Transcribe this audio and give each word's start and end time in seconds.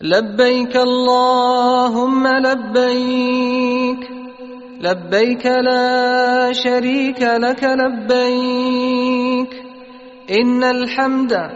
لبيك 0.00 0.76
اللهم 0.76 2.28
لبيك 2.28 4.02
لبيك 4.80 5.46
لا 5.46 6.52
شريك 6.52 7.20
لك 7.22 7.62
لبيك. 7.64 9.52
إن 10.30 10.64
الحمد 10.64 11.50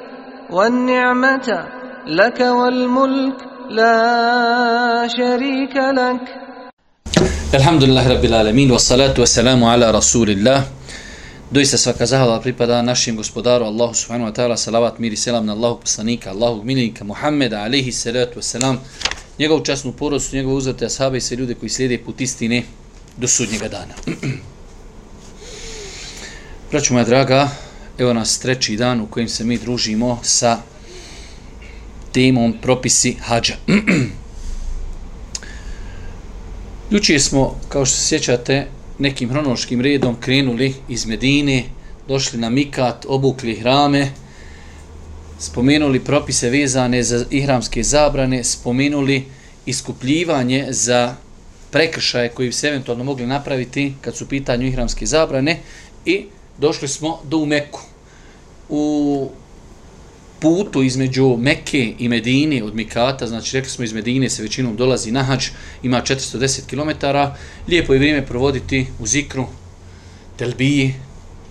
والنعمة 0.51 1.67
لك 2.07 2.41
والملك 2.41 3.37
لا 3.71 5.09
شريك 5.09 5.77
لك. 5.77 6.25
الحمد 7.55 7.85
لله 7.85 8.05
رب 8.09 8.25
العالمين 8.25 8.71
والصلاة 8.71 9.15
والسلام 9.19 9.65
على 9.65 9.91
رسول 9.91 10.31
الله. 10.31 10.80
Doista 11.51 11.79
svaka 11.79 12.07
zahvala 12.07 12.41
pripada 12.41 12.83
našim 12.83 13.17
gospodaru 13.17 13.65
Allahu 13.65 13.95
subhanahu 13.95 14.31
wa 14.31 14.35
ta'ala, 14.35 14.57
salavat, 14.57 14.99
miri 14.99 15.17
selam 15.17 15.47
na 15.47 15.53
Allahu 15.53 15.81
poslanika, 15.81 16.31
Allahu 16.31 16.63
milika 16.63 17.05
Muhammeda, 17.05 17.67
alihi 17.67 17.93
salatu 17.93 18.39
wa 18.39 18.43
salam, 18.43 18.79
njegovu 19.39 19.65
časnu 19.65 19.93
porostu, 19.93 20.37
njegovu 20.37 20.57
uzrate 20.57 20.87
ashabe 20.87 21.19
i 21.19 21.21
sve 21.21 21.37
ljude 21.37 21.55
koji 21.55 21.71
slijede 21.71 21.99
put 21.99 22.21
istine 22.21 22.63
do 23.17 23.29
sudnjega 23.29 23.69
dana. 23.69 23.95
Braću 26.71 26.95
moja 26.95 27.05
draga, 27.05 27.49
evo 27.99 28.13
nas 28.13 28.39
treći 28.39 28.77
dan 28.77 29.01
u 29.01 29.07
kojem 29.07 29.29
se 29.29 29.45
mi 29.45 29.59
družimo 29.59 30.21
sa 30.23 30.59
temom 32.13 32.55
propisi 32.63 33.17
hađa. 33.21 33.57
Jučije 36.91 37.21
smo, 37.21 37.61
kao 37.69 37.87
što 37.87 37.97
se 37.97 38.07
sjećate, 38.07 38.67
nekim 39.01 39.31
hronološkim 39.31 39.81
redom 39.81 40.17
krenuli 40.21 40.75
iz 40.89 41.07
Medine, 41.07 41.65
došli 42.09 42.39
na 42.39 42.51
Mikat, 42.51 43.07
obukli 43.09 43.55
hrame, 43.57 44.11
spomenuli 45.39 46.01
propise 46.01 46.51
vezane 46.51 47.03
za 47.03 47.25
ihramske 47.31 47.83
zabrane, 47.83 48.45
spomenuli 48.45 49.25
iskupljivanje 49.67 50.67
za 50.71 51.15
prekršaje 51.71 52.29
koji 52.29 52.49
bi 52.49 52.53
se 52.53 52.69
eventualno 52.69 53.05
mogli 53.05 53.27
napraviti 53.27 53.95
kad 54.01 54.17
su 54.17 54.29
pitanju 54.29 54.67
ihramske 54.67 55.07
zabrane 55.07 55.59
i 56.05 56.27
došli 56.59 56.89
smo 56.89 57.21
do 57.25 57.39
Umeku. 57.39 57.81
U 58.69 59.31
putu 60.41 60.83
između 60.83 61.37
Mekke 61.37 61.95
i 61.99 62.09
Medine 62.09 62.65
od 62.65 62.75
Mikata, 62.75 63.27
znači 63.27 63.57
rekli 63.57 63.71
smo 63.71 63.85
iz 63.85 63.93
Medine 63.93 64.31
se 64.31 64.43
većinom 64.43 64.77
dolazi 64.77 65.11
na 65.11 65.23
hađ, 65.23 65.49
ima 65.83 66.03
410 66.03 66.61
km, 66.67 67.07
lijepo 67.69 67.93
je 67.93 67.99
vrijeme 67.99 68.27
provoditi 68.27 68.87
u 68.99 69.07
zikru, 69.07 69.47
telbiji, 70.37 70.95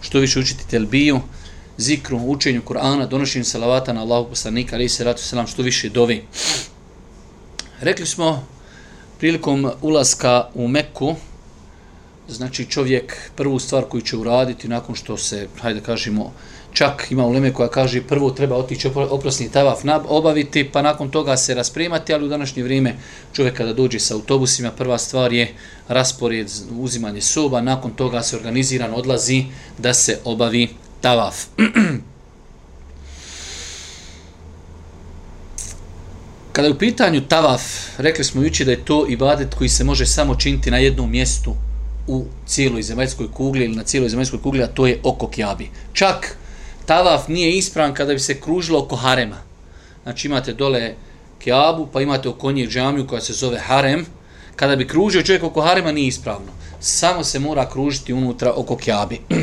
što 0.01 0.19
više 0.19 0.39
učiti 0.39 0.67
telbiju, 0.67 1.21
zikru, 1.77 2.17
učenju 2.17 2.61
Kur'ana, 2.65 3.07
donošenju 3.07 3.45
salavata 3.45 3.93
na 3.93 4.01
Allahu 4.01 4.29
poslanika, 4.29 4.75
ali 4.75 4.89
se 4.89 5.03
ratu 5.03 5.23
selam, 5.23 5.47
što 5.47 5.61
više 5.61 5.89
dovi. 5.89 6.23
Rekli 7.81 8.05
smo 8.05 8.47
prilikom 9.19 9.71
ulaska 9.81 10.47
u 10.53 10.67
Mekku, 10.67 11.15
znači 12.29 12.65
čovjek 12.65 13.17
prvu 13.35 13.59
stvar 13.59 13.83
koju 13.83 14.01
će 14.01 14.17
uraditi 14.17 14.67
nakon 14.67 14.95
što 14.95 15.17
se, 15.17 15.47
hajde 15.61 15.81
kažemo, 15.81 16.33
čak 16.73 17.07
ima 17.09 17.25
uleme 17.25 17.53
koja 17.53 17.69
kaže 17.69 18.01
prvo 18.01 18.31
treba 18.31 18.55
otići 18.55 18.89
oprosni 18.95 19.51
tavaf 19.51 19.83
nab, 19.83 20.01
obaviti, 20.07 20.63
pa 20.63 20.81
nakon 20.81 21.09
toga 21.09 21.37
se 21.37 21.55
raspremati, 21.55 22.13
ali 22.13 22.25
u 22.25 22.27
današnje 22.27 22.63
vrijeme 22.63 22.95
čovjek 23.33 23.57
kada 23.57 23.73
dođe 23.73 23.99
sa 23.99 24.13
autobusima, 24.13 24.71
prva 24.71 24.97
stvar 24.97 25.33
je 25.33 25.53
raspored, 25.87 26.51
uzimanje 26.79 27.21
soba, 27.21 27.61
nakon 27.61 27.91
toga 27.91 28.23
se 28.23 28.35
organiziran 28.35 28.93
odlazi 28.93 29.45
da 29.77 29.93
se 29.93 30.19
obavi 30.23 30.69
tavaf. 31.01 31.35
Kada 36.51 36.67
je 36.67 36.73
u 36.73 36.77
pitanju 36.77 37.21
tavaf, 37.21 37.61
rekli 37.97 38.23
smo 38.23 38.41
juče 38.41 38.65
da 38.65 38.71
je 38.71 38.85
to 38.85 39.05
ibadet 39.09 39.55
koji 39.55 39.69
se 39.69 39.83
može 39.83 40.05
samo 40.05 40.35
činiti 40.35 40.71
na 40.71 40.77
jednom 40.77 41.11
mjestu 41.11 41.55
u 42.09 42.25
cijeloj 42.45 42.81
zemaljskoj 42.81 43.31
kugli 43.31 43.65
ili 43.65 43.75
na 43.75 43.83
cijeloj 43.83 44.09
zemaljskoj 44.09 44.41
kugli, 44.41 44.63
a 44.63 44.67
to 44.67 44.87
je 44.87 44.99
oko 45.03 45.27
Kjabi. 45.27 45.69
Čak 45.93 46.37
tavaf 46.85 47.27
nije 47.27 47.57
ispravan 47.57 47.93
kada 47.93 48.13
bi 48.13 48.19
se 48.19 48.41
kružilo 48.41 48.79
oko 48.79 48.95
harema. 48.95 49.37
Znači 50.03 50.27
imate 50.27 50.53
dole 50.53 50.93
Kjabu, 51.39 51.87
pa 51.93 52.01
imate 52.01 52.29
oko 52.29 52.51
nje 52.51 52.67
džamiju 52.67 53.07
koja 53.07 53.21
se 53.21 53.33
zove 53.33 53.59
harem. 53.59 54.05
Kada 54.55 54.75
bi 54.75 54.87
kružio 54.87 55.23
čovjek 55.23 55.43
oko 55.43 55.61
harema, 55.61 55.91
nije 55.91 56.07
ispravno. 56.07 56.51
Samo 56.79 57.23
se 57.23 57.39
mora 57.39 57.69
kružiti 57.69 58.13
unutra 58.13 58.53
oko 58.55 58.77
Kjabi. 58.77 59.19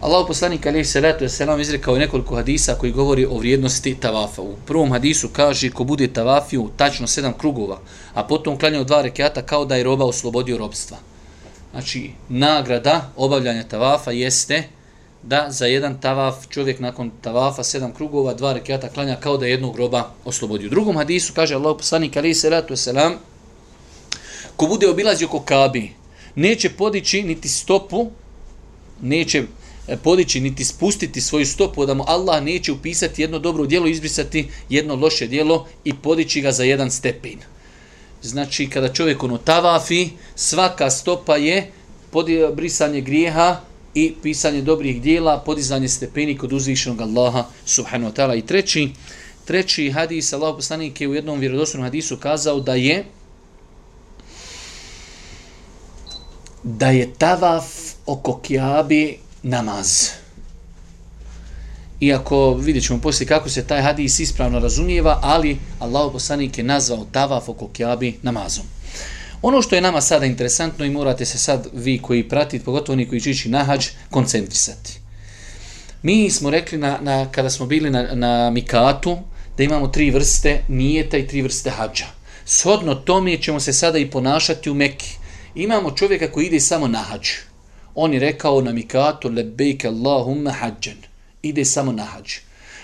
Allah 0.00 0.24
poslanik 0.26 0.66
alaihi 0.66 0.84
salatu 0.84 1.24
je 1.24 1.28
selam 1.28 1.60
izrekao 1.60 1.96
i 1.96 1.98
nekoliko 1.98 2.36
hadisa 2.36 2.74
koji 2.74 2.92
govori 2.92 3.26
o 3.26 3.38
vrijednosti 3.38 3.96
tavafa. 4.00 4.42
U 4.42 4.56
prvom 4.66 4.92
hadisu 4.92 5.28
kaže 5.28 5.70
ko 5.70 5.84
bude 5.84 6.12
tavafio 6.12 6.68
tačno 6.76 7.06
sedam 7.06 7.32
krugova, 7.32 7.80
a 8.14 8.24
potom 8.24 8.58
klanjao 8.58 8.84
dva 8.84 9.02
rekiata 9.02 9.42
kao 9.42 9.64
da 9.64 9.76
je 9.76 9.84
roba 9.84 10.04
oslobodio 10.04 10.58
robstva. 10.58 11.07
Znači, 11.70 12.10
nagrada 12.28 13.12
obavljanja 13.16 13.68
tavafa 13.68 14.10
jeste 14.10 14.62
da 15.22 15.46
za 15.50 15.66
jedan 15.66 16.00
tavaf 16.00 16.48
čovjek 16.48 16.80
nakon 16.80 17.10
tavafa 17.20 17.62
sedam 17.62 17.92
krugova, 17.94 18.34
dva 18.34 18.52
rekiata 18.52 18.88
klanja 18.88 19.16
kao 19.16 19.36
da 19.36 19.46
jednog 19.46 19.74
groba 19.74 20.10
oslobodi. 20.24 20.66
U 20.66 20.70
drugom 20.70 20.96
hadisu 20.96 21.32
kaže 21.34 21.54
Allah 21.54 21.76
poslanik 21.78 22.16
alaihi 22.16 22.34
salatu 22.34 22.76
selam 22.76 23.14
ko 24.56 24.66
bude 24.66 24.88
obilazio 24.88 25.26
oko 25.26 25.40
Kabi, 25.40 25.92
neće 26.34 26.70
podići 26.70 27.22
niti 27.22 27.48
stopu, 27.48 28.10
neće 29.02 29.42
e, 29.88 29.96
podići 29.96 30.40
niti 30.40 30.64
spustiti 30.64 31.20
svoju 31.20 31.46
stopu 31.46 31.86
da 31.86 31.94
mu 31.94 32.04
Allah 32.06 32.42
neće 32.42 32.72
upisati 32.72 33.22
jedno 33.22 33.38
dobro 33.38 33.66
djelo, 33.66 33.86
izbrisati 33.86 34.48
jedno 34.68 34.94
loše 34.94 35.26
djelo 35.26 35.66
i 35.84 35.94
podići 35.94 36.40
ga 36.40 36.52
za 36.52 36.64
jedan 36.64 36.90
stepen. 36.90 37.38
Znači, 38.22 38.70
kada 38.70 38.92
čovjek 38.92 39.22
ono 39.22 39.38
tavafi, 39.38 40.08
svaka 40.34 40.90
stopa 40.90 41.36
je 41.36 41.72
brisanje 42.54 43.00
grijeha 43.00 43.60
i 43.94 44.14
pisanje 44.22 44.62
dobrih 44.62 45.02
dijela, 45.02 45.42
podizanje 45.46 45.88
stepeni 45.88 46.38
kod 46.38 46.52
uzvišenog 46.52 47.00
Allaha 47.00 47.44
subhanahu 47.66 48.12
wa 48.12 48.16
ta'ala. 48.16 48.38
I 48.38 48.46
treći, 48.46 48.90
treći 49.44 49.90
hadis, 49.90 50.32
Allah 50.32 50.54
poslanik 50.56 51.00
je 51.00 51.08
u 51.08 51.14
jednom 51.14 51.38
vjerodostojnom 51.38 51.86
hadisu 51.86 52.16
kazao 52.16 52.60
da 52.60 52.74
je 52.74 53.04
da 56.62 56.90
je 56.90 57.14
tavaf 57.14 57.64
oko 58.06 58.40
kjabi 58.42 59.18
namaz. 59.42 60.10
Iako 62.00 62.54
vidjet 62.54 62.84
ćemo 62.84 63.00
poslije 63.00 63.28
kako 63.28 63.48
se 63.48 63.66
taj 63.66 63.82
hadis 63.82 64.18
ispravno 64.18 64.58
razumijeva, 64.58 65.18
ali 65.22 65.58
Allah 65.78 66.12
poslanik 66.12 66.58
je 66.58 66.64
nazvao 66.64 67.06
tavaf 67.12 67.48
oko 67.48 67.68
kjabi 67.68 68.18
namazom. 68.22 68.64
Ono 69.42 69.62
što 69.62 69.74
je 69.74 69.80
nama 69.80 70.00
sada 70.00 70.26
interesantno 70.26 70.84
i 70.84 70.90
morate 70.90 71.24
se 71.24 71.38
sad 71.38 71.68
vi 71.72 71.98
koji 71.98 72.28
pratite, 72.28 72.64
pogotovo 72.64 72.94
oni 72.94 73.08
koji 73.08 73.20
čići 73.20 73.48
na 73.48 73.64
hađ, 73.64 73.86
koncentrisati. 74.10 74.98
Mi 76.02 76.30
smo 76.30 76.50
rekli 76.50 76.78
na, 76.78 76.98
na, 77.02 77.26
kada 77.32 77.50
smo 77.50 77.66
bili 77.66 77.90
na, 77.90 78.02
na 78.14 78.50
Mikatu 78.50 79.18
da 79.56 79.62
imamo 79.62 79.88
tri 79.88 80.10
vrste 80.10 80.62
nijeta 80.68 81.16
i 81.16 81.26
tri 81.26 81.42
vrste 81.42 81.70
hađa. 81.70 82.06
Shodno 82.44 82.94
tome 82.94 83.36
ćemo 83.36 83.60
se 83.60 83.72
sada 83.72 83.98
i 83.98 84.10
ponašati 84.10 84.70
u 84.70 84.74
Mekki. 84.74 85.16
Imamo 85.54 85.90
čovjeka 85.90 86.32
koji 86.32 86.46
ide 86.46 86.60
samo 86.60 86.88
na 86.88 86.98
hađ. 86.98 87.28
On 87.94 88.14
je 88.14 88.20
rekao 88.20 88.60
na 88.60 88.72
Mikatu 88.72 89.28
lebejke 89.28 89.88
Allahumma 89.88 90.50
hađan. 90.50 91.07
Ide 91.42 91.64
samo 91.64 91.92
na 91.92 92.04
hađ. 92.04 92.32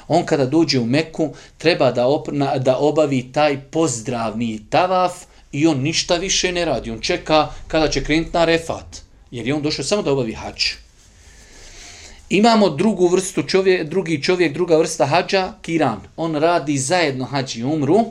On 0.09 0.27
kada 0.27 0.47
dođe 0.47 0.79
u 0.81 0.87
Meku 0.87 1.31
treba 1.59 1.93
da, 1.93 2.07
op, 2.07 2.29
na, 2.33 2.59
da 2.59 2.77
obavi 2.79 3.33
taj 3.33 3.61
pozdravni 3.61 4.61
tavaf, 4.71 5.13
i 5.55 5.67
on 5.67 5.81
ništa 5.81 6.17
više 6.17 6.53
ne 6.53 6.65
radi. 6.65 6.91
On 6.91 7.01
čeka 7.01 7.49
kada 7.69 7.89
će 7.89 8.05
krenuti 8.05 8.31
na 8.33 8.45
refat, 8.45 9.03
jer 9.31 9.47
je 9.47 9.55
on 9.55 9.63
došao 9.63 9.85
samo 9.85 10.03
da 10.03 10.13
obavi 10.13 10.33
hađ. 10.33 10.65
Imamo 12.31 12.69
drugu 12.69 13.09
vrstu 13.09 13.43
čovjek, 13.43 13.89
drugi 13.89 14.23
čovjek, 14.23 14.53
druga 14.53 14.77
vrsta 14.77 15.07
hađa, 15.07 15.53
kiran. 15.63 16.01
On 16.17 16.35
radi 16.35 16.79
zajedno 16.79 17.25
hađ 17.25 17.57
i 17.57 17.65
umru. 17.65 18.05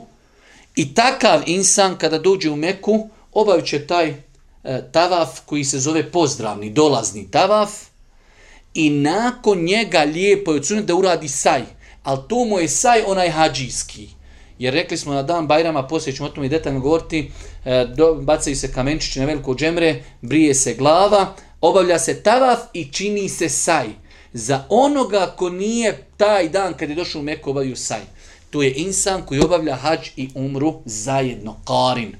I 0.76 0.94
takav 0.94 1.42
insan 1.46 1.96
kada 1.98 2.18
dođe 2.18 2.50
u 2.50 2.56
Meku, 2.56 3.08
obavit 3.32 3.66
će 3.66 3.86
taj 3.86 4.08
e, 4.08 4.14
tavaf 4.92 5.40
koji 5.46 5.64
se 5.64 5.78
zove 5.78 6.10
pozdravni, 6.10 6.70
dolazni 6.70 7.30
tavaf. 7.30 7.70
I 8.74 8.90
nakon 8.90 9.64
njega 9.64 10.00
lijepo 10.00 10.52
je 10.52 10.56
odsunet 10.56 10.84
da 10.84 10.94
uradi 10.94 11.28
saj. 11.28 11.62
Ali 12.02 12.20
to 12.28 12.44
mu 12.44 12.58
je 12.58 12.68
saj 12.68 13.02
onaj 13.06 13.30
hađijski. 13.30 14.08
Jer 14.58 14.74
rekli 14.74 14.96
smo 14.96 15.14
na 15.14 15.22
dan 15.22 15.46
Bajrama, 15.46 15.86
poslije 15.86 16.16
ćemo 16.16 16.28
o 16.28 16.32
tome 16.32 16.46
i 16.46 16.50
detaljno 16.50 16.80
govoriti, 16.80 17.30
e, 17.64 17.86
do, 17.96 18.14
bacaju 18.14 18.56
se 18.56 18.72
kamenčići 18.72 19.20
na 19.20 19.26
veliko 19.26 19.54
džemre, 19.54 20.02
brije 20.22 20.54
se 20.54 20.74
glava, 20.74 21.34
obavlja 21.60 21.98
se 21.98 22.22
tavaf 22.22 22.58
i 22.72 22.92
čini 22.92 23.28
se 23.28 23.48
saj. 23.48 23.86
Za 24.32 24.64
onoga 24.68 25.34
ko 25.36 25.50
nije 25.50 26.06
taj 26.16 26.48
dan 26.48 26.74
kad 26.74 26.88
je 26.88 26.94
došao 26.94 27.20
u 27.20 27.24
Meku 27.24 27.50
obavio 27.50 27.76
saj. 27.76 28.00
To 28.50 28.62
je 28.62 28.72
insan 28.76 29.22
koji 29.26 29.40
obavlja 29.40 29.74
hađ 29.74 30.08
i 30.16 30.28
umru 30.34 30.74
zajedno, 30.84 31.56
karin. 31.64 32.12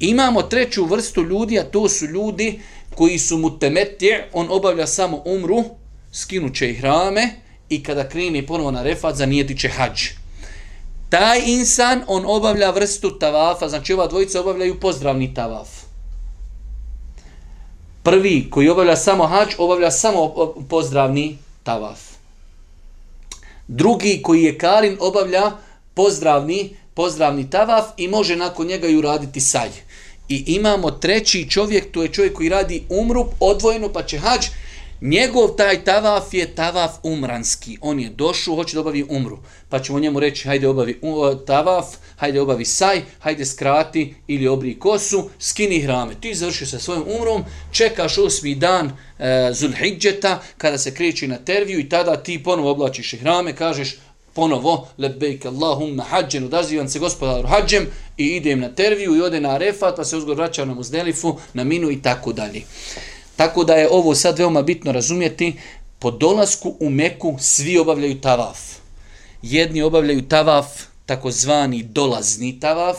Imamo 0.00 0.42
treću 0.42 0.84
vrstu 0.84 1.22
ljudi, 1.22 1.58
a 1.58 1.64
to 1.64 1.88
su 1.88 2.06
ljudi 2.06 2.60
koji 2.96 3.18
su 3.18 3.38
mu 3.38 3.58
temetje, 3.58 4.28
on 4.32 4.46
obavlja 4.50 4.86
samo 4.86 5.22
umru, 5.24 5.64
skinuće 6.12 6.70
ih 6.70 6.84
rame 6.84 7.28
i 7.68 7.82
kada 7.82 8.08
krene 8.08 8.46
ponovo 8.46 8.70
na 8.70 8.82
refat, 8.82 9.16
zanijetiće 9.16 9.68
hađ 9.68 10.00
taj 11.08 11.40
insan, 11.46 12.02
on 12.06 12.24
obavlja 12.26 12.70
vrstu 12.70 13.18
tavafa, 13.18 13.68
znači 13.68 13.92
ova 13.92 14.06
dvojica 14.06 14.40
obavljaju 14.40 14.80
pozdravni 14.80 15.34
tavaf. 15.34 15.68
Prvi 18.02 18.50
koji 18.50 18.68
obavlja 18.68 18.96
samo 18.96 19.26
hađ, 19.26 19.54
obavlja 19.58 19.90
samo 19.90 20.34
pozdravni 20.68 21.38
tavaf. 21.62 22.00
Drugi 23.68 24.20
koji 24.22 24.42
je 24.42 24.58
karin, 24.58 24.96
obavlja 25.00 25.52
pozdravni, 25.94 26.76
pozdravni 26.94 27.50
tavaf 27.50 27.84
i 27.96 28.08
može 28.08 28.36
nakon 28.36 28.66
njega 28.66 28.88
i 28.88 28.96
uraditi 28.96 29.40
saj. 29.40 29.70
I 30.28 30.44
imamo 30.46 30.90
treći 30.90 31.50
čovjek, 31.50 31.92
to 31.92 32.02
je 32.02 32.12
čovjek 32.12 32.32
koji 32.32 32.48
radi 32.48 32.82
umru 32.88 33.26
odvojeno, 33.40 33.92
pa 33.92 34.02
će 34.02 34.18
hađ, 34.18 34.46
Njegov 35.00 35.48
taj 35.56 35.84
tavaf 35.84 36.34
je 36.34 36.54
tavaf 36.54 36.90
umranski. 37.02 37.78
On 37.80 38.00
je 38.00 38.10
došao, 38.10 38.54
hoće 38.54 38.74
da 38.74 38.80
obavi 38.80 39.04
umru. 39.08 39.38
Pa 39.68 39.78
ćemo 39.78 40.00
njemu 40.00 40.20
reći, 40.20 40.48
hajde 40.48 40.68
obavi 40.68 41.00
tavaf, 41.46 41.86
hajde 42.16 42.40
obavi 42.40 42.64
saj, 42.64 43.02
hajde 43.18 43.46
skrati 43.46 44.14
ili 44.26 44.48
obri 44.48 44.78
kosu, 44.78 45.30
skini 45.38 45.80
hrame. 45.80 46.14
Ti 46.20 46.34
završi 46.34 46.66
sa 46.66 46.78
svojim 46.78 47.04
umrom, 47.18 47.44
čekaš 47.72 48.18
osmi 48.18 48.54
dan 48.54 48.92
e, 49.18 49.52
Zulhidžeta, 49.52 50.42
kada 50.56 50.78
se 50.78 50.94
kreći 50.94 51.28
na 51.28 51.36
terviju 51.36 51.80
i 51.80 51.88
tada 51.88 52.16
ti 52.16 52.42
ponovo 52.42 52.70
oblačiš 52.70 53.14
hrame, 53.20 53.56
kažeš, 53.56 53.96
ponovo, 54.36 54.88
lebejk 54.98 55.46
Allahumma 55.46 56.02
hađen, 56.02 56.44
odazivam 56.44 56.88
se 56.88 56.98
gospodaru 56.98 57.48
hađem 57.48 57.86
i 58.16 58.26
idem 58.26 58.60
na 58.60 58.68
terviju 58.68 59.16
i 59.16 59.20
ode 59.20 59.40
na 59.40 59.50
arefat, 59.50 59.96
pa 59.96 60.04
se 60.04 60.16
uzgor 60.16 60.36
vraća 60.36 60.64
na 60.64 60.74
muzdelifu, 60.74 61.36
na 61.54 61.64
minu 61.64 61.90
i 61.90 62.02
tako 62.02 62.32
dalje. 62.32 62.62
Tako 63.36 63.64
da 63.64 63.74
je 63.74 63.88
ovo 63.90 64.14
sad 64.14 64.38
veoma 64.38 64.62
bitno 64.62 64.92
razumjeti, 64.92 65.54
po 65.98 66.10
dolasku 66.10 66.76
u 66.80 66.90
Meku 66.90 67.36
svi 67.40 67.78
obavljaju 67.78 68.20
tavaf. 68.20 68.58
Jedni 69.42 69.82
obavljaju 69.82 70.28
tavaf, 70.28 70.66
takozvani 71.06 71.82
dolazni 71.82 72.60
tavaf, 72.60 72.98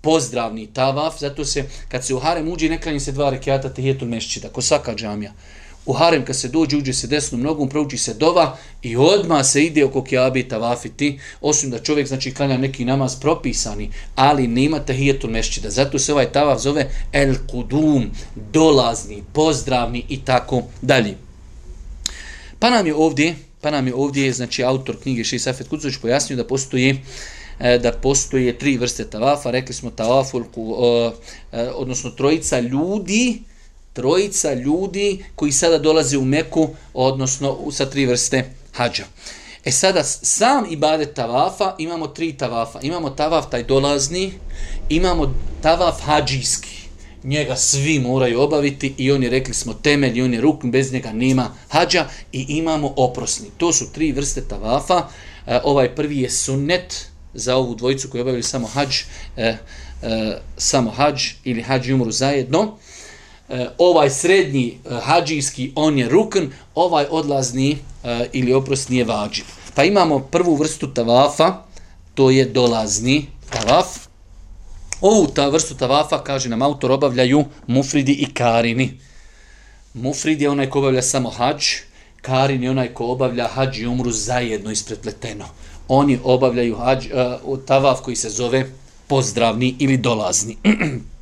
pozdravni 0.00 0.66
tavaf, 0.66 1.18
zato 1.18 1.44
se, 1.44 1.64
kad 1.88 2.04
se 2.06 2.14
u 2.14 2.18
harem 2.18 2.48
uđe, 2.48 2.68
ne 2.68 3.00
se 3.00 3.12
dva 3.12 3.30
rekiata 3.30 3.74
tehijetul 3.74 4.08
mešćida, 4.08 4.48
ko 4.48 4.62
svaka 4.62 4.94
džamija 4.94 5.32
u 5.86 5.92
harem 5.92 6.24
kad 6.24 6.36
se 6.36 6.48
dođe, 6.48 6.76
uđe 6.76 6.92
se 6.92 7.06
desnom 7.06 7.40
nogom, 7.40 7.68
prouči 7.68 7.98
se 7.98 8.14
dova 8.14 8.56
i 8.82 8.96
odma 8.96 9.44
se 9.44 9.64
ide 9.64 9.84
oko 9.84 10.04
kjabe 10.04 10.48
tavafiti, 10.48 11.18
osim 11.40 11.70
da 11.70 11.78
čovjek 11.78 12.08
znači 12.08 12.34
klanja 12.34 12.58
neki 12.58 12.84
namaz 12.84 13.20
propisani, 13.20 13.90
ali 14.14 14.46
nema 14.46 14.80
tahijetul 14.80 15.30
mešćida. 15.30 15.70
Zato 15.70 15.98
se 15.98 16.12
ovaj 16.12 16.32
tavaf 16.32 16.60
zove 16.60 16.90
el 17.12 17.34
kudum, 17.50 18.10
dolazni, 18.52 19.22
pozdravni 19.32 20.04
i 20.08 20.24
tako 20.24 20.62
dalje. 20.82 21.14
Pa 22.58 22.70
nam 22.70 22.86
je 22.86 22.94
ovdje, 22.94 23.34
pa 23.60 23.70
nam 23.70 23.86
je 23.86 23.94
ovdje, 23.94 24.32
znači 24.32 24.64
autor 24.64 24.96
knjige 25.02 25.24
Ši 25.24 25.38
Safet 25.38 25.68
Kucović 25.68 25.96
pojasnio 26.02 26.36
da 26.36 26.46
postoji 26.46 27.00
e, 27.60 27.78
da 27.78 27.92
postoje 27.92 28.58
tri 28.58 28.76
vrste 28.76 29.04
tavafa, 29.04 29.50
rekli 29.50 29.74
smo 29.74 29.90
tavaful, 29.90 30.42
e, 30.42 31.10
e, 31.52 31.70
odnosno 31.70 32.10
trojica 32.10 32.60
ljudi, 32.60 33.42
trojica 33.96 34.54
ljudi 34.54 35.24
koji 35.34 35.52
sada 35.52 35.78
dolaze 35.78 36.18
u 36.18 36.24
Meku, 36.24 36.68
odnosno 36.94 37.58
sa 37.72 37.86
tri 37.86 38.06
vrste 38.06 38.50
hađa. 38.72 39.04
E 39.64 39.72
sada, 39.72 40.04
sam 40.04 40.66
ibadet 40.70 41.14
tavafa, 41.14 41.74
imamo 41.78 42.06
tri 42.06 42.32
tavafa. 42.32 42.80
Imamo 42.82 43.10
tavaf 43.10 43.50
taj 43.50 43.62
dolazni, 43.62 44.32
imamo 44.88 45.34
tavaf 45.62 46.00
hađijski. 46.00 46.76
Njega 47.24 47.56
svi 47.56 47.98
moraju 47.98 48.40
obaviti 48.40 48.94
i 48.98 49.12
oni 49.12 49.28
rekli 49.28 49.54
smo 49.54 49.74
temelj 49.74 50.18
i 50.18 50.22
on 50.22 50.34
je 50.34 50.40
rukn, 50.40 50.70
bez 50.70 50.92
njega 50.92 51.12
nema 51.12 51.50
hađa 51.68 52.06
i 52.32 52.44
imamo 52.48 52.92
oprosni. 52.96 53.46
To 53.56 53.72
su 53.72 53.92
tri 53.92 54.12
vrste 54.12 54.40
tavafa. 54.48 55.08
E, 55.46 55.60
ovaj 55.64 55.94
prvi 55.94 56.20
je 56.20 56.30
sunnet 56.30 57.06
za 57.34 57.56
ovu 57.56 57.74
dvojicu 57.74 58.08
koji 58.08 58.20
obavili 58.22 58.42
samo 58.42 58.66
hađ, 58.66 58.96
e, 59.36 59.56
e, 60.02 60.38
samo 60.56 60.90
hađ 60.90 61.22
ili 61.44 61.62
hađ 61.62 61.88
i 61.88 61.94
umru 61.94 62.10
zajedno. 62.10 62.78
E, 63.48 63.68
ovaj 63.78 64.10
srednji 64.10 64.66
e, 64.68 64.94
hađijski, 65.02 65.72
on 65.74 65.98
je 65.98 66.08
rukn, 66.08 66.46
ovaj 66.74 67.06
odlazni 67.10 67.78
e, 68.04 68.28
ili 68.32 68.52
oprost 68.52 68.88
nije 68.88 69.04
vađib. 69.04 69.44
Pa 69.74 69.84
imamo 69.84 70.18
prvu 70.18 70.54
vrstu 70.54 70.94
tavafa, 70.94 71.62
to 72.14 72.30
je 72.30 72.44
dolazni 72.44 73.26
tavaf. 73.50 73.86
Ovu 75.00 75.26
ta 75.26 75.48
vrstu 75.48 75.74
tavafa, 75.74 76.24
kaže 76.24 76.48
nam 76.48 76.62
autor, 76.62 76.92
obavljaju 76.92 77.44
mufridi 77.66 78.12
i 78.12 78.34
karini. 78.34 79.00
Mufrid 79.94 80.40
je 80.40 80.50
onaj 80.50 80.70
ko 80.70 80.78
obavlja 80.78 81.02
samo 81.02 81.30
hađ, 81.30 81.64
karin 82.22 82.62
je 82.62 82.70
onaj 82.70 82.94
ko 82.94 83.06
obavlja 83.06 83.48
hađ 83.48 83.78
i 83.78 83.86
umru 83.86 84.10
zajedno 84.10 84.70
isprepleteno. 84.70 85.44
Oni 85.88 86.18
obavljaju 86.24 86.76
hađ, 86.76 87.06
uh, 87.44 87.58
tavaf 87.66 88.00
koji 88.00 88.16
se 88.16 88.30
zove 88.30 88.66
pozdravni 89.06 89.76
ili 89.78 89.96
dolazni. 89.96 90.56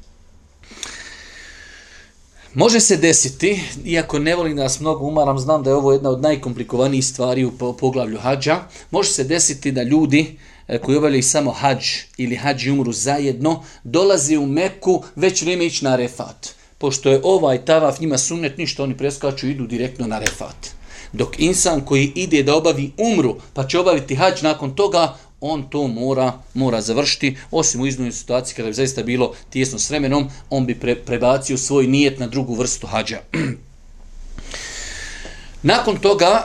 Može 2.55 2.81
se 2.81 2.97
desiti, 2.97 3.61
iako 3.85 4.19
ne 4.19 4.35
volim 4.35 4.57
da 4.57 4.63
vas 4.63 4.81
mnogo 4.81 5.05
umaram, 5.05 5.39
znam 5.39 5.63
da 5.63 5.71
je 5.71 5.77
ovo 5.77 5.93
jedna 5.93 6.11
od 6.11 6.23
najkomplikovanijih 6.23 7.07
stvari 7.07 7.45
u 7.45 7.53
poglavlju 7.79 8.19
hađa, 8.19 8.57
može 8.91 9.11
se 9.11 9.25
desiti 9.25 9.73
da 9.73 9.83
ljudi 9.83 10.39
eh, 10.69 10.79
koji 10.79 10.97
obavljaju 10.97 11.23
samo 11.23 11.51
hađ 11.51 11.87
ili 12.17 12.37
hađ 12.37 12.67
i 12.67 12.71
umru 12.71 12.93
zajedno, 12.93 13.63
dolaze 13.85 14.39
u 14.39 14.47
Meku 14.47 15.03
već 15.17 15.43
vrijeme 15.43 15.67
ići 15.67 15.85
na 15.85 15.97
refat. 15.97 16.49
Pošto 16.79 17.11
je 17.11 17.21
ovaj 17.23 17.65
tavaf 17.65 18.01
njima 18.01 18.19
sunnet, 18.19 18.59
ništa 18.59 18.83
oni 18.83 18.97
preskaču 18.97 19.47
i 19.47 19.51
idu 19.51 19.67
direktno 19.67 20.07
na 20.07 20.19
refat. 20.19 20.67
Dok 21.13 21.39
insan 21.39 21.81
koji 21.81 22.13
ide 22.15 22.43
da 22.43 22.57
obavi 22.57 22.93
umru, 22.99 23.37
pa 23.55 23.67
će 23.67 23.79
obaviti 23.79 24.15
hađ 24.15 24.43
nakon 24.43 24.77
toga, 24.77 25.17
on 25.47 25.63
to 25.71 25.87
mora 25.87 26.33
mora 26.55 26.81
završiti, 26.81 27.37
osim 27.51 27.81
u 27.81 27.87
iznoj 27.87 28.13
situaciji 28.13 28.57
kada 28.57 28.69
bi 28.69 28.75
zaista 28.75 29.03
bilo 29.03 29.35
tijesno 29.51 29.79
s 29.79 29.91
vremenom, 29.91 30.31
on 30.51 30.67
bi 30.67 30.75
pre, 30.75 30.97
prebacio 30.97 31.59
svoj 31.59 31.87
nijet 31.87 32.19
na 32.19 32.27
drugu 32.27 32.55
vrstu 32.55 32.87
hađa. 32.87 33.21
Nakon 35.63 35.97
toga, 35.97 36.45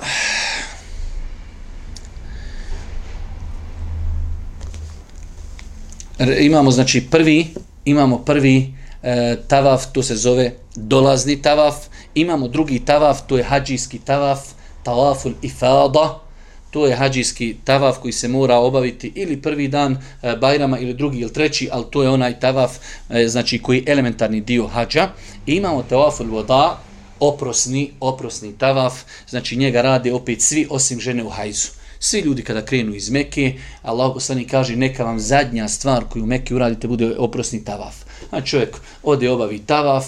imamo 6.40 6.72
znači 6.72 7.08
prvi, 7.12 7.48
imamo 7.86 8.18
prvi 8.18 8.74
e, 9.04 9.38
tavaf, 9.48 9.86
to 9.92 10.04
se 10.04 10.16
zove 10.16 10.54
dolazni 10.76 11.42
tavaf, 11.42 11.76
imamo 12.16 12.48
drugi 12.48 12.80
tavaf, 12.86 13.22
to 13.28 13.38
je 13.38 13.44
hađijski 13.44 14.00
tavaf, 14.00 14.40
tavaful 14.84 15.32
ifada, 15.42 16.29
to 16.72 16.88
je 16.88 16.96
hađijski 16.96 17.56
tavaf 17.64 17.98
koji 17.98 18.12
se 18.12 18.28
mora 18.28 18.58
obaviti 18.58 19.12
ili 19.16 19.42
prvi 19.42 19.68
dan 19.68 19.98
e, 20.22 20.36
Bajrama 20.36 20.80
ili 20.80 20.94
drugi 20.94 21.20
ili 21.20 21.34
treći, 21.34 21.70
ali 21.72 21.86
to 21.92 22.04
je 22.04 22.10
onaj 22.10 22.40
tavaf 22.40 22.78
e, 23.10 23.28
znači 23.28 23.62
koji 23.62 23.78
je 23.78 23.84
elementarni 23.88 24.42
dio 24.42 24.68
hađa. 24.68 25.10
I 25.46 25.54
imamo 25.54 25.84
tavaf 25.84 26.20
ul 26.20 26.28
voda, 26.28 26.80
oprosni, 27.20 27.92
oprosni 28.00 28.58
tavaf, 28.58 28.94
znači 29.30 29.56
njega 29.56 29.82
rade 29.82 30.14
opet 30.14 30.42
svi 30.42 30.68
osim 30.70 31.00
žene 31.00 31.24
u 31.24 31.30
hajzu. 31.30 31.68
Svi 32.00 32.20
ljudi 32.20 32.44
kada 32.44 32.66
krenu 32.66 32.96
iz 32.96 33.10
Mekke, 33.10 33.54
Allah 33.82 34.12
poslani 34.14 34.48
kaže 34.48 34.76
neka 34.76 35.04
vam 35.04 35.20
zadnja 35.20 35.68
stvar 35.68 36.04
koju 36.10 36.24
u 36.24 36.28
Mekke 36.28 36.56
uradite 36.56 36.88
bude 36.88 37.16
oprosni 37.18 37.64
tavaf. 37.64 37.96
A 38.32 38.42
čovjek 38.42 38.78
ode 39.04 39.30
obavi 39.30 39.60
tavaf 39.60 40.06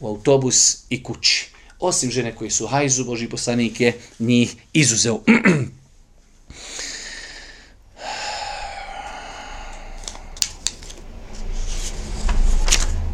u 0.00 0.08
autobus 0.08 0.84
i 0.90 1.02
kući. 1.02 1.50
Osim 1.80 2.10
žene 2.10 2.34
koji 2.34 2.50
su 2.50 2.66
hajzu, 2.66 3.04
Boži 3.04 3.28
poslanik 3.28 3.80
je 3.80 3.92
njih 4.18 4.54
izuzeo. 4.72 5.20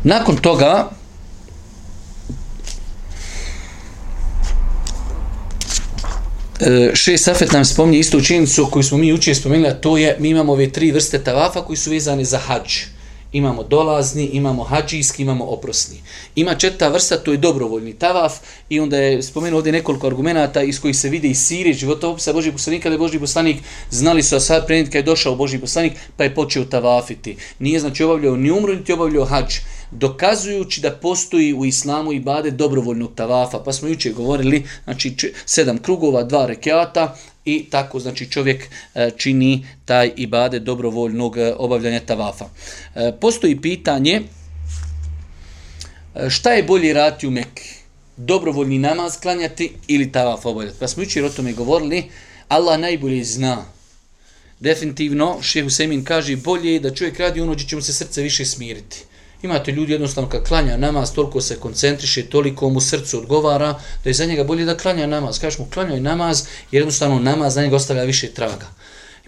Nakon 0.09 0.39
toga 0.41 0.89
e, 6.61 6.95
Še 6.97 7.19
Safet 7.21 7.53
nam 7.53 7.65
spominje 7.65 7.99
istu 7.99 8.19
učenicu 8.19 8.71
koju 8.73 8.83
smo 8.83 8.99
mi 8.99 9.13
učili 9.13 9.35
spomenuli, 9.37 9.75
to 9.85 9.99
je, 10.01 10.17
mi 10.19 10.31
imamo 10.31 10.53
ove 10.53 10.71
tri 10.73 10.93
vrste 10.93 11.21
tavafa 11.25 11.61
koji 11.61 11.77
su 11.77 11.91
vezane 11.91 12.25
za 12.25 12.39
hađ. 12.39 12.79
Imamo 13.33 13.63
dolazni, 13.63 14.25
imamo 14.33 14.65
hađijski, 14.65 15.23
imamo 15.23 15.45
oprosni. 15.45 16.01
Ima 16.35 16.55
četvrta 16.55 16.89
vrsta, 16.89 17.17
to 17.17 17.33
je 17.33 17.39
dobrovoljni 17.45 17.93
tavaf 17.93 18.39
i 18.69 18.81
onda 18.81 18.97
je 18.97 19.23
spomenuo 19.23 19.59
ovdje 19.59 19.73
nekoliko 19.73 20.07
argumenata 20.07 20.63
iz 20.63 20.81
kojih 20.81 20.97
se 20.97 21.09
vide 21.09 21.29
i 21.29 21.35
Sirije, 21.35 21.75
životopisa 21.75 22.33
Božih 22.33 22.53
poslanika, 22.53 22.89
da 22.89 22.95
je 22.95 22.99
Božih 22.99 23.21
poslanik 23.21 23.61
znali 23.91 24.23
su, 24.23 24.37
a 24.37 24.41
sad 24.41 24.67
prenit 24.67 24.89
kad 24.89 24.95
je 24.95 25.11
došao 25.13 25.37
Božih 25.37 25.61
poslanik, 25.61 25.93
pa 26.17 26.25
je 26.25 26.35
počeo 26.35 26.65
tavafiti. 26.65 27.37
Nije 27.59 27.81
znači 27.81 28.05
obavljao 28.05 28.37
ni 28.37 28.51
umru, 28.51 28.75
niti 28.75 28.93
obavljao 28.93 29.25
hađ 29.25 29.61
dokazujući 29.91 30.81
da 30.81 30.91
postoji 30.91 31.55
u 31.55 31.65
islamu 31.65 32.13
i 32.13 32.21
bade 32.21 32.51
dobrovoljnog 32.51 33.15
tavafa. 33.15 33.59
Pa 33.59 33.73
smo 33.73 33.89
juče 33.89 34.11
govorili, 34.11 34.65
znači 34.85 35.33
sedam 35.47 35.79
krugova, 35.79 36.23
dva 36.23 36.47
rekiata 36.47 37.17
i 37.45 37.67
tako 37.71 38.01
znači 38.01 38.31
čovjek 38.31 38.69
e, 38.95 39.11
čini 39.17 39.67
taj 39.85 40.13
ibade 40.17 40.59
dobrovoljnog 40.59 41.39
e, 41.39 41.55
obavljanja 41.59 42.01
tavafa. 42.01 42.45
E, 42.95 43.13
postoji 43.21 43.61
pitanje 43.61 44.23
šta 46.29 46.53
je 46.53 46.63
bolje 46.63 46.93
raditi 46.93 47.27
u 47.27 47.31
Mekke? 47.31 47.63
Dobrovoljni 48.17 48.79
namaz 48.79 49.21
klanjati 49.21 49.73
ili 49.87 50.13
tavaf 50.13 50.47
obavljati? 50.47 50.79
Pa 50.81 50.89
smo 50.89 51.03
juče 51.03 51.25
o 51.25 51.29
tome 51.29 51.53
govorili, 51.53 52.05
Allah 52.49 52.81
najbolje 52.81 53.25
zna 53.25 53.65
definitivno, 54.61 55.39
šehu 55.43 55.71
Semin 55.71 56.05
kaže, 56.05 56.37
bolje 56.37 56.73
je 56.73 56.81
da 56.81 56.95
čovjek 56.95 57.19
radi 57.19 57.41
ono 57.41 57.53
gdje 57.53 57.67
će 57.67 57.77
mu 57.77 57.83
se 57.83 57.93
srce 57.93 58.23
više 58.23 58.45
smiriti. 58.45 59.05
Imate 59.43 59.73
ljudi 59.73 59.93
jednostavno 59.93 60.31
kad 60.31 60.49
klanja 60.49 60.77
namaz, 60.77 61.13
toliko 61.13 61.41
se 61.41 61.57
koncentriše, 61.57 62.27
toliko 62.27 62.71
mu 62.71 62.81
srcu 62.81 63.19
odgovara, 63.19 63.81
da 64.05 64.11
je 64.11 64.15
za 64.15 64.25
njega 64.25 64.45
bolje 64.45 64.65
da 64.65 64.77
klanja 64.77 65.07
namaz. 65.07 65.39
Kažeš 65.39 65.59
mu, 65.59 65.67
klanjaj 65.75 66.01
namaz, 66.01 66.43
jer 66.73 66.81
jednostavno 66.81 67.19
namaz 67.19 67.55
za 67.55 67.63
njega 67.63 67.77
ostavlja 67.77 68.03
više 68.03 68.31
traga. 68.35 68.67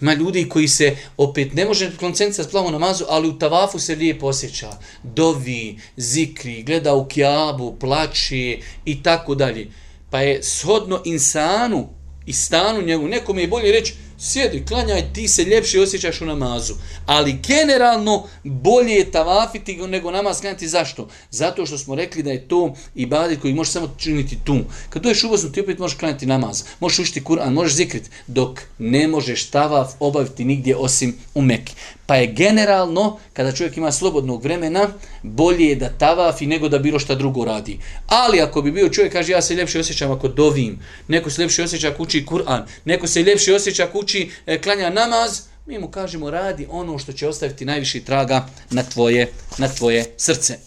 Ima 0.01 0.13
ljudi 0.13 0.49
koji 0.49 0.67
se 0.67 0.95
opet 1.17 1.53
ne 1.53 1.65
može 1.65 1.91
koncentrirati 1.97 2.51
plavo 2.51 2.71
namazu, 2.71 3.05
ali 3.09 3.29
u 3.29 3.39
tavafu 3.39 3.79
se 3.79 3.95
lijepo 3.95 4.27
osjeća. 4.27 4.69
Dovi, 5.03 5.79
zikri, 5.97 6.63
gleda 6.63 6.93
u 6.93 7.07
kjabu, 7.07 7.75
plači 7.79 8.61
i 8.85 9.03
tako 9.03 9.35
dalje. 9.35 9.67
Pa 10.09 10.21
je 10.21 10.43
shodno 10.43 11.01
insanu 11.05 11.89
i 12.25 12.33
stanu 12.33 12.81
njegu, 12.81 13.07
nekom 13.07 13.39
je 13.39 13.47
bolje 13.47 13.71
reći, 13.71 13.93
sjedi, 14.21 14.65
klanjaj, 14.67 15.13
ti 15.13 15.27
se 15.27 15.43
ljepše 15.43 15.81
osjećaš 15.81 16.21
u 16.21 16.25
namazu. 16.25 16.73
Ali 17.05 17.39
generalno 17.47 18.27
bolje 18.43 18.93
je 18.93 19.11
tavafiti 19.11 19.75
nego 19.77 20.11
namaz 20.11 20.41
klanjati. 20.41 20.67
Zašto? 20.67 21.07
Zato 21.31 21.65
što 21.65 21.77
smo 21.77 21.95
rekli 21.95 22.23
da 22.23 22.31
je 22.31 22.47
to 22.47 22.73
ibadet 22.95 23.41
koji 23.41 23.53
možeš 23.53 23.73
samo 23.73 23.95
činiti 23.97 24.37
tu. 24.43 24.59
Kad 24.89 25.01
doješ 25.01 25.23
uvozno, 25.23 25.49
ti 25.49 25.61
opet 25.61 25.79
možeš 25.79 25.97
klanjati 25.97 26.25
namaz. 26.25 26.63
Možeš 26.79 26.99
učiti 26.99 27.21
Kur'an, 27.21 27.53
možeš 27.53 27.73
zikriti, 27.73 28.09
dok 28.27 28.59
ne 28.79 29.07
možeš 29.07 29.49
tavaf 29.49 29.91
obaviti 29.99 30.45
nigdje 30.45 30.75
osim 30.75 31.15
u 31.35 31.41
Mekke. 31.41 31.73
Pa 32.11 32.15
je 32.15 32.27
generalno, 32.27 33.19
kada 33.33 33.51
čovjek 33.51 33.77
ima 33.77 33.91
slobodnog 33.91 34.43
vremena, 34.43 34.87
bolje 35.23 35.65
je 35.65 35.75
da 35.75 35.89
tavafi 35.89 36.47
nego 36.47 36.69
da 36.69 36.79
bilo 36.79 36.99
šta 36.99 37.15
drugo 37.15 37.45
radi. 37.45 37.79
Ali 38.07 38.41
ako 38.41 38.61
bi 38.61 38.71
bio 38.71 38.89
čovjek, 38.89 39.13
kaže, 39.13 39.31
ja 39.31 39.41
se 39.41 39.55
ljepše 39.55 39.79
osjećam 39.79 40.11
ako 40.11 40.27
dovim, 40.27 40.79
neko 41.07 41.29
se 41.29 41.41
ljepše 41.41 41.63
osjeća 41.63 41.89
ako 41.89 42.03
uči 42.03 42.25
Kur'an, 42.25 42.63
neko 42.85 43.07
se 43.07 43.23
ljepše 43.23 43.55
osjeća 43.55 43.83
ako 43.83 43.99
uči 43.99 44.31
e, 44.45 44.61
klanja 44.61 44.89
namaz, 44.89 45.41
mi 45.65 45.79
mu 45.79 45.87
kažemo, 45.87 46.29
radi 46.29 46.67
ono 46.69 46.97
što 46.97 47.13
će 47.13 47.27
ostaviti 47.27 47.65
najviši 47.65 48.05
traga 48.05 48.47
na 48.69 48.83
tvoje, 48.83 49.31
na 49.57 49.67
tvoje 49.67 50.05
srce. 50.17 50.57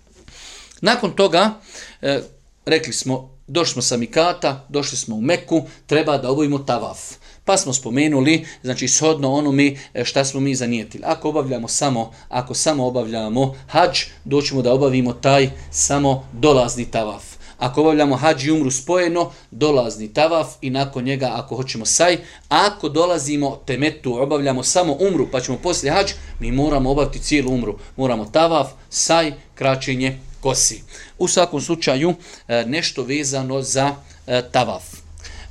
Nakon 0.90 1.16
toga, 1.16 1.60
e, 2.02 2.20
rekli 2.66 2.92
smo, 2.92 3.38
došli 3.46 3.72
smo 3.72 3.82
sa 3.82 3.96
Mikata, 3.96 4.66
došli 4.68 4.98
smo 4.98 5.16
u 5.16 5.20
Meku, 5.20 5.66
treba 5.86 6.18
da 6.18 6.30
obojimo 6.30 6.58
tavaf. 6.58 7.21
Pa 7.44 7.56
smo 7.56 7.72
spomenuli, 7.72 8.46
znači 8.62 8.88
shodno 8.88 9.32
ono 9.32 9.52
mi 9.52 9.78
e, 9.94 10.04
šta 10.04 10.24
smo 10.24 10.40
mi 10.40 10.54
zanijetili. 10.54 11.04
Ako 11.06 11.28
obavljamo 11.28 11.68
samo, 11.68 12.12
ako 12.28 12.54
samo 12.54 12.86
obavljamo 12.86 13.54
hađ, 13.68 13.98
doćemo 14.24 14.62
da 14.62 14.72
obavimo 14.72 15.12
taj 15.12 15.50
samo 15.70 16.28
dolazni 16.32 16.90
tavaf. 16.90 17.24
Ako 17.58 17.80
obavljamo 17.80 18.16
hađ 18.16 18.44
i 18.44 18.50
umru 18.50 18.70
spojeno, 18.70 19.30
dolazni 19.50 20.12
tavaf 20.14 20.46
i 20.60 20.70
nakon 20.70 21.04
njega 21.04 21.30
ako 21.34 21.56
hoćemo 21.56 21.86
saj. 21.86 22.16
Ako 22.48 22.88
dolazimo 22.88 23.60
temetu, 23.66 24.22
obavljamo 24.22 24.62
samo 24.62 24.96
umru 25.00 25.28
pa 25.32 25.40
ćemo 25.40 25.58
poslije 25.58 25.92
hađ, 25.92 26.12
mi 26.40 26.52
moramo 26.52 26.90
obaviti 26.90 27.18
cijelu 27.18 27.52
umru. 27.52 27.78
Moramo 27.96 28.24
tavaf, 28.24 28.68
saj, 28.90 29.32
kraćenje, 29.54 30.18
kosi. 30.40 30.82
U 31.18 31.28
svakom 31.28 31.60
slučaju 31.60 32.14
e, 32.48 32.64
nešto 32.66 33.02
vezano 33.02 33.62
za 33.62 33.94
e, 34.26 34.42
tavaf 34.52 35.01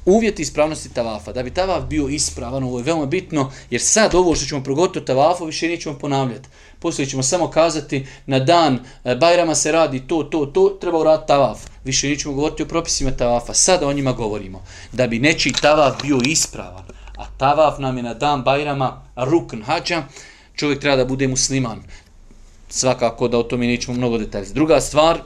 uvjet 0.05 0.39
ispravnosti 0.39 0.93
tavafa. 0.93 1.31
Da 1.33 1.43
bi 1.43 1.53
tavaf 1.53 1.83
bio 1.83 2.07
ispravan, 2.07 2.63
ovo 2.63 2.77
je 2.77 2.83
veoma 2.83 3.05
bitno, 3.05 3.51
jer 3.69 3.81
sad 3.81 4.15
ovo 4.15 4.35
što 4.35 4.45
ćemo 4.45 4.63
progotiti 4.63 5.05
tavafu, 5.05 5.45
više 5.45 5.67
nećemo 5.67 5.97
ponavljati. 5.97 6.49
Poslije 6.79 7.05
ćemo 7.05 7.23
samo 7.23 7.47
kazati 7.47 8.05
na 8.25 8.39
dan 8.39 8.79
e, 9.03 9.15
Bajrama 9.15 9.55
se 9.55 9.71
radi 9.71 10.07
to, 10.07 10.23
to, 10.23 10.45
to, 10.45 10.77
treba 10.81 10.99
uraditi 10.99 11.27
tavaf. 11.27 11.59
Više 11.83 12.09
nećemo 12.09 12.33
govoriti 12.33 12.63
o 12.63 12.67
propisima 12.67 13.11
tavafa. 13.11 13.53
Sada 13.53 13.87
o 13.87 13.93
njima 13.93 14.11
govorimo. 14.11 14.63
Da 14.91 15.07
bi 15.07 15.19
nečiji 15.19 15.53
tavaf 15.61 16.01
bio 16.01 16.19
ispravan, 16.25 16.83
a 17.17 17.25
tavaf 17.37 17.79
nam 17.79 17.97
je 17.97 18.03
na 18.03 18.13
dan 18.13 18.43
Bajrama 18.43 19.01
rukn 19.15 19.61
hađa, 19.61 20.03
čovjek 20.55 20.79
treba 20.79 20.95
da 20.95 21.05
bude 21.05 21.27
musliman. 21.27 21.83
Svakako 22.69 23.27
da 23.27 23.37
o 23.37 23.43
tome 23.43 23.67
nećemo 23.67 23.97
mnogo 23.97 24.17
detalje. 24.17 24.45
Druga 24.53 24.81
stvar, 24.81 25.19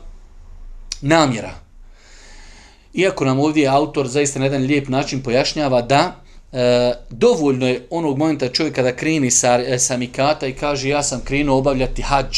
namjera. 1.01 1.64
Iako 2.95 3.25
nam 3.25 3.39
ovdje 3.39 3.67
autor 3.67 4.07
zaista 4.07 4.39
na 4.39 4.45
jedan 4.45 4.61
lijep 4.61 4.87
način 4.87 5.23
pojašnjava 5.23 5.81
da 5.81 6.15
e, 6.51 6.93
dovoljno 7.09 7.67
je 7.67 7.87
onog 7.89 8.17
momenta 8.17 8.49
čovjeka 8.49 8.83
da 8.83 8.95
kreni 8.95 9.31
sa, 9.31 9.59
e, 9.67 9.79
sa 9.79 9.97
mikata 9.97 10.47
i 10.47 10.53
kaže 10.53 10.89
ja 10.89 11.03
sam 11.03 11.21
krenuo 11.23 11.57
obavljati 11.57 12.01
hađ. 12.01 12.37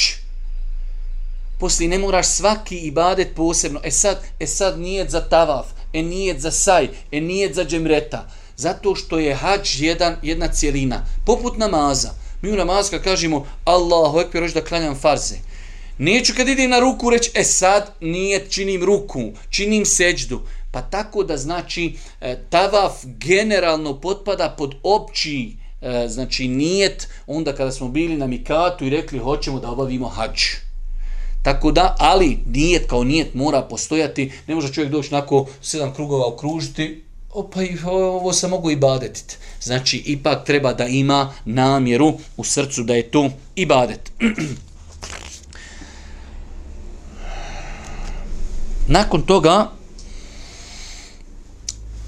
Poslije 1.60 1.90
ne 1.90 1.98
moraš 1.98 2.28
svaki 2.28 2.78
ibadet 2.78 3.36
posebno. 3.36 3.80
E 3.84 3.92
sad, 3.92 4.18
e 4.40 4.48
sad 4.48 4.80
nije 4.80 5.10
za 5.10 5.22
tavaf, 5.22 5.66
e 5.94 6.04
nije 6.04 6.40
za 6.40 6.52
saj, 6.52 6.88
e 7.12 7.22
nije 7.22 7.54
za 7.54 7.66
džemreta. 7.66 8.28
Zato 8.56 8.96
što 8.96 9.20
je 9.20 9.36
hađ 9.36 9.82
jedan, 9.82 10.16
jedna 10.22 10.48
cijelina. 10.48 11.06
Poput 11.26 11.58
namaza. 11.58 12.10
Mi 12.42 12.52
u 12.52 12.56
namazka 12.56 13.02
kažemo 13.02 13.46
Allahu 13.64 14.20
ekber, 14.20 14.52
da 14.54 14.64
klanjam 14.64 14.96
farze. 14.96 15.36
Neću 15.98 16.34
kad 16.38 16.48
idem 16.48 16.70
na 16.70 16.80
ruku 16.80 17.10
reći, 17.10 17.32
e 17.34 17.44
sad 17.44 17.92
nije 18.02 18.46
činim 18.50 18.84
ruku, 18.84 19.22
činim 19.50 19.86
seđdu. 19.86 20.42
Pa 20.72 20.82
tako 20.82 21.24
da 21.24 21.38
znači 21.38 21.96
e, 22.22 22.38
tavaf 22.50 22.94
generalno 23.06 24.00
potpada 24.02 24.56
pod 24.58 24.76
opći 24.84 25.52
e, 25.82 26.08
znači 26.08 26.48
nijet 26.48 27.08
onda 27.28 27.56
kada 27.56 27.72
smo 27.72 27.88
bili 27.88 28.18
na 28.18 28.28
mikatu 28.28 28.86
i 28.86 28.90
rekli 28.90 29.20
hoćemo 29.20 29.60
da 29.60 29.72
obavimo 29.72 30.08
hađ. 30.08 30.42
Tako 31.44 31.72
da, 31.72 31.96
ali 32.00 32.40
nijet 32.54 32.90
kao 32.90 33.04
nijet 33.04 33.34
mora 33.34 33.62
postojati, 33.62 34.32
ne 34.48 34.56
može 34.56 34.74
čovjek 34.74 34.92
doći 34.92 35.14
nako 35.14 35.46
sedam 35.62 35.94
krugova 35.94 36.28
okružiti, 36.28 37.04
pa 37.54 37.64
i 37.64 37.78
ovo 37.86 38.34
se 38.34 38.48
mogu 38.48 38.72
i 38.72 38.76
badetiti. 38.76 39.38
Znači, 39.62 39.98
ipak 40.06 40.46
treba 40.46 40.74
da 40.74 40.86
ima 40.86 41.34
namjeru 41.46 42.14
u 42.38 42.44
srcu 42.44 42.84
da 42.84 42.96
je 42.96 43.12
to 43.12 43.30
i 43.56 43.66
badet. 43.66 44.12
Nakon 48.90 49.22
toga, 49.22 49.72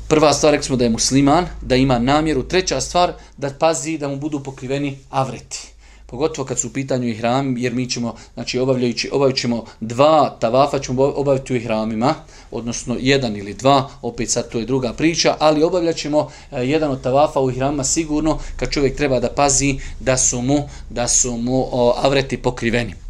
prva 0.08 0.34
stvar, 0.34 0.52
rekli 0.52 0.66
smo 0.66 0.76
da 0.76 0.84
je 0.84 0.90
musliman, 0.90 1.48
da 1.62 1.76
ima 1.76 2.00
namjeru. 2.00 2.44
Treća 2.44 2.82
stvar, 2.82 3.14
da 3.38 3.50
pazi 3.60 3.98
da 3.98 4.08
mu 4.08 4.16
budu 4.16 4.40
pokriveni 4.44 4.98
avreti. 5.10 5.68
Pogotovo 6.06 6.46
kad 6.46 6.60
su 6.60 6.68
u 6.68 6.72
pitanju 6.72 7.08
i 7.08 7.16
hram, 7.16 7.58
jer 7.58 7.74
mi 7.74 7.90
ćemo, 7.90 8.16
znači 8.34 8.60
obavljajući, 8.60 9.10
obavit 9.12 9.38
ćemo 9.38 9.66
dva 9.80 10.38
tavafa, 10.40 10.80
ćemo 10.80 11.04
obaviti 11.04 11.54
u 11.54 11.56
ihramima, 11.56 12.16
odnosno 12.52 12.96
jedan 13.00 13.36
ili 13.36 13.54
dva, 13.54 13.90
opet 14.02 14.30
sad 14.30 14.50
to 14.50 14.60
je 14.60 14.66
druga 14.66 14.94
priča, 14.94 15.36
ali 15.40 15.64
obavljat 15.64 15.96
ćemo 15.96 16.32
eh, 16.52 16.64
jedan 16.64 16.92
od 16.92 17.02
tavafa 17.02 17.40
u 17.40 17.52
hramima 17.52 17.84
sigurno, 17.84 18.40
kad 18.56 18.70
čovjek 18.70 18.98
treba 18.98 19.20
da 19.20 19.30
pazi 19.30 19.80
da 20.00 20.18
su 20.18 20.42
mu, 20.42 20.70
da 20.90 21.08
su 21.08 21.38
mu 21.38 21.68
o, 21.72 21.96
avreti 21.98 22.38
pokriveni. 22.38 23.09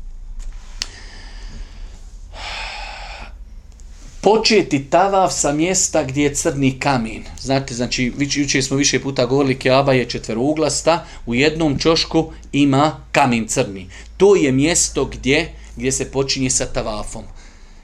Početi 4.21 4.85
tavav 4.89 5.29
sa 5.31 5.51
mjesta 5.51 6.03
gdje 6.03 6.23
je 6.23 6.35
crni 6.35 6.79
kamen. 6.79 7.23
Znate, 7.41 7.73
znači, 7.73 8.13
jučer 8.19 8.63
smo 8.63 8.77
više 8.77 8.99
puta 8.99 9.25
govorili, 9.25 9.59
Keaba 9.59 9.93
je 9.93 10.09
četverouglasta, 10.09 11.05
u 11.25 11.35
jednom 11.35 11.79
čošku 11.79 12.31
ima 12.51 13.05
kamen 13.11 13.47
crni. 13.47 13.89
To 14.17 14.35
je 14.35 14.51
mjesto 14.51 15.05
gdje 15.05 15.53
gdje 15.79 15.91
se 15.91 16.11
počinje 16.11 16.49
sa 16.49 16.65
tavafom. 16.65 17.23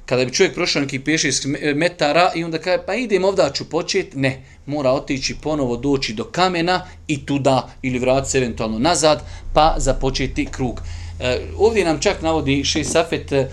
Kada 0.06 0.26
bi 0.26 0.34
čovjek 0.34 0.54
prošao 0.54 0.82
neki 0.82 1.00
pješijski 1.00 1.48
e, 1.62 1.74
metara 1.74 2.32
i 2.36 2.44
onda 2.44 2.58
kaže, 2.58 2.84
pa 2.86 2.96
idem 2.96 3.26
ovdje, 3.26 3.46
ću 3.54 3.70
početi, 3.70 4.18
ne, 4.18 4.42
mora 4.66 4.92
otići 4.92 5.36
ponovo 5.42 5.78
doći 5.78 6.14
do 6.14 6.24
kamena 6.24 6.86
i 7.08 7.26
tuda 7.26 7.70
ili 7.82 8.00
vrati 8.00 8.30
se 8.30 8.38
eventualno 8.38 8.80
nazad, 8.80 9.24
pa 9.54 9.76
započeti 9.78 10.46
krug. 10.46 10.82
E, 11.20 11.40
ovdje 11.58 11.86
nam 11.86 12.00
čak 12.00 12.22
navodi 12.22 12.64
Šeš 12.64 12.88
Safet 12.88 13.32
e, 13.32 13.48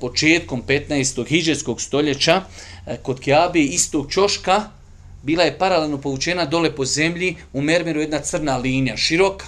početkom 0.00 0.62
15. 0.68 1.26
hiđetskog 1.28 1.80
stoljeća 1.80 2.42
e, 2.86 2.96
kod 2.96 3.20
Kjabe 3.20 3.60
istog 3.60 4.12
čoška 4.12 4.62
bila 5.22 5.44
je 5.44 5.58
paralelno 5.58 6.00
povučena 6.00 6.44
dole 6.44 6.76
po 6.76 6.84
zemlji 6.84 7.36
u 7.52 7.62
Mermeru 7.62 8.00
jedna 8.00 8.18
crna 8.18 8.56
linija, 8.56 8.96
široka, 8.96 9.46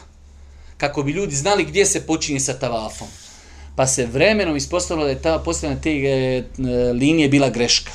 kako 0.76 1.02
bi 1.02 1.12
ljudi 1.12 1.36
znali 1.36 1.64
gdje 1.64 1.86
se 1.86 2.06
počinje 2.06 2.40
sa 2.40 2.58
tavafom. 2.58 3.08
Pa 3.76 3.86
se 3.86 4.06
vremenom 4.06 4.56
ispostavilo 4.56 5.04
da 5.04 5.10
je 5.10 5.22
ta 5.22 5.38
postavljena 5.38 5.80
te 5.80 5.90
e, 5.90 6.04
e 6.08 6.42
linije 6.92 7.28
bila 7.28 7.50
greška. 7.50 7.92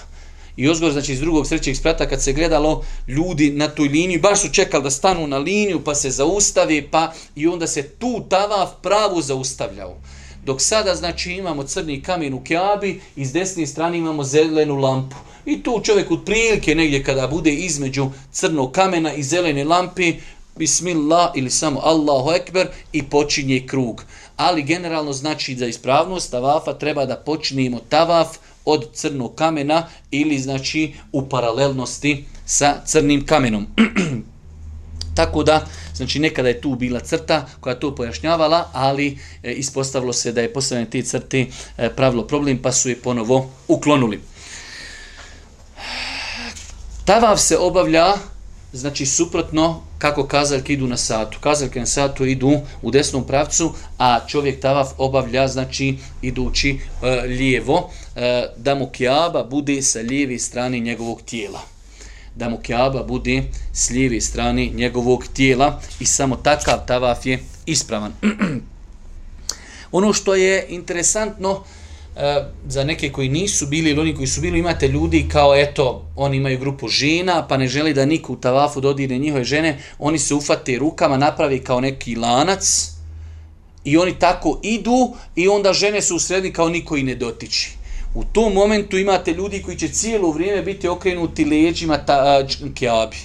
I 0.58 0.70
ozgor, 0.70 0.92
znači 0.92 1.14
iz 1.14 1.20
drugog 1.20 1.48
srećeg 1.48 1.76
sprata, 1.76 2.10
kad 2.10 2.24
se 2.24 2.34
gledalo 2.34 2.84
ljudi 3.08 3.50
na 3.50 3.68
toj 3.68 3.88
liniji, 3.88 4.18
baš 4.18 4.42
su 4.42 4.50
čekali 4.52 4.84
da 4.84 4.90
stanu 4.90 5.28
na 5.28 5.38
liniju, 5.38 5.84
pa 5.84 5.96
se 5.96 6.10
zaustavi, 6.10 6.88
pa 6.92 7.14
i 7.36 7.48
onda 7.48 7.68
se 7.68 7.90
tu 7.90 8.26
tavaf 8.30 8.70
pravu 8.82 9.22
zaustavljao. 9.22 9.98
Dok 10.46 10.62
sada, 10.62 10.96
znači, 10.96 11.32
imamo 11.32 11.64
crni 11.64 12.02
kamen 12.02 12.34
u 12.34 12.44
kjabi, 12.44 13.02
i 13.16 13.26
s 13.26 13.34
desne 13.34 13.68
strane 13.68 13.98
imamo 13.98 14.24
zelenu 14.24 14.76
lampu. 14.76 15.16
I 15.46 15.64
tu 15.64 15.82
čovjek 15.84 16.12
od 16.12 16.26
prilike 16.26 16.76
negdje 16.76 17.04
kada 17.04 17.28
bude 17.28 17.54
između 17.54 18.10
crnog 18.32 18.72
kamena 18.72 19.14
i 19.14 19.24
zelene 19.24 19.64
lampe, 19.64 20.14
bismillah 20.56 21.32
ili 21.36 21.50
samo 21.50 21.80
Allahu 21.84 22.32
ekber 22.32 22.68
i 22.94 23.04
počinje 23.04 23.64
krug. 23.68 24.04
Ali 24.36 24.64
generalno 24.64 25.14
znači 25.14 25.56
za 25.56 25.66
ispravnost 25.66 26.32
tavafa 26.32 26.74
treba 26.74 27.06
da 27.06 27.16
počnemo 27.16 27.80
tavaf 27.90 28.28
od 28.68 28.88
crnog 28.94 29.36
kamena 29.36 29.88
ili 30.12 30.40
znači 30.40 30.94
u 31.12 31.30
paralelnosti 31.30 32.26
sa 32.46 32.82
crnim 32.86 33.26
kamenom. 33.26 33.68
Tako 35.16 35.44
da 35.44 35.66
Znači 35.98 36.20
nekada 36.20 36.48
je 36.50 36.62
tu 36.62 36.76
bila 36.76 37.00
crta 37.00 37.46
koja 37.60 37.80
to 37.80 37.96
pojašnjavala, 37.96 38.70
ali 38.74 39.18
e, 39.44 39.52
ispostavilo 39.54 40.14
se 40.14 40.32
da 40.32 40.42
je 40.42 40.54
postavljanje 40.54 40.90
te 40.90 41.02
crte 41.02 41.46
e, 41.78 41.90
pravilo 41.96 42.28
problem 42.28 42.62
pa 42.62 42.72
su 42.72 42.90
je 42.90 43.02
ponovo 43.02 43.50
uklonuli. 43.68 44.22
Tavav 47.06 47.38
se 47.38 47.58
obavlja 47.58 48.14
znači 48.74 49.06
suprotno 49.06 49.87
kako 49.98 50.28
kazaljke 50.28 50.74
idu 50.74 50.88
na 50.88 50.98
satu. 50.98 51.40
Kazaljke 51.40 51.80
na 51.80 51.86
satu 51.86 52.26
idu 52.26 52.60
u 52.82 52.92
desnom 52.92 53.28
pravcu, 53.28 53.74
a 53.98 54.20
čovjek 54.28 54.62
tavaf 54.62 54.88
obavlja, 54.98 55.48
znači 55.48 55.98
idući 56.22 56.80
e, 57.04 57.10
lijevo, 57.22 57.90
e, 58.16 58.48
da 58.58 58.76
mu 58.76 58.90
kjaba 58.90 59.44
bude 59.44 59.82
sa 59.82 60.00
lijeve 60.00 60.40
strane 60.40 60.80
njegovog 60.80 61.22
tijela. 61.22 61.62
Da 62.36 62.50
mu 62.50 62.58
kjaba 62.58 63.04
bude 63.04 63.44
s 63.74 63.90
lijeve 63.90 64.22
strane 64.22 64.66
njegovog 64.66 65.28
tijela 65.34 65.82
i 66.00 66.06
samo 66.06 66.36
takav 66.36 66.86
tavaf 66.86 67.26
je 67.26 67.40
ispravan. 67.66 68.14
ono 69.92 70.14
što 70.14 70.36
je 70.36 70.66
interesantno, 70.70 71.64
E, 72.20 72.44
za 72.68 72.84
neke 72.84 73.12
koji 73.12 73.30
nisu 73.30 73.68
bili 73.68 73.90
ili 73.90 74.00
oni 74.00 74.16
koji 74.16 74.28
su 74.28 74.42
bili, 74.42 74.60
imate 74.60 74.88
ljudi 74.88 75.26
kao 75.32 75.56
eto, 75.56 76.06
oni 76.16 76.38
imaju 76.38 76.60
grupu 76.60 76.88
žena, 76.88 77.48
pa 77.48 77.58
ne 77.58 77.68
želi 77.68 77.94
da 77.94 78.06
niko 78.06 78.34
u 78.34 78.36
tavafu 78.36 78.82
dodire 78.82 79.18
njihove 79.18 79.44
žene, 79.44 79.80
oni 80.00 80.20
se 80.20 80.34
ufate 80.36 80.78
rukama, 80.78 81.18
napravi 81.18 81.60
kao 81.64 81.82
neki 81.82 82.16
lanac 82.16 82.92
i 83.84 83.98
oni 83.98 84.20
tako 84.20 84.60
idu 84.64 85.14
i 85.36 85.48
onda 85.48 85.74
žene 85.74 86.02
su 86.02 86.16
u 86.16 86.20
sredini 86.20 86.54
kao 86.54 86.70
niko 86.70 86.98
i 86.98 87.04
ne 87.04 87.16
dotiči. 87.16 87.72
U 88.16 88.24
tom 88.24 88.54
momentu 88.54 88.98
imate 88.98 89.34
ljudi 89.34 89.62
koji 89.62 89.78
će 89.78 89.88
cijelo 89.88 90.32
vrijeme 90.32 90.62
biti 90.62 90.88
okrenuti 90.88 91.46
leđima 91.46 91.98
ta, 91.98 92.48
kjabi. 92.74 93.18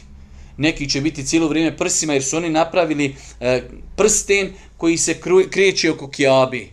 Neki 0.56 0.88
će 0.88 1.00
biti 1.00 1.25
cijelo 1.25 1.49
vrijeme 1.49 1.76
prsima 1.76 2.12
jer 2.12 2.25
su 2.25 2.37
oni 2.37 2.49
napravili 2.50 3.16
e, 3.40 3.62
prsten 3.96 4.52
koji 4.76 4.96
se 4.96 5.20
kreće 5.50 5.90
oko 5.90 6.08
kjabi 6.11 6.71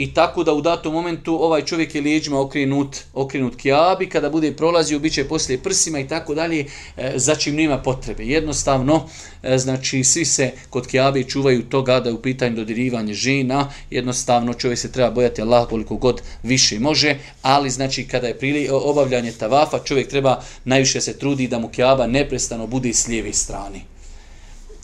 i 0.00 0.14
tako 0.14 0.44
da 0.44 0.52
u 0.52 0.60
datom 0.60 0.92
momentu 0.92 1.44
ovaj 1.44 1.64
čovjek 1.64 1.94
je 1.94 2.00
lijeđima 2.00 2.40
okrenut, 2.40 2.96
okrenut 3.14 3.56
kjabi, 3.56 4.08
kada 4.08 4.30
bude 4.30 4.52
prolazio, 4.56 4.98
bit 4.98 5.12
će 5.12 5.28
poslije 5.28 5.58
prsima 5.58 5.98
i 6.00 6.08
tako 6.08 6.34
dalje, 6.34 6.66
e, 6.96 7.12
za 7.16 7.34
čim 7.34 7.54
nema 7.54 7.78
potrebe. 7.78 8.24
Jednostavno, 8.24 9.08
e, 9.42 9.58
znači, 9.58 10.04
svi 10.04 10.24
se 10.24 10.52
kod 10.70 10.86
kjabi 10.86 11.28
čuvaju 11.28 11.62
toga 11.62 12.00
da 12.00 12.08
je 12.08 12.14
u 12.14 12.22
pitanju 12.22 12.56
dodirivanje 12.56 13.14
žena, 13.14 13.72
jednostavno 13.90 14.54
čovjek 14.54 14.78
se 14.78 14.92
treba 14.92 15.10
bojati 15.10 15.42
Allah 15.42 15.68
koliko 15.68 15.96
god 15.96 16.22
više 16.42 16.78
može, 16.78 17.16
ali 17.42 17.70
znači 17.70 18.08
kada 18.08 18.26
je 18.26 18.38
prili, 18.38 18.68
obavljanje 18.70 19.32
tavafa, 19.32 19.84
čovjek 19.84 20.08
treba 20.08 20.42
najviše 20.64 21.00
se 21.00 21.18
trudi 21.18 21.48
da 21.48 21.58
mu 21.58 21.68
kjaba 21.68 22.06
neprestano 22.06 22.66
bude 22.66 22.94
s 22.94 23.06
lijeve 23.06 23.32
strane. 23.32 23.99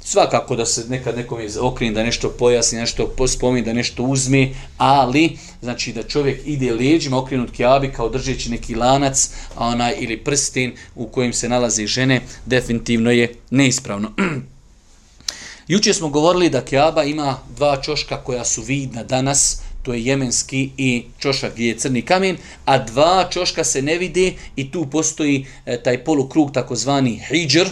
Svakako 0.08 0.56
da 0.56 0.66
se 0.66 0.84
nekad 0.88 1.16
nekom 1.16 1.40
je 1.40 1.60
okrin 1.60 1.94
da 1.94 2.02
nešto 2.02 2.30
pojasni, 2.30 2.78
nešto 2.78 3.14
spomeni, 3.28 3.66
da 3.66 3.72
nešto 3.72 4.02
uzme, 4.02 4.48
ali 4.78 5.38
znači 5.62 5.92
da 5.92 6.02
čovjek 6.02 6.40
ide 6.44 6.74
leđima 6.74 7.18
okrenut 7.18 7.50
kjabi 7.50 7.92
kao 7.92 8.08
držeći 8.08 8.50
neki 8.50 8.74
lanac 8.74 9.30
onaj, 9.56 9.94
ili 9.98 10.16
prstin 10.16 10.76
u 10.94 11.06
kojem 11.06 11.32
se 11.32 11.48
nalaze 11.48 11.86
žene, 11.86 12.20
definitivno 12.44 13.10
je 13.10 13.34
neispravno. 13.50 14.12
Juče 15.68 15.94
smo 15.94 16.08
govorili 16.08 16.50
da 16.50 16.64
kjaba 16.64 17.04
ima 17.04 17.38
dva 17.56 17.82
čoška 17.82 18.16
koja 18.16 18.44
su 18.44 18.62
vidna 18.62 19.02
danas, 19.02 19.60
to 19.82 19.94
je 19.94 20.04
jemenski 20.04 20.70
i 20.76 21.04
čošak 21.18 21.52
gdje 21.52 21.68
je 21.68 21.78
crni 21.78 22.02
kamen, 22.02 22.36
a 22.64 22.78
dva 22.78 23.28
čoška 23.30 23.64
se 23.64 23.82
ne 23.82 23.98
vide 23.98 24.32
i 24.56 24.70
tu 24.70 24.86
postoji 24.90 25.46
e, 25.66 25.82
taj 25.82 26.04
polukrug 26.04 26.52
takozvani 26.52 27.22
hijđr, 27.28 27.66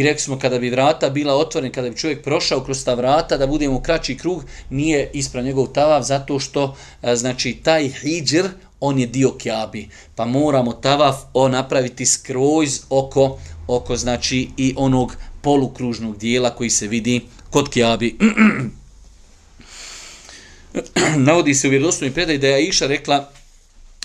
I 0.00 0.02
rekli 0.02 0.20
smo 0.20 0.38
kada 0.38 0.58
bi 0.58 0.70
vrata 0.70 1.10
bila 1.10 1.34
otvorena, 1.34 1.72
kada 1.72 1.90
bi 1.90 1.96
čovjek 1.96 2.22
prošao 2.22 2.64
kroz 2.64 2.84
ta 2.84 2.94
vrata, 2.94 3.36
da 3.36 3.46
budemo 3.46 3.82
kraći 3.82 4.16
krug, 4.16 4.44
nije 4.70 5.10
isprav 5.12 5.44
njegov 5.44 5.66
tavav, 5.66 6.02
zato 6.02 6.38
što 6.38 6.76
e, 7.02 7.16
znači 7.16 7.58
taj 7.62 7.88
hijđer, 7.88 8.48
on 8.80 8.98
je 8.98 9.06
dio 9.06 9.32
kjabi. 9.38 9.88
Pa 10.14 10.24
moramo 10.24 10.72
tavav 10.72 11.14
o 11.34 11.48
napraviti 11.48 12.06
skroz 12.06 12.80
oko, 12.90 13.38
oko 13.66 13.96
znači 13.96 14.48
i 14.56 14.74
onog 14.76 15.16
polukružnog 15.42 16.18
dijela 16.18 16.50
koji 16.50 16.70
se 16.70 16.88
vidi 16.88 17.20
kod 17.50 17.70
kjabi. 17.70 18.18
Navodi 21.26 21.54
se 21.54 21.66
u 21.66 21.70
vjerodostojnoj 21.70 22.14
predaj 22.14 22.38
da 22.38 22.46
je 22.46 22.54
Aisha 22.54 22.86
rekla 22.86 23.30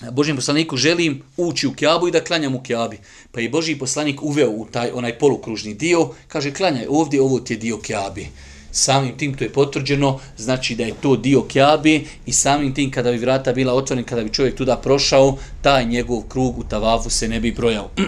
Božijem 0.01 0.38
poslaniku 0.38 0.77
želim 0.77 1.21
ući 1.38 1.67
u 1.67 1.73
kjabu 1.73 2.08
i 2.08 2.12
da 2.12 2.23
klanjam 2.23 2.55
u 2.55 2.62
kjabi. 2.63 2.99
Pa 3.31 3.41
i 3.41 3.49
Božji 3.49 3.79
poslanik 3.79 4.21
uveo 4.21 4.49
u 4.49 4.65
taj 4.71 4.91
onaj 4.91 5.17
polukružni 5.19 5.73
dio, 5.73 6.10
kaže 6.27 6.53
klanjaj 6.53 6.86
ovdje, 6.89 7.21
ovo 7.21 7.39
ti 7.39 7.53
je 7.53 7.58
dio 7.58 7.77
kjabi. 7.77 8.27
Samim 8.71 9.17
tim 9.17 9.38
to 9.38 9.43
je 9.43 9.53
potvrđeno, 9.53 10.19
znači 10.38 10.75
da 10.75 10.84
je 10.84 10.93
to 11.01 11.15
dio 11.15 11.41
kjabi 11.41 12.08
i 12.25 12.34
samim 12.34 12.73
tim 12.73 12.91
kada 12.91 13.12
bi 13.12 13.17
vrata 13.17 13.53
bila 13.53 13.73
otvorena, 13.73 14.08
kada 14.08 14.23
bi 14.23 14.34
čovjek 14.34 14.55
tuda 14.55 14.77
prošao, 14.77 15.38
taj 15.62 15.86
njegov 15.86 16.21
krug 16.21 16.60
u 16.60 16.63
tavafu 16.63 17.10
se 17.10 17.27
ne 17.27 17.39
bi 17.39 17.51
brojao. 17.51 17.89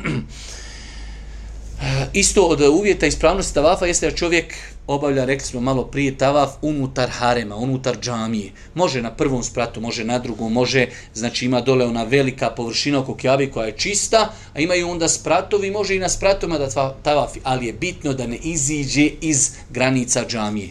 Isto 2.13 2.43
od 2.43 2.61
uvjeta 2.61 3.05
ispravnosti 3.05 3.53
tavafa 3.53 3.85
jeste 3.85 4.09
da 4.09 4.15
čovjek 4.15 4.53
obavlja, 4.87 5.25
rekli 5.25 5.47
smo 5.47 5.61
malo 5.61 5.83
prije, 5.83 6.17
tavaf 6.17 6.49
unutar 6.61 7.09
harema, 7.09 7.55
unutar 7.55 7.97
džamije. 7.99 8.51
Može 8.73 9.01
na 9.01 9.11
prvom 9.11 9.43
spratu, 9.43 9.81
može 9.81 10.03
na 10.03 10.19
drugom, 10.19 10.53
može, 10.53 10.87
znači 11.13 11.45
ima 11.45 11.61
dole 11.61 11.85
ona 11.85 12.03
velika 12.03 12.49
površina 12.49 12.99
oko 12.99 13.15
kjavi 13.15 13.51
koja 13.51 13.65
je 13.65 13.77
čista, 13.77 14.33
a 14.53 14.59
imaju 14.59 14.89
onda 14.89 15.07
spratovi, 15.07 15.71
može 15.71 15.95
i 15.95 15.99
na 15.99 16.09
spratovima 16.09 16.57
da 16.57 16.93
tavafi, 17.03 17.39
ali 17.43 17.65
je 17.65 17.73
bitno 17.73 18.13
da 18.13 18.27
ne 18.27 18.37
iziđe 18.37 19.09
iz 19.21 19.51
granica 19.69 20.25
džamije. 20.27 20.69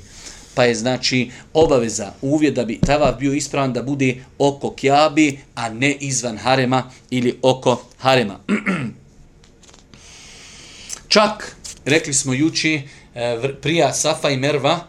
Pa 0.54 0.64
je 0.64 0.74
znači 0.74 1.30
obaveza 1.52 2.12
uvjet 2.22 2.54
da 2.54 2.64
bi 2.64 2.80
tavaf 2.80 3.18
bio 3.18 3.32
ispravan 3.32 3.72
da 3.72 3.82
bude 3.82 4.24
oko 4.38 4.74
kjabi, 4.74 5.38
a 5.54 5.68
ne 5.68 5.92
izvan 5.92 6.38
harema 6.38 6.90
ili 7.10 7.38
oko 7.42 7.82
harema. 7.98 8.38
Čak, 11.08 11.56
rekli 11.84 12.14
smo 12.14 12.34
juči, 12.34 12.82
E, 13.16 13.54
prija 13.60 13.92
Safa 13.92 14.30
i 14.30 14.36
Merva 14.36 14.80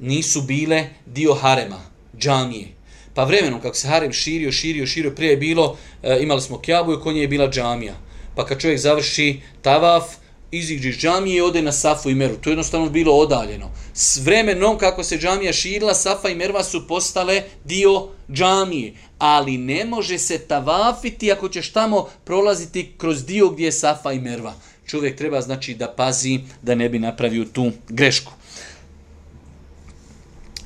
nisu 0.00 0.42
bile 0.42 0.88
dio 1.06 1.34
harema, 1.34 1.80
džamije. 2.18 2.68
Pa 3.14 3.24
vremenom 3.24 3.60
kako 3.60 3.76
se 3.76 3.88
harem 3.88 4.12
širio, 4.12 4.52
širio, 4.52 4.86
širio, 4.86 5.14
prije 5.14 5.30
je 5.30 5.36
bilo, 5.36 5.76
e, 6.02 6.18
imali 6.20 6.40
smo 6.40 6.60
kjabu 6.60 6.92
i 6.92 7.00
konje 7.00 7.20
je 7.20 7.28
bila 7.28 7.50
džamija. 7.50 7.94
Pa 8.34 8.46
kad 8.46 8.60
čovjek 8.60 8.80
završi 8.80 9.40
tavaf, 9.62 10.04
iziđe 10.50 10.88
iz 10.88 10.96
džamije 10.96 11.36
i 11.36 11.40
ode 11.40 11.62
na 11.62 11.72
Safu 11.72 12.10
i 12.10 12.14
Meru. 12.14 12.36
To 12.36 12.50
je 12.50 12.52
jednostavno 12.52 12.90
bilo 12.90 13.14
odaljeno. 13.14 13.70
S 13.94 14.16
vremenom 14.16 14.78
kako 14.78 15.04
se 15.04 15.18
džamija 15.18 15.52
širila, 15.52 15.94
Safa 15.94 16.28
i 16.28 16.34
Merva 16.34 16.64
su 16.64 16.88
postale 16.88 17.42
dio 17.64 18.08
džamije. 18.32 18.94
Ali 19.18 19.58
ne 19.58 19.84
može 19.84 20.18
se 20.18 20.38
tavafiti 20.38 21.32
ako 21.32 21.48
ćeš 21.48 21.72
tamo 21.72 22.08
prolaziti 22.24 22.92
kroz 22.98 23.24
dio 23.24 23.48
gdje 23.48 23.64
je 23.64 23.72
Safa 23.72 24.12
i 24.12 24.20
Merva 24.20 24.54
čovjek 24.86 25.16
treba 25.16 25.40
znači 25.40 25.74
da 25.74 25.88
pazi 25.88 26.40
da 26.62 26.74
ne 26.74 26.88
bi 26.88 26.98
napravio 26.98 27.44
tu 27.44 27.72
grešku. 27.88 28.32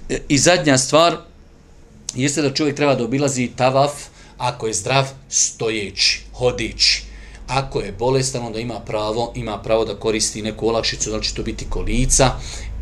E, 0.09 0.19
I 0.29 0.39
zadnja 0.39 0.79
stvar 0.79 1.17
jeste 2.15 2.43
da 2.43 2.55
čovjek 2.55 2.77
treba 2.77 2.95
da 2.95 3.05
obilazi 3.05 3.51
tavaf 3.57 3.93
ako 4.39 4.67
je 4.67 4.75
zdrav 4.75 5.09
stojeći, 5.29 6.23
hodići. 6.33 7.03
Ako 7.47 7.81
je 7.81 7.93
bolestan, 7.93 8.47
onda 8.47 8.59
ima 8.59 8.81
pravo, 8.81 9.33
ima 9.37 9.59
pravo 9.59 9.85
da 9.85 9.95
koristi 9.95 10.43
neku 10.43 10.69
olakšicu, 10.69 11.11
da 11.11 11.17
li 11.17 11.23
će 11.23 11.35
to 11.35 11.43
biti 11.43 11.67
kolica 11.71 12.31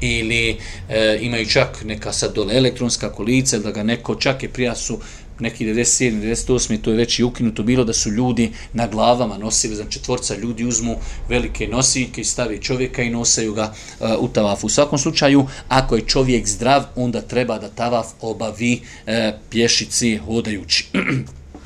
ili 0.01 0.59
e, 0.89 1.19
imaju 1.21 1.47
čak 1.47 1.85
neka 1.85 2.13
sad 2.13 2.35
dole 2.35 2.57
elektronska 2.57 3.13
kolica, 3.13 3.59
da 3.59 3.71
ga 3.71 3.83
neko 3.83 4.15
čak 4.15 4.43
i 4.43 4.49
prija 4.49 4.75
su 4.75 5.01
neki 5.41 5.67
97. 5.67 6.21
98. 6.21 6.81
to 6.81 6.91
je 6.91 6.97
već 6.97 7.19
i 7.19 7.25
ukinuto 7.25 7.63
bilo 7.63 7.85
da 7.85 7.93
su 7.93 8.11
ljudi 8.11 8.53
na 8.73 8.87
glavama 8.87 9.39
nosili, 9.39 9.77
znači 9.77 9.93
četvorca 9.93 10.37
ljudi 10.37 10.65
uzmu 10.65 10.97
velike 11.29 11.67
nosiljke 11.67 12.21
i 12.21 12.25
stavi 12.25 12.63
čovjeka 12.63 13.03
i 13.03 13.11
nosaju 13.11 13.55
ga 13.55 13.75
uh, 14.01 14.09
u 14.19 14.29
tavafu. 14.29 14.67
U 14.67 14.71
svakom 14.71 14.99
slučaju, 14.99 15.47
ako 15.69 15.97
je 15.97 16.07
čovjek 16.07 16.47
zdrav, 16.47 16.85
onda 16.97 17.21
treba 17.21 17.59
da 17.59 17.69
tavaf 17.69 18.07
obavi 18.21 18.81
eh, 19.07 19.33
uh, 19.35 19.41
pješici 19.51 20.17
hodajući. 20.17 20.87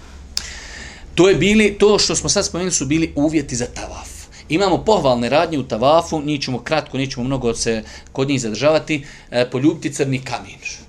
to 1.15 1.29
je 1.29 1.35
bili, 1.35 1.77
to 1.79 1.99
što 1.99 2.17
smo 2.17 2.29
sad 2.29 2.47
spomenuli 2.47 2.73
su 2.73 2.87
bili 2.87 3.13
uvjeti 3.17 3.57
za 3.57 3.67
tavaf. 3.67 4.09
Imamo 4.49 4.85
pohvalne 4.85 5.29
radnje 5.29 5.59
u 5.59 5.63
tavafu, 5.63 6.21
nićemo 6.21 6.59
kratko, 6.59 6.99
nićemo 6.99 7.25
mnogo 7.25 7.55
se 7.55 7.83
kod 8.13 8.29
njih 8.29 8.41
zadržavati, 8.41 9.05
uh, 9.31 9.37
poljubiti 9.53 9.93
crni 9.93 10.19
kamen. 10.19 10.82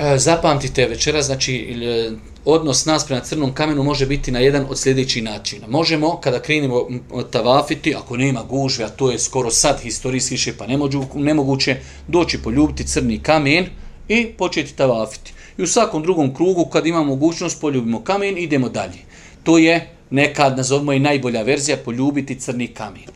E, 0.00 0.18
zapamtite 0.18 0.86
večera, 0.86 1.22
znači 1.22 1.56
e, 1.56 2.10
odnos 2.44 2.84
nas 2.84 3.06
prema 3.06 3.20
crnom 3.20 3.54
kamenu 3.54 3.82
može 3.82 4.06
biti 4.06 4.30
na 4.30 4.38
jedan 4.38 4.66
od 4.70 4.78
sljedećih 4.78 5.22
načina. 5.22 5.66
Možemo, 5.66 6.20
kada 6.20 6.42
krenemo 6.42 6.86
tavafiti, 7.30 7.94
ako 7.94 8.16
nema 8.16 8.42
gužve, 8.42 8.84
a 8.84 8.88
to 8.88 9.10
je 9.10 9.18
skoro 9.18 9.50
sad 9.50 9.80
historijski 9.80 10.36
še, 10.36 10.56
pa 10.56 10.66
nemoguće, 11.14 11.76
doći 12.08 12.38
poljubiti 12.38 12.86
crni 12.86 13.18
kamen 13.18 13.66
i 14.08 14.26
početi 14.26 14.76
tavafiti. 14.76 15.32
I 15.58 15.62
u 15.62 15.66
svakom 15.66 16.02
drugom 16.02 16.34
krugu, 16.34 16.64
kad 16.64 16.86
imamo 16.86 17.04
mogućnost, 17.04 17.60
poljubimo 17.60 18.04
kamen, 18.04 18.38
idemo 18.38 18.68
dalje. 18.68 18.98
To 19.42 19.58
je 19.58 19.88
nekad, 20.10 20.56
nazovimo 20.56 20.92
i 20.92 20.98
najbolja 20.98 21.42
verzija, 21.42 21.76
poljubiti 21.76 22.40
crni 22.40 22.66
kamen. 22.66 23.08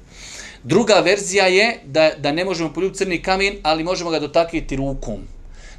Druga 0.63 0.95
verzija 0.95 1.47
je 1.47 1.79
da, 1.85 2.11
da 2.19 2.33
ne 2.33 2.45
možemo 2.45 2.73
poljubiti 2.73 2.99
crni 2.99 3.23
kamen, 3.23 3.55
ali 3.63 3.85
možemo 3.85 4.11
ga 4.11 4.19
dotaknuti 4.19 4.77
rukom. 4.77 5.36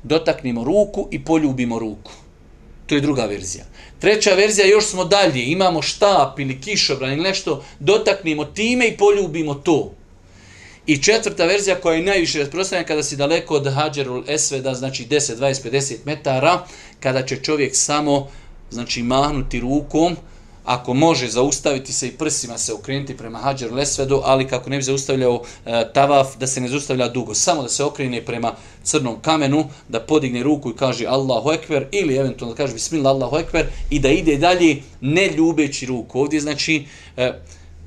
Dotaknimo 0.08 0.64
ruku 0.64 1.08
i 1.12 1.24
poljubimo 1.24 1.80
ruku. 1.80 2.12
To 2.86 2.96
je 2.96 3.02
druga 3.02 3.26
verzija. 3.26 3.66
Treća 4.00 4.34
verzija, 4.34 4.68
još 4.68 4.86
smo 4.86 5.06
dalje, 5.06 5.46
imamo 5.46 5.82
štap 5.82 6.40
ili 6.40 6.62
kišobran 6.62 7.14
ili 7.14 7.24
nešto, 7.24 7.64
dotaknimo 7.80 8.46
time 8.46 8.88
i 8.88 8.98
poljubimo 8.98 9.54
to. 9.54 9.92
I 10.86 10.98
četvrta 10.98 11.46
verzija 11.46 11.76
koja 11.82 11.96
je 11.96 12.04
najviše 12.04 12.40
rasprostranjena 12.40 12.88
kada 12.88 13.04
si 13.04 13.16
daleko 13.16 13.56
od 13.56 13.74
Hadžerul 13.74 14.24
Esveda, 14.28 14.74
znači 14.74 15.06
10, 15.06 15.36
20, 15.36 15.72
50 15.72 15.96
metara, 16.06 16.66
kada 17.00 17.26
će 17.26 17.44
čovjek 17.44 17.76
samo 17.76 18.28
znači 18.70 19.04
mahnuti 19.04 19.60
rukom, 19.60 20.16
ako 20.68 20.94
može 20.94 21.30
zaustaviti 21.30 21.94
se 21.94 22.08
i 22.08 22.12
prsima 22.12 22.58
se 22.58 22.74
okrenuti 22.74 23.18
prema 23.18 23.40
Hadžeru 23.40 23.76
Lesvedu, 23.76 24.22
ali 24.24 24.48
kako 24.48 24.70
ne 24.70 24.78
bi 24.78 24.84
zaustavljao 24.84 25.44
e, 25.66 25.94
tavaf, 25.94 26.38
da 26.38 26.48
se 26.48 26.62
ne 26.62 26.68
zaustavlja 26.68 27.08
dugo, 27.08 27.34
samo 27.34 27.62
da 27.62 27.70
se 27.70 27.84
okrene 27.84 28.26
prema 28.26 28.56
crnom 28.84 29.22
kamenu, 29.22 29.66
da 29.90 30.00
podigne 30.00 30.44
ruku 30.44 30.70
i 30.70 30.76
kaže 30.76 31.06
Allahu 31.06 31.52
Ekber, 31.52 31.88
ili 31.92 32.16
eventualno 32.16 32.54
da 32.54 32.58
kaže 32.58 32.74
Bismillah 32.74 33.12
Allahu 33.16 33.38
Ekber, 33.38 33.66
i 33.90 34.00
da 34.00 34.10
ide 34.10 34.38
dalje 34.38 34.82
ne 35.02 35.28
ljubeći 35.28 35.86
ruku. 35.86 36.20
Ovdje 36.20 36.40
znači, 36.40 36.86
e, 37.18 37.34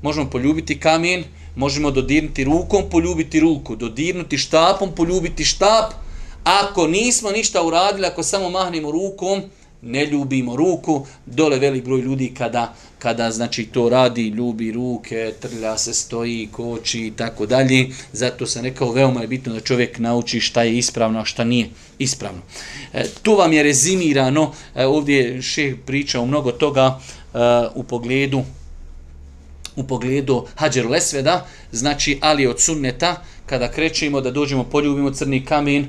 možemo 0.01 0.29
poljubiti 0.29 0.79
kamen, 0.79 1.23
možemo 1.55 1.91
dodirnuti 1.91 2.43
rukom, 2.43 2.89
poljubiti 2.91 3.39
ruku, 3.39 3.75
dodirnuti 3.75 4.37
štapom, 4.37 4.95
poljubiti 4.95 5.45
štap, 5.45 5.93
ako 6.43 6.87
nismo 6.87 7.31
ništa 7.31 7.63
uradili, 7.63 8.07
ako 8.07 8.23
samo 8.23 8.49
mahnemo 8.49 8.91
rukom, 8.91 9.41
ne 9.81 10.05
ljubimo 10.05 10.55
ruku, 10.55 11.05
dole 11.25 11.59
velik 11.59 11.83
broj 11.85 12.01
ljudi 12.01 12.33
kada, 12.37 12.73
kada 12.99 13.31
znači 13.31 13.65
to 13.65 13.89
radi, 13.89 14.27
ljubi 14.27 14.71
ruke, 14.71 15.33
trlja 15.39 15.77
se, 15.77 15.93
stoji, 15.93 16.49
koči 16.51 17.07
i 17.07 17.11
tako 17.11 17.45
dalje. 17.45 17.87
Zato 18.13 18.45
sam 18.45 18.63
rekao, 18.63 18.91
veoma 18.91 19.21
je 19.21 19.27
bitno 19.27 19.53
da 19.53 19.59
čovjek 19.59 19.99
nauči 19.99 20.39
šta 20.39 20.63
je 20.63 20.77
ispravno, 20.77 21.19
a 21.19 21.25
šta 21.25 21.43
nije 21.43 21.69
ispravno. 21.99 22.41
E, 22.93 23.05
to 23.23 23.35
vam 23.35 23.53
je 23.53 23.63
rezimirano, 23.63 24.51
e, 24.75 24.85
ovdje 24.85 25.17
je 25.17 25.41
šeh 25.41 25.75
pričao 25.85 26.25
mnogo 26.25 26.51
toga 26.51 26.99
e, 27.33 27.37
u 27.75 27.83
pogledu 27.83 28.43
u 29.75 29.83
pogledu 29.83 30.45
Hadžer 30.55 30.87
Lesveda, 30.87 31.47
znači 31.71 32.17
ali 32.21 32.47
od 32.47 32.59
sunneta, 32.59 33.23
kada 33.45 33.71
krećemo 33.71 34.21
da 34.21 34.31
dođemo, 34.31 34.63
poljubimo 34.63 35.11
crni 35.11 35.45
kamen, 35.45 35.87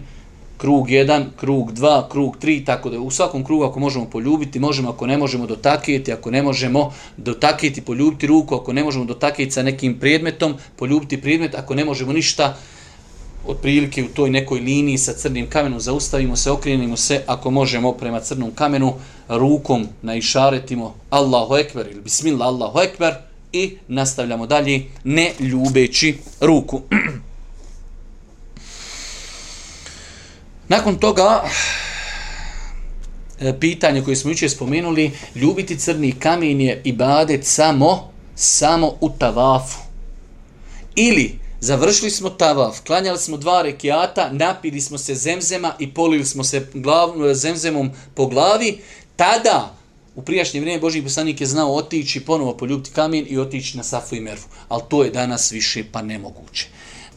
krug 0.63 0.89
1, 0.89 1.25
krug 1.37 1.73
2, 1.73 2.09
krug 2.09 2.37
3, 2.43 2.65
tako 2.67 2.91
da 2.91 3.01
u 3.01 3.11
svakom 3.11 3.45
krugu 3.45 3.65
ako 3.65 3.81
možemo 3.81 4.05
poljubiti, 4.05 4.61
možemo 4.61 4.91
ako 4.91 5.07
ne 5.07 5.19
možemo 5.19 5.47
dotakiti, 5.47 6.13
ako 6.13 6.31
ne 6.31 6.43
možemo 6.43 6.93
dotakiti, 7.17 7.81
poljubiti 7.81 8.27
ruku, 8.27 8.55
ako 8.55 8.73
ne 8.73 8.85
možemo 8.85 9.05
dotakiti 9.05 9.51
sa 9.51 9.63
nekim 9.63 9.99
predmetom, 9.99 10.55
poljubiti 10.77 11.21
predmet, 11.21 11.55
ako 11.55 11.75
ne 11.75 11.85
možemo 11.85 12.13
ništa, 12.13 12.57
otprilike 13.47 14.05
u 14.05 14.09
toj 14.15 14.31
nekoj 14.31 14.61
liniji 14.61 14.99
sa 14.99 15.13
crnim 15.13 15.51
kamenom 15.51 15.81
zaustavimo 15.81 16.37
se, 16.37 16.51
okrenimo 16.51 16.97
se, 16.97 17.23
ako 17.27 17.51
možemo 17.51 17.93
prema 17.93 18.21
crnom 18.21 18.51
kamenu, 18.55 18.95
rukom 19.29 19.89
naišaretimo 20.03 20.95
Allahu 21.11 21.57
Ekber 21.57 21.87
ili 21.91 22.01
Bismillah 22.01 22.49
Allahu 22.49 22.81
Ekber 22.81 23.15
i 23.53 23.77
nastavljamo 23.89 24.47
dalje 24.47 24.83
ne 25.05 25.33
ljubeći 25.41 26.19
ruku. 26.41 26.81
Nakon 30.69 30.99
toga, 30.99 31.45
e, 33.41 33.61
pitanje 33.61 34.03
koje 34.03 34.17
smo 34.17 34.31
jučer 34.31 34.51
spomenuli, 34.51 35.11
ljubiti 35.35 35.79
crni 35.79 36.13
kamen 36.13 36.61
je 36.61 36.83
ibadet 36.85 37.45
samo, 37.45 38.13
samo 38.35 38.93
u 39.01 39.11
tavafu. 39.11 39.79
Ili, 40.95 41.39
završili 41.61 42.11
smo 42.11 42.31
tavaf, 42.31 42.81
klanjali 42.87 43.19
smo 43.19 43.37
dva 43.37 43.63
rekiata, 43.63 44.33
napili 44.33 44.81
smo 44.81 44.99
se 44.99 45.15
zemzema 45.15 45.75
i 45.79 45.95
polili 45.95 46.25
smo 46.25 46.45
se 46.45 46.67
glav, 46.75 47.31
eh, 47.31 47.35
zemzemom 47.35 47.91
po 48.15 48.27
glavi, 48.27 48.81
tada, 49.17 49.75
u 50.15 50.23
prijašnje 50.23 50.61
vrijeme, 50.61 50.81
Boži 50.81 51.03
poslanik 51.03 51.41
je 51.41 51.47
znao 51.47 51.75
otići 51.75 52.21
ponovo 52.21 52.57
poljubiti 52.57 52.91
kamen 52.91 53.27
i 53.29 53.39
otići 53.39 53.77
na 53.77 53.83
Safu 53.83 54.15
i 54.15 54.21
Mervu. 54.21 54.45
Ali 54.69 54.83
to 54.89 55.05
je 55.05 55.11
danas 55.11 55.53
više 55.53 55.85
pa 55.93 56.03
nemoguće. 56.03 56.67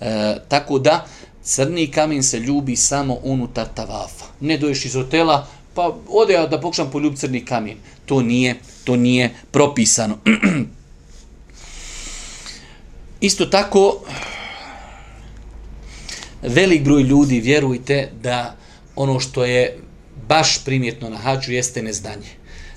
E, 0.02 0.36
tako 0.48 0.80
da, 0.80 1.06
crni 1.46 1.92
kamen 1.92 2.24
se 2.24 2.40
ljubi 2.40 2.76
samo 2.76 3.20
unutar 3.24 3.68
tavafa. 3.74 4.26
Ne 4.40 4.58
doješ 4.58 4.86
iz 4.86 4.94
hotela, 4.94 5.48
pa 5.74 5.96
ode 6.10 6.34
ja 6.34 6.48
da 6.48 6.62
pokušam 6.62 6.92
poljubiti 6.92 7.22
crni 7.22 7.46
kamen. 7.46 7.78
To 8.06 8.22
nije, 8.22 8.56
to 8.84 8.96
nije 8.96 9.34
propisano. 9.52 10.18
Isto 13.22 13.46
tako, 13.46 14.02
velik 16.42 16.84
broj 16.84 17.02
ljudi, 17.02 17.40
vjerujte, 17.40 18.10
da 18.22 18.56
ono 18.96 19.20
što 19.20 19.46
je 19.46 19.80
baš 20.28 20.64
primjetno 20.66 21.10
na 21.10 21.18
hađu 21.18 21.52
jeste 21.52 21.84
nezdanje. 21.84 22.30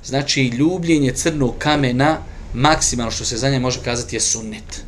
Znači, 0.05 0.43
ljubljenje 0.43 1.13
crnog 1.13 1.55
kamena, 1.59 2.19
maksimalno 2.55 3.11
što 3.11 3.25
se 3.25 3.37
za 3.37 3.51
nje 3.51 3.61
može 3.61 3.83
kazati, 3.85 4.17
je 4.17 4.21
sunnet 4.21 4.88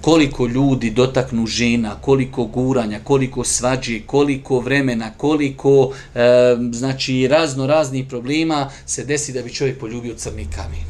koliko 0.00 0.46
ljudi 0.46 0.90
dotaknu 0.90 1.46
žena, 1.46 1.94
koliko 2.00 2.44
guranja, 2.44 3.00
koliko 3.04 3.44
svađe, 3.44 4.00
koliko 4.06 4.60
vremena, 4.60 5.12
koliko 5.16 5.92
e, 6.14 6.20
znači 6.72 7.28
razno 7.28 7.66
raznih 7.66 8.06
problema 8.08 8.70
se 8.86 9.04
desi 9.04 9.32
da 9.32 9.42
bi 9.42 9.52
čovjek 9.52 9.80
poljubio 9.80 10.14
crni 10.14 10.46
kamen. 10.54 10.86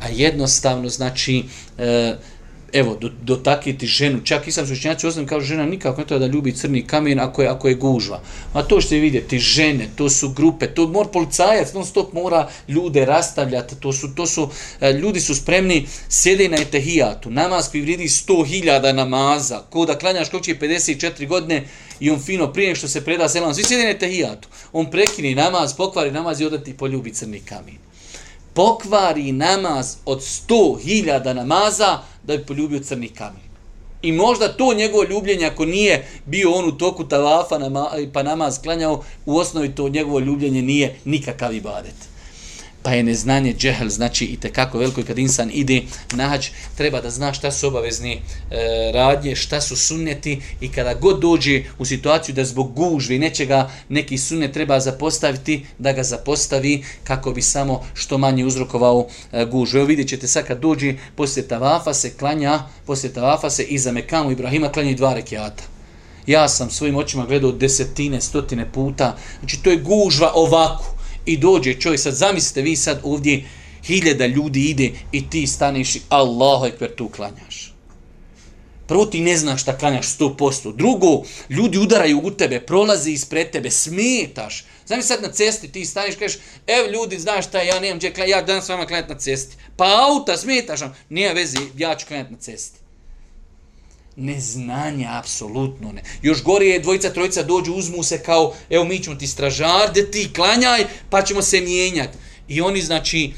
A 0.00 0.08
jednostavno 0.08 0.88
znači 0.88 1.44
e, 1.78 2.16
evo, 2.72 2.96
do, 3.00 3.10
dotakiti 3.22 3.86
ženu, 3.86 4.20
čak 4.24 4.48
i 4.48 4.52
sam 4.52 4.66
sučnjaci 4.66 5.06
osnovim 5.06 5.28
kao 5.28 5.40
žena 5.40 5.66
nikako 5.66 6.00
ne 6.00 6.06
treba 6.06 6.26
da 6.26 6.32
ljubi 6.32 6.52
crni 6.52 6.86
kamen 6.86 7.20
ako 7.20 7.42
je, 7.42 7.48
ako 7.48 7.68
je 7.68 7.74
gužva. 7.74 8.20
A 8.52 8.62
to 8.62 8.80
što 8.80 8.94
vidjeti, 8.94 9.38
žene, 9.38 9.88
to 9.96 10.10
su 10.10 10.28
grupe, 10.28 10.66
to 10.66 10.88
mora 10.88 11.08
policajac, 11.08 11.72
non 11.72 11.86
stop 11.86 12.12
mora 12.12 12.48
ljude 12.68 13.04
rastavljati, 13.04 13.80
to 13.80 13.92
su, 13.92 14.14
to 14.14 14.26
su, 14.26 14.48
e, 14.80 14.92
ljudi 14.92 15.20
su 15.20 15.34
spremni, 15.34 15.86
sjede 16.08 16.48
na 16.48 16.56
etehijatu, 16.56 17.30
namaz 17.30 17.70
koji 17.70 17.82
vridi 17.82 18.04
100.000 18.04 18.92
namaza, 18.92 19.58
ko 19.70 19.86
da 19.86 19.98
klanjaš 19.98 20.28
kog 20.30 20.42
će 20.42 20.54
54 20.54 21.26
godine 21.28 21.64
i 22.00 22.10
on 22.10 22.20
fino 22.20 22.52
prije 22.52 22.74
što 22.74 22.88
se 22.88 23.04
preda 23.04 23.28
selam, 23.28 23.54
svi 23.54 23.64
sjede 23.64 23.84
na 23.84 23.90
etehijatu, 23.90 24.48
on 24.72 24.90
prekini 24.90 25.34
namaz, 25.34 25.74
pokvari 25.74 26.10
namaz 26.10 26.40
i 26.40 26.46
odati 26.46 26.76
poljubi 26.76 27.14
crni 27.14 27.40
kamen 27.40 27.87
pokvari 28.58 29.32
namaz 29.32 29.96
od 30.04 30.20
100.000 30.20 31.32
namaza 31.32 31.98
da 32.22 32.36
bi 32.36 32.46
poljubio 32.46 32.80
crni 32.80 33.08
kamen. 33.08 33.42
I 34.02 34.12
možda 34.12 34.48
to 34.48 34.74
njegovo 34.74 35.04
ljubljenje, 35.04 35.46
ako 35.46 35.64
nije 35.64 36.06
bio 36.26 36.52
on 36.52 36.68
u 36.68 36.78
toku 36.78 37.04
tavafa 37.04 37.58
pa 38.12 38.22
namaz 38.22 38.58
klanjao, 38.62 39.04
u 39.26 39.36
osnovi 39.36 39.74
to 39.74 39.88
njegovo 39.88 40.18
ljubljenje 40.18 40.62
nije 40.62 40.98
nikakav 41.04 41.54
ibadet 41.54 41.94
pa 42.82 42.92
je 42.92 43.02
neznanje 43.02 43.54
džehl, 43.54 43.88
znači 43.88 44.24
i 44.24 44.36
te 44.36 44.52
kako 44.52 44.82
i 44.82 45.02
kad 45.06 45.18
insan 45.18 45.50
ide 45.52 45.82
na 46.14 46.28
hađ, 46.28 46.46
treba 46.76 47.00
da 47.00 47.10
zna 47.10 47.32
šta 47.32 47.50
su 47.52 47.66
obavezni 47.66 48.12
e, 48.12 48.20
radnje, 48.94 49.36
šta 49.36 49.60
su 49.60 49.76
sunneti 49.76 50.40
i 50.60 50.68
kada 50.72 50.94
god 50.94 51.20
dođe 51.20 51.62
u 51.78 51.84
situaciju 51.84 52.34
da 52.34 52.44
zbog 52.44 52.72
gužve 52.74 53.16
i 53.16 53.18
nečega 53.18 53.70
neki 53.88 54.18
sunnet 54.18 54.52
treba 54.52 54.80
zapostaviti, 54.80 55.66
da 55.78 55.92
ga 55.92 56.02
zapostavi 56.02 56.84
kako 57.04 57.32
bi 57.32 57.42
samo 57.42 57.84
što 57.94 58.18
manje 58.18 58.44
uzrokovao 58.44 59.06
e, 59.32 59.44
gužve. 59.44 59.80
Evo 59.80 59.86
vidjet 59.86 60.08
ćete 60.08 60.26
sad 60.26 60.46
kad 60.46 60.60
dođe, 60.60 60.94
poslije 61.16 61.48
tavafa 61.48 61.94
se 61.94 62.14
klanja, 62.16 62.62
poslije 62.86 63.12
tavafa 63.12 63.50
se 63.50 63.62
iza 63.62 63.92
Mekamu 63.92 64.30
Ibrahima 64.30 64.72
klanja 64.72 64.94
dva 64.94 65.14
rekiata. 65.14 65.62
Ja 66.26 66.48
sam 66.48 66.70
svojim 66.70 66.96
očima 66.96 67.26
gledao 67.26 67.52
desetine, 67.52 68.20
stotine 68.20 68.72
puta, 68.72 69.16
znači 69.40 69.62
to 69.62 69.70
je 69.70 69.76
gužva 69.76 70.32
ovako 70.34 70.97
i 71.28 71.36
dođe 71.36 71.74
čovjek, 71.74 72.00
sad 72.00 72.14
zamislite 72.14 72.62
vi 72.62 72.76
sad 72.76 73.00
ovdje 73.02 73.44
hiljada 73.84 74.26
ljudi 74.26 74.64
ide 74.64 74.90
i 75.12 75.30
ti 75.30 75.46
staneš 75.46 75.96
i 75.96 76.00
Allahu 76.08 76.66
ekber 76.66 76.94
tu 76.94 77.08
klanjaš. 77.08 77.74
Prvo 78.86 79.06
ti 79.06 79.20
ne 79.20 79.36
znaš 79.36 79.62
šta 79.62 79.78
klanjaš 79.78 80.06
100%. 80.18 80.76
Drugo, 80.76 81.22
ljudi 81.50 81.78
udaraju 81.78 82.20
u 82.24 82.30
tebe, 82.30 82.60
prolaze 82.60 83.10
ispred 83.10 83.50
tebe, 83.50 83.70
smetaš. 83.70 84.64
Znam 84.86 85.02
sad 85.02 85.22
na 85.22 85.32
cesti 85.32 85.72
ti 85.72 85.84
staneš 85.84 86.14
i 86.14 86.18
kažeš, 86.18 86.38
ev 86.66 86.92
ljudi, 86.92 87.18
znaš 87.18 87.46
šta, 87.46 87.62
ja 87.62 87.80
nemam 87.80 87.98
gdje 87.98 88.12
klanjati, 88.12 88.30
ja 88.30 88.42
danas 88.42 88.64
s 88.64 88.68
vama 88.68 88.86
klanjati 88.86 89.12
na 89.12 89.18
cesti. 89.18 89.56
Pa 89.76 90.08
auta, 90.08 90.36
smetaš 90.36 90.80
vam, 90.80 90.94
nije 91.08 91.34
vezi, 91.34 91.58
ja 91.76 91.96
ću 91.96 92.06
klanjati 92.06 92.32
na 92.32 92.38
cesti 92.38 92.87
neznanja, 94.18 95.08
apsolutno 95.18 95.92
ne. 95.92 96.02
Još 96.22 96.42
gore 96.42 96.66
je 96.66 96.80
dvojica, 96.80 97.10
trojica 97.10 97.42
dođu, 97.42 97.72
uzmu 97.72 98.02
se 98.02 98.22
kao, 98.22 98.54
evo 98.70 98.84
mi 98.84 98.98
ćemo 98.98 99.16
ti 99.16 99.26
stražar, 99.26 99.92
de 99.94 100.10
ti 100.10 100.30
klanjaj, 100.34 100.86
pa 101.10 101.22
ćemo 101.22 101.42
se 101.42 101.60
mijenjati. 101.60 102.18
I 102.48 102.60
oni 102.60 102.82
znači, 102.82 103.32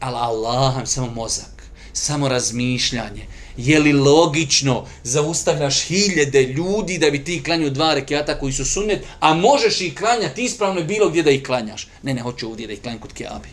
ala 0.00 0.20
Allah, 0.20 0.74
samo 0.84 1.10
mozak, 1.10 1.62
samo 1.92 2.28
razmišljanje. 2.28 3.26
Je 3.56 3.78
li 3.78 3.92
logično 3.92 4.86
zaustavljaš 5.02 5.82
hiljede 5.82 6.42
ljudi 6.42 6.98
da 6.98 7.10
bi 7.10 7.24
ti 7.24 7.42
klanju 7.44 7.70
dva 7.70 7.94
rekiata 7.94 8.38
koji 8.38 8.52
su 8.52 8.64
sunnet, 8.64 9.04
a 9.20 9.34
možeš 9.34 9.80
ih 9.80 9.94
klanjati 9.94 10.44
ispravno 10.44 10.82
bilo 10.82 11.08
gdje 11.08 11.22
da 11.22 11.30
ih 11.30 11.42
klanjaš? 11.42 11.88
Ne, 12.02 12.14
ne, 12.14 12.22
hoću 12.22 12.48
ovdje 12.48 12.66
da 12.66 12.72
ih 12.72 12.82
klanjam 12.82 13.00
kod 13.00 13.12
Kiabi. 13.12 13.48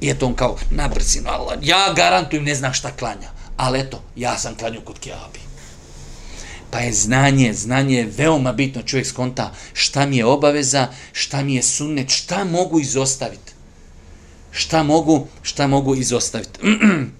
I 0.00 0.10
eto 0.10 0.26
on 0.26 0.34
kao, 0.34 0.56
nabrzino, 0.70 1.30
Allah, 1.30 1.58
ja 1.62 1.92
garantujem, 1.96 2.44
ne 2.44 2.54
zna 2.54 2.72
šta 2.72 2.92
klanja 2.96 3.37
ali 3.58 3.80
eto, 3.80 4.02
ja 4.16 4.38
sam 4.38 4.54
klanio 4.54 4.80
kod 4.80 4.98
Kjabi. 4.98 5.40
Pa 6.70 6.78
je 6.78 6.92
znanje, 6.92 7.52
znanje 7.54 7.96
je 7.96 8.12
veoma 8.16 8.52
bitno, 8.52 8.82
čovjek 8.82 9.06
skonta 9.06 9.54
šta 9.72 10.06
mi 10.06 10.16
je 10.16 10.24
obaveza, 10.24 10.88
šta 11.12 11.42
mi 11.42 11.54
je 11.54 11.62
sunnet, 11.62 12.10
šta 12.10 12.44
mogu 12.44 12.80
izostaviti. 12.80 13.52
Šta 14.50 14.82
mogu, 14.82 15.26
šta 15.42 15.66
mogu 15.66 15.94
izostaviti. 15.94 16.60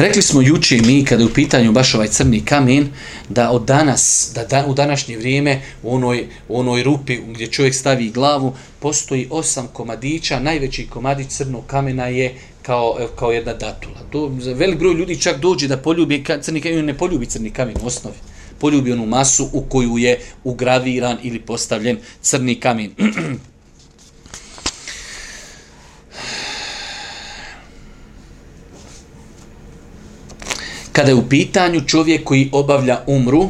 Rekli 0.00 0.22
smo 0.22 0.42
juče 0.42 0.78
mi, 0.86 1.04
kada 1.04 1.22
je 1.22 1.26
u 1.26 1.34
pitanju 1.34 1.72
baš 1.72 1.94
ovaj 1.94 2.08
crni 2.08 2.44
kamen, 2.44 2.88
da 3.28 3.50
od 3.50 3.64
danas, 3.64 4.32
da 4.34 4.44
dan, 4.44 4.70
u 4.70 4.74
današnje 4.74 5.16
vrijeme, 5.16 5.60
u 5.82 5.94
onoj, 5.94 6.26
u 6.48 6.60
onoj 6.60 6.82
rupi 6.82 7.16
gdje 7.16 7.46
čovjek 7.46 7.74
stavi 7.74 8.10
glavu, 8.10 8.54
postoji 8.78 9.28
osam 9.30 9.68
komadića, 9.72 10.40
najveći 10.40 10.86
komadić 10.86 11.28
crnog 11.28 11.66
kamena 11.66 12.06
je 12.06 12.34
kao, 12.62 12.98
kao 13.16 13.32
jedna 13.32 13.52
datula. 13.52 14.00
Do, 14.12 14.30
za 14.38 14.52
velik 14.52 14.78
broj 14.78 14.94
ljudi 14.94 15.20
čak 15.20 15.40
dođe 15.40 15.68
da 15.68 15.76
poljubi 15.76 16.24
crni 16.40 16.60
kamen, 16.60 16.84
ne 16.84 16.98
poljubi 16.98 17.26
crni 17.26 17.50
kamen 17.50 17.74
u 17.82 17.86
osnovi. 17.86 18.16
Poljubi 18.58 18.92
onu 18.92 19.06
masu 19.06 19.48
u 19.52 19.62
koju 19.62 19.98
je 19.98 20.20
ugraviran 20.44 21.18
ili 21.22 21.40
postavljen 21.40 21.98
crni 22.22 22.54
kamen. 22.54 22.90
kada 30.92 31.08
je 31.08 31.14
u 31.14 31.28
pitanju 31.28 31.80
čovjek 31.86 32.24
koji 32.24 32.48
obavlja 32.52 33.00
umru, 33.06 33.48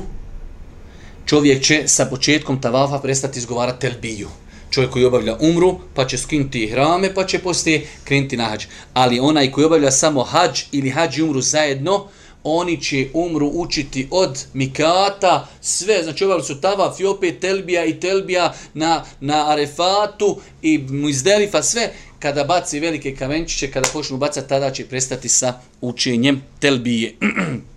čovjek 1.27 1.63
će 1.63 1.83
sa 1.87 2.05
početkom 2.07 2.61
tavafa 2.61 2.99
prestati 2.99 3.39
izgovarati 3.39 3.81
telbiju. 3.81 4.29
Čovjek 4.71 4.91
koji 4.91 5.05
obavlja 5.05 5.37
umru, 5.41 5.79
pa 5.95 6.07
će 6.07 6.19
skinuti 6.19 6.67
hrame, 6.67 7.15
pa 7.15 7.27
će 7.27 7.39
poslije 7.39 7.87
krenuti 8.05 8.37
na 8.37 8.45
hađ. 8.45 8.65
Ali 8.95 9.21
onaj 9.21 9.51
koji 9.51 9.65
obavlja 9.65 9.91
samo 9.91 10.23
hađ 10.23 10.63
ili 10.73 10.91
hađ 10.91 11.19
i 11.19 11.23
umru 11.23 11.41
zajedno, 11.41 12.07
oni 12.45 12.83
će 12.83 13.09
umru 13.15 13.47
učiti 13.55 14.09
od 14.11 14.45
mikata, 14.53 15.49
sve, 15.61 16.03
znači 16.03 16.25
obavili 16.25 16.47
su 16.47 16.61
tavaf 16.61 17.01
i 17.01 17.05
opet 17.05 17.41
telbija 17.41 17.85
i 17.85 18.01
telbija 18.01 18.55
na, 18.75 19.05
na 19.21 19.51
arefatu 19.51 20.41
i 20.63 20.79
muizdelifa, 20.79 21.63
sve, 21.63 21.93
kada 22.21 22.45
baci 22.45 22.81
velike 22.81 23.15
kamenčiće, 23.17 23.71
kada 23.71 23.89
počnu 23.93 24.17
bacati, 24.17 24.49
tada 24.49 24.71
će 24.71 24.87
prestati 24.87 25.29
sa 25.29 25.55
učenjem 25.81 26.43
telbije. 26.59 27.15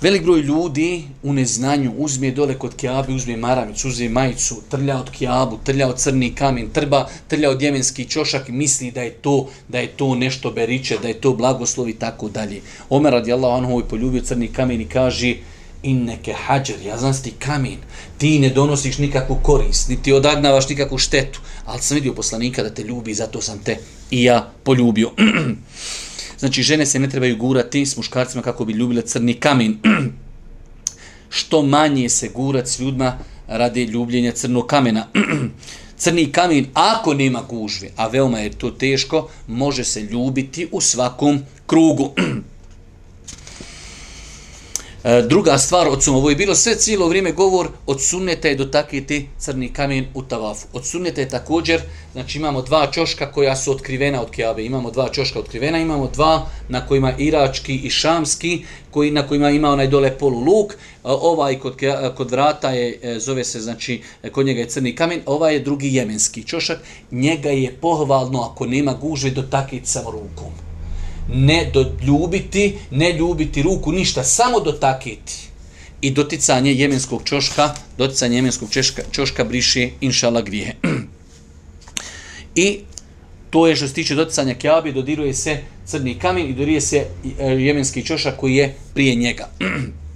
Velik 0.00 0.22
broj 0.22 0.40
ljudi 0.40 1.02
u 1.22 1.32
neznanju 1.32 1.92
uzme 1.96 2.30
dole 2.30 2.54
kod 2.58 2.76
kjabe, 2.76 3.12
uzme 3.12 3.36
maramicu, 3.36 3.88
uzme 3.88 4.08
majicu, 4.08 4.62
trlja 4.70 4.98
od 4.98 5.10
kjabu, 5.10 5.58
trlja 5.64 5.88
od 5.88 5.98
crni 5.98 6.34
kamen, 6.34 6.68
trba, 6.72 7.08
trlja 7.28 7.50
od 7.50 7.62
jemenski 7.62 8.04
čošak 8.04 8.48
i 8.48 8.52
misli 8.52 8.90
da 8.90 9.02
je 9.02 9.10
to 9.10 9.48
da 9.68 9.78
je 9.78 9.86
to 9.86 10.14
nešto 10.14 10.50
beriče, 10.50 10.98
da 11.02 11.08
je 11.08 11.20
to 11.20 11.32
blagoslovi 11.32 11.94
tako 11.94 12.28
dalje. 12.28 12.60
Omer 12.90 13.12
radijallahu 13.12 13.56
anhu 13.56 13.80
je 13.80 13.88
poljubio 13.88 14.22
crni 14.22 14.48
kamen 14.48 14.80
i 14.80 14.88
kaže 14.88 15.34
inneke 15.82 16.32
hađer, 16.32 16.76
ja 16.86 16.98
znam 16.98 17.22
ti 17.22 17.32
kamen, 17.38 17.76
ti 18.18 18.38
ne 18.38 18.48
donosiš 18.48 18.98
nikakvu 18.98 19.38
korist, 19.42 19.88
niti 19.88 20.12
odagnavaš 20.12 20.68
nikakvu 20.68 20.98
štetu, 20.98 21.40
ali 21.64 21.82
sam 21.82 21.94
vidio 21.94 22.14
poslanika 22.14 22.62
da 22.62 22.74
te 22.74 22.82
ljubi, 22.82 23.14
zato 23.14 23.40
sam 23.40 23.58
te 23.58 23.78
i 24.10 24.24
ja 24.24 24.52
poljubio. 24.62 25.10
znači, 26.40 26.62
žene 26.62 26.86
se 26.86 26.98
ne 26.98 27.10
trebaju 27.10 27.36
gurati 27.36 27.86
s 27.86 27.96
muškarcima 27.96 28.42
kako 28.42 28.64
bi 28.64 28.72
ljubile 28.72 29.02
crni 29.02 29.34
kamen. 29.34 29.78
Što 31.28 31.62
manje 31.62 32.08
se 32.08 32.28
gurat 32.28 32.68
s 32.68 32.78
ljudima 32.78 33.18
radi 33.46 33.84
ljubljenja 33.84 34.32
crnog 34.32 34.66
kamena. 34.66 35.06
Crni 35.98 36.32
kamen, 36.32 36.66
ako 36.74 37.14
nema 37.14 37.42
gužve, 37.48 37.90
a 37.96 38.06
veoma 38.08 38.38
je 38.38 38.50
to 38.50 38.70
teško, 38.70 39.28
može 39.46 39.84
se 39.84 40.00
ljubiti 40.00 40.68
u 40.72 40.80
svakom 40.80 41.42
krugu. 41.66 42.12
E, 45.06 45.22
druga 45.22 45.58
stvar 45.58 45.88
od 45.88 46.02
sunneta, 46.02 46.18
ovo 46.18 46.30
je 46.30 46.36
bilo 46.36 46.54
sve 46.54 46.74
cijelo 46.74 47.08
vrijeme 47.08 47.32
govor 47.32 47.68
od 47.86 48.02
sunneta 48.02 48.48
je 48.48 48.54
dotakiti 48.54 49.28
crni 49.38 49.68
kamen 49.72 50.06
u 50.14 50.22
tavafu. 50.22 50.66
Od 50.72 50.86
sunneta 50.86 51.20
je 51.20 51.28
također, 51.28 51.80
znači 52.12 52.38
imamo 52.38 52.62
dva 52.62 52.86
čoška 52.86 53.32
koja 53.32 53.56
su 53.56 53.70
otkrivena 53.72 54.22
od 54.22 54.30
kjabe, 54.30 54.64
imamo 54.64 54.90
dva 54.90 55.08
čoška 55.08 55.38
otkrivena, 55.38 55.78
imamo 55.78 56.10
dva 56.14 56.46
na 56.68 56.86
kojima 56.86 57.12
irački 57.18 57.74
i 57.76 57.90
šamski, 57.90 58.64
koji 58.90 59.10
na 59.10 59.28
kojima 59.28 59.50
ima 59.50 59.70
onaj 59.70 59.88
dole 59.88 60.18
polu 60.18 60.40
luk, 60.40 60.72
e, 60.72 60.76
ovaj 61.04 61.58
kod, 61.58 61.82
e, 61.82 62.10
kod 62.16 62.30
vrata 62.30 62.70
je, 62.70 63.20
zove 63.20 63.44
se, 63.44 63.60
znači, 63.60 64.02
kod 64.32 64.46
njega 64.46 64.60
je 64.60 64.68
crni 64.68 64.94
kamen, 64.94 65.20
ovaj 65.26 65.54
je 65.54 65.60
drugi 65.60 65.94
jemenski 65.94 66.42
čošak, 66.42 66.78
njega 67.10 67.50
je 67.50 67.76
pohvalno 67.80 68.42
ako 68.42 68.66
nema 68.66 68.92
gužve 68.92 69.30
dotakiti 69.30 69.86
samo 69.86 70.10
rukom 70.10 70.66
ne 71.28 71.72
ljubiti, 72.06 72.78
ne 72.90 73.12
ljubiti 73.12 73.62
ruku, 73.62 73.92
ništa, 73.92 74.24
samo 74.24 74.60
dotakiti. 74.60 75.32
I 76.00 76.10
doticanje 76.10 76.74
jemenskog 76.74 77.22
čoška, 77.24 77.74
doticanje 77.98 78.36
jemenskog 78.36 78.70
češka, 78.70 79.02
čoška 79.10 79.44
briše 79.44 79.90
inšala 80.00 80.40
grije. 80.40 80.76
I 82.54 82.78
to 83.50 83.66
je 83.66 83.76
što 83.76 83.88
se 83.88 83.94
tiče 83.94 84.14
doticanja 84.14 84.54
kjabi, 84.54 84.92
dodiruje 84.92 85.34
se 85.34 85.58
crni 85.86 86.18
kamen 86.18 86.46
i 86.46 86.52
dodiruje 86.52 86.80
se 86.80 87.06
e, 87.38 87.46
jemenski 87.46 88.04
čošak 88.04 88.36
koji 88.36 88.54
je 88.54 88.74
prije 88.94 89.14
njega. 89.14 89.48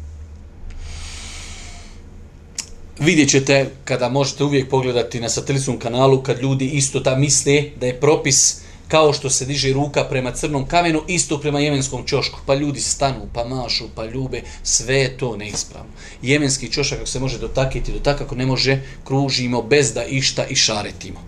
Vidjet 3.01 3.31
ćete, 3.31 3.71
kada 3.85 4.09
možete 4.09 4.45
uvijek 4.45 4.69
pogledati 4.69 5.21
na 5.21 5.29
satelitskom 5.29 5.79
kanalu, 5.79 6.23
kad 6.23 6.43
ljudi 6.43 6.67
isto 6.67 7.01
ta 7.01 7.17
misle 7.17 7.65
da 7.81 7.87
je 7.87 8.01
propis 8.01 8.61
kao 8.91 9.13
što 9.13 9.31
se 9.31 9.45
diže 9.45 9.73
ruka 9.73 10.05
prema 10.05 10.33
crnom 10.33 10.67
kamenu, 10.67 11.03
isto 11.07 11.39
prema 11.39 11.61
jemenskom 11.61 12.07
čošku. 12.07 12.39
Pa 12.47 12.55
ljudi 12.55 12.81
stanu, 12.81 13.29
pa 13.33 13.45
mašu, 13.45 13.85
pa 13.95 14.05
ljube, 14.05 14.43
sve 14.63 14.97
je 14.97 15.19
to 15.19 15.37
neispravno. 15.37 15.91
Jemenski 16.23 16.73
čošak, 16.73 16.99
ako 16.99 17.07
se 17.07 17.21
može 17.21 17.39
dotakiti, 17.39 17.93
dotak 17.93 18.21
ako 18.21 18.35
ne 18.35 18.47
može, 18.47 18.81
kružimo 19.05 19.63
bez 19.63 19.93
da 19.95 20.05
išta 20.05 20.45
i 20.45 20.57
šaretimo. 20.57 21.21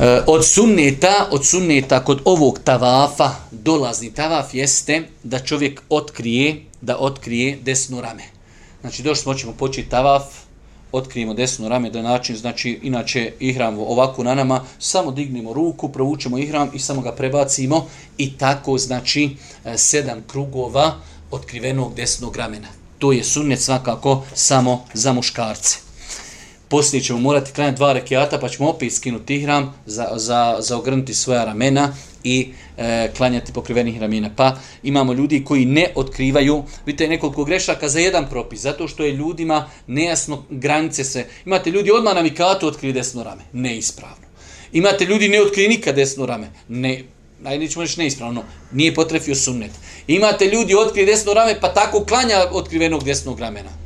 E, 0.00 0.22
od 0.26 0.46
sunneta, 0.46 1.28
od 1.30 1.46
sunneta 1.46 2.04
kod 2.04 2.20
ovog 2.24 2.58
tavafa, 2.64 3.30
dolazni 3.50 4.14
tavaf 4.14 4.54
jeste 4.54 5.02
da 5.22 5.38
čovjek 5.38 5.82
otkrije, 5.88 6.62
da 6.80 6.98
otkrije 6.98 7.58
desno 7.62 8.00
rame. 8.00 8.24
Znači, 8.80 9.02
došli 9.02 9.22
smo, 9.22 9.34
ćemo 9.34 9.52
početi 9.52 9.88
tavaf, 9.88 10.24
otkrijemo 10.92 11.34
desno 11.34 11.68
rame 11.68 11.90
da 11.90 12.02
način, 12.02 12.36
znači 12.36 12.80
inače 12.82 13.32
ihram 13.40 13.78
ovako 13.78 14.24
na 14.24 14.34
nama, 14.34 14.64
samo 14.78 15.10
dignemo 15.10 15.52
ruku, 15.52 15.88
provučemo 15.88 16.38
ihram 16.38 16.70
i 16.74 16.78
samo 16.78 17.00
ga 17.00 17.12
prebacimo 17.12 17.86
i 18.18 18.38
tako 18.38 18.78
znači 18.78 19.36
e, 19.64 19.78
sedam 19.78 20.22
krugova 20.26 20.94
otkrivenog 21.30 21.94
desnog 21.94 22.36
ramena. 22.36 22.68
To 22.98 23.12
je 23.12 23.24
sunnet 23.24 23.60
svakako 23.60 24.24
samo 24.34 24.84
za 24.94 25.12
muškarce. 25.12 25.91
Poslije 26.72 27.02
ćemo 27.02 27.18
morati 27.18 27.52
klanjati 27.52 27.76
dva 27.76 27.92
rekiata 27.92 28.38
pa 28.38 28.48
ćemo 28.48 28.68
opet 28.68 28.92
skinuti 28.92 29.36
ihram 29.36 29.74
za, 29.86 30.08
za, 30.16 30.56
za 30.60 30.76
ogrnuti 30.78 31.14
svoja 31.14 31.44
ramena 31.44 31.94
i 32.24 32.48
e, 32.76 33.10
klanjati 33.16 33.52
pokrivenih 33.52 34.00
ramena. 34.00 34.30
Pa 34.36 34.56
imamo 34.82 35.12
ljudi 35.12 35.44
koji 35.44 35.64
ne 35.64 35.92
otkrivaju, 35.94 36.64
vidite 36.86 37.08
nekoliko 37.08 37.44
grešaka 37.44 37.88
za 37.88 37.98
jedan 37.98 38.28
propis, 38.28 38.60
zato 38.60 38.88
što 38.88 39.04
je 39.04 39.12
ljudima 39.12 39.70
nejasno 39.86 40.44
granice 40.50 41.04
se. 41.04 41.26
Imate 41.46 41.70
ljudi 41.70 41.90
odmah 41.90 42.14
na 42.14 42.22
mikatu 42.22 42.66
otkrije 42.66 42.92
desno 42.92 43.22
rame, 43.22 43.42
neispravno. 43.52 44.26
Imate 44.72 45.04
ljudi 45.04 45.28
ne 45.28 45.42
otkrije 45.42 45.68
nikad 45.68 45.94
desno 45.94 46.26
rame, 46.26 46.50
ne, 46.68 47.04
ajde 47.44 47.64
nećemo 47.64 47.82
reći 47.82 48.00
neispravno, 48.00 48.40
ono, 48.40 48.48
nije 48.72 48.94
potrefio 48.94 49.34
sunnet. 49.34 49.70
Imate 50.06 50.46
ljudi 50.46 50.74
otkrije 50.74 51.06
desno 51.06 51.34
rame, 51.34 51.60
pa 51.60 51.74
tako 51.74 52.04
klanja 52.04 52.36
otkrivenog 52.52 53.04
desnog 53.04 53.40
ramena. 53.40 53.81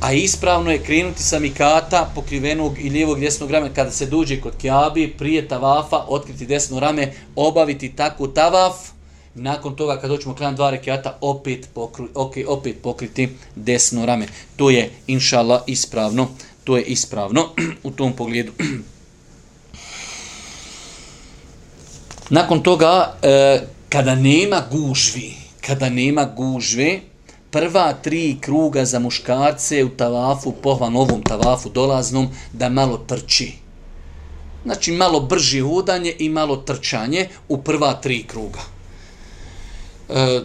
A 0.00 0.12
ispravno 0.12 0.70
je 0.70 0.82
krenuti 0.82 1.22
sa 1.22 1.38
mikata 1.38 2.10
pokrivenog 2.14 2.78
i 2.78 2.90
lijevog 2.90 3.20
desnog 3.20 3.50
rame 3.50 3.74
kada 3.74 3.90
se 3.90 4.06
dođe 4.06 4.40
kod 4.40 4.56
kjabi, 4.60 5.14
prije 5.18 5.48
tavafa, 5.48 6.04
otkriti 6.08 6.46
desno 6.46 6.80
rame, 6.80 7.12
obaviti 7.36 7.92
tako 7.96 8.26
tavaf, 8.26 8.74
nakon 9.34 9.76
toga 9.76 10.00
kad 10.00 10.10
doćemo 10.10 10.34
klan 10.34 10.56
dva 10.56 10.70
rekiata, 10.70 11.18
opet, 11.20 11.68
pokru, 11.74 12.08
okay, 12.14 12.44
opet 12.48 12.76
pokriti 12.82 13.28
desno 13.56 14.06
rame. 14.06 14.26
To 14.56 14.70
je, 14.70 14.90
inšala, 15.06 15.64
ispravno. 15.66 16.28
To 16.64 16.76
je 16.76 16.82
ispravno 16.82 17.48
u 17.82 17.90
tom 17.90 18.12
pogledu. 18.12 18.52
Nakon 22.30 22.62
toga, 22.62 23.16
e, 23.22 23.60
kada 23.88 24.14
nema 24.14 24.62
gužvi, 24.70 25.34
kada 25.66 25.88
nema 25.88 26.24
gužve, 26.24 27.00
prva 27.50 27.92
tri 27.92 28.36
kruga 28.40 28.84
za 28.84 28.98
muškarce 28.98 29.84
u 29.84 29.88
tavafu, 29.88 30.52
pohvan 30.52 30.96
ovom 30.96 31.22
tavafu 31.22 31.68
dolaznom, 31.68 32.28
da 32.52 32.68
malo 32.68 32.98
trči. 32.98 33.52
Znači 34.64 34.92
malo 34.92 35.20
brži 35.20 35.60
hodanje 35.60 36.14
i 36.18 36.28
malo 36.28 36.56
trčanje 36.56 37.28
u 37.48 37.62
prva 37.62 37.94
tri 37.94 38.22
kruga. 38.22 38.60
E, 40.08 40.40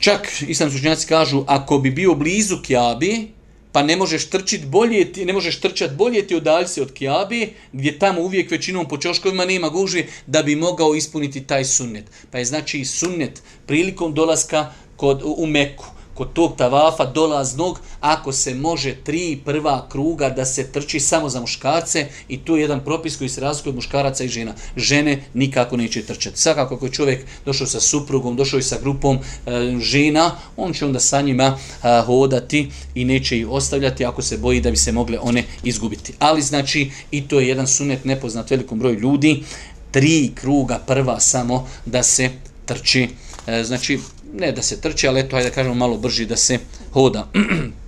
Čak 0.00 0.42
islamski 0.48 0.78
učenjaci 0.78 1.06
kažu, 1.06 1.44
ako 1.46 1.78
bi 1.78 1.90
bio 1.90 2.14
blizu 2.14 2.56
Kjabi, 2.62 3.28
pa 3.72 3.82
ne 3.82 3.96
možeš 3.96 4.30
trčiti 4.30 4.66
bolje 4.66 5.12
ti, 5.12 5.24
ne 5.24 5.32
možeš 5.32 5.60
trčati 5.60 5.94
bolje 5.94 6.26
ti 6.26 6.36
odalj 6.36 6.66
se 6.66 6.82
od 6.82 6.92
Kjabe, 6.92 7.48
gdje 7.72 7.98
tamo 7.98 8.20
uvijek 8.20 8.50
većinom 8.50 8.88
po 8.88 8.98
čoškovima 8.98 9.44
nema 9.44 9.68
guži, 9.68 10.04
da 10.26 10.42
bi 10.42 10.56
mogao 10.56 10.94
ispuniti 10.94 11.40
taj 11.40 11.64
sunnet. 11.64 12.04
Pa 12.30 12.38
je 12.38 12.44
znači 12.44 12.84
sunnet 12.84 13.42
prilikom 13.66 14.14
dolaska 14.14 14.72
kod, 15.00 15.22
u 15.24 15.46
Meku, 15.46 15.84
kod 16.14 16.32
tog 16.32 16.56
tavafa 16.56 17.04
dolaznog, 17.04 17.80
ako 18.00 18.32
se 18.32 18.54
može 18.54 18.94
tri 19.04 19.40
prva 19.44 19.86
kruga 19.88 20.28
da 20.30 20.44
se 20.44 20.66
trči 20.72 21.00
samo 21.00 21.28
za 21.28 21.40
muškarce 21.40 22.06
i 22.28 22.38
to 22.38 22.56
je 22.56 22.62
jedan 22.62 22.84
propis 22.84 23.16
koji 23.16 23.28
se 23.28 23.40
razlikuje 23.40 23.70
od 23.70 23.76
muškaraca 23.76 24.24
i 24.24 24.28
žena. 24.28 24.52
Žene 24.76 25.22
nikako 25.34 25.76
neće 25.76 26.02
trčati. 26.02 26.40
Svakako 26.40 26.74
ako 26.74 26.86
je 26.86 26.92
čovjek 26.92 27.26
došao 27.44 27.66
sa 27.66 27.80
suprugom, 27.80 28.36
došao 28.36 28.58
i 28.58 28.62
sa 28.62 28.76
grupom 28.82 29.18
e, 29.18 29.76
žena, 29.80 30.36
on 30.56 30.72
će 30.72 30.84
onda 30.84 31.00
sa 31.00 31.20
njima 31.20 31.56
e, 31.56 32.02
hodati 32.06 32.68
i 32.94 33.04
neće 33.04 33.38
ih 33.38 33.48
ostavljati 33.48 34.04
ako 34.04 34.22
se 34.22 34.38
boji 34.38 34.60
da 34.60 34.70
bi 34.70 34.76
se 34.76 34.92
mogle 34.92 35.18
one 35.18 35.44
izgubiti. 35.62 36.12
Ali 36.18 36.42
znači 36.42 36.90
i 37.10 37.28
to 37.28 37.40
je 37.40 37.48
jedan 37.48 37.66
sunet 37.66 38.04
nepoznat 38.04 38.50
velikom 38.50 38.78
broju 38.78 39.00
ljudi, 39.00 39.42
tri 39.90 40.32
kruga 40.34 40.78
prva 40.86 41.20
samo 41.20 41.68
da 41.86 42.02
se 42.02 42.30
trči. 42.66 43.08
E, 43.46 43.64
znači 43.64 43.98
ne 44.32 44.52
da 44.52 44.62
se 44.62 44.80
trči, 44.80 45.08
ali 45.08 45.20
eto, 45.20 45.36
hajde 45.36 45.48
da 45.48 45.54
kažemo 45.54 45.74
malo 45.74 45.98
brži 45.98 46.26
da 46.26 46.36
se 46.36 46.58
hoda. 46.92 47.26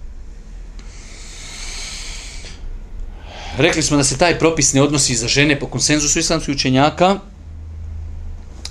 Rekli 3.58 3.82
smo 3.82 3.96
da 3.96 4.04
se 4.04 4.18
taj 4.18 4.38
propis 4.38 4.72
ne 4.72 4.82
odnosi 4.82 5.14
za 5.14 5.28
žene 5.28 5.60
po 5.60 5.66
konsenzusu 5.66 6.18
islamskih 6.18 6.54
učenjaka. 6.54 7.18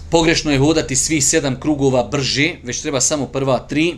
Pogrešno 0.09 0.51
je 0.51 0.59
hodati 0.59 0.95
svi 0.95 1.21
sedam 1.21 1.59
krugova 1.59 2.03
brže, 2.03 2.55
već 2.63 2.81
treba 2.81 3.01
samo 3.01 3.25
prva 3.25 3.59
tri. 3.59 3.95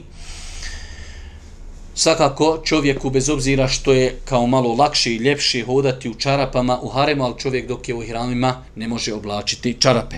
Svakako 1.96 2.62
čovjeku 2.66 3.10
bez 3.10 3.30
obzira 3.30 3.68
što 3.68 3.94
je 3.94 4.20
kao 4.26 4.48
malo 4.48 4.74
lakše 4.74 5.14
i 5.14 5.18
ljepše 5.18 5.64
hodati 5.66 6.10
u 6.10 6.14
čarapama 6.14 6.80
u 6.82 6.90
haremu, 6.90 7.24
ali 7.24 7.40
čovjek 7.40 7.68
dok 7.68 7.90
je 7.90 7.96
u 7.96 8.02
hramima 8.08 8.64
ne 8.76 8.88
može 8.88 9.14
oblačiti 9.14 9.78
čarape. 9.80 10.16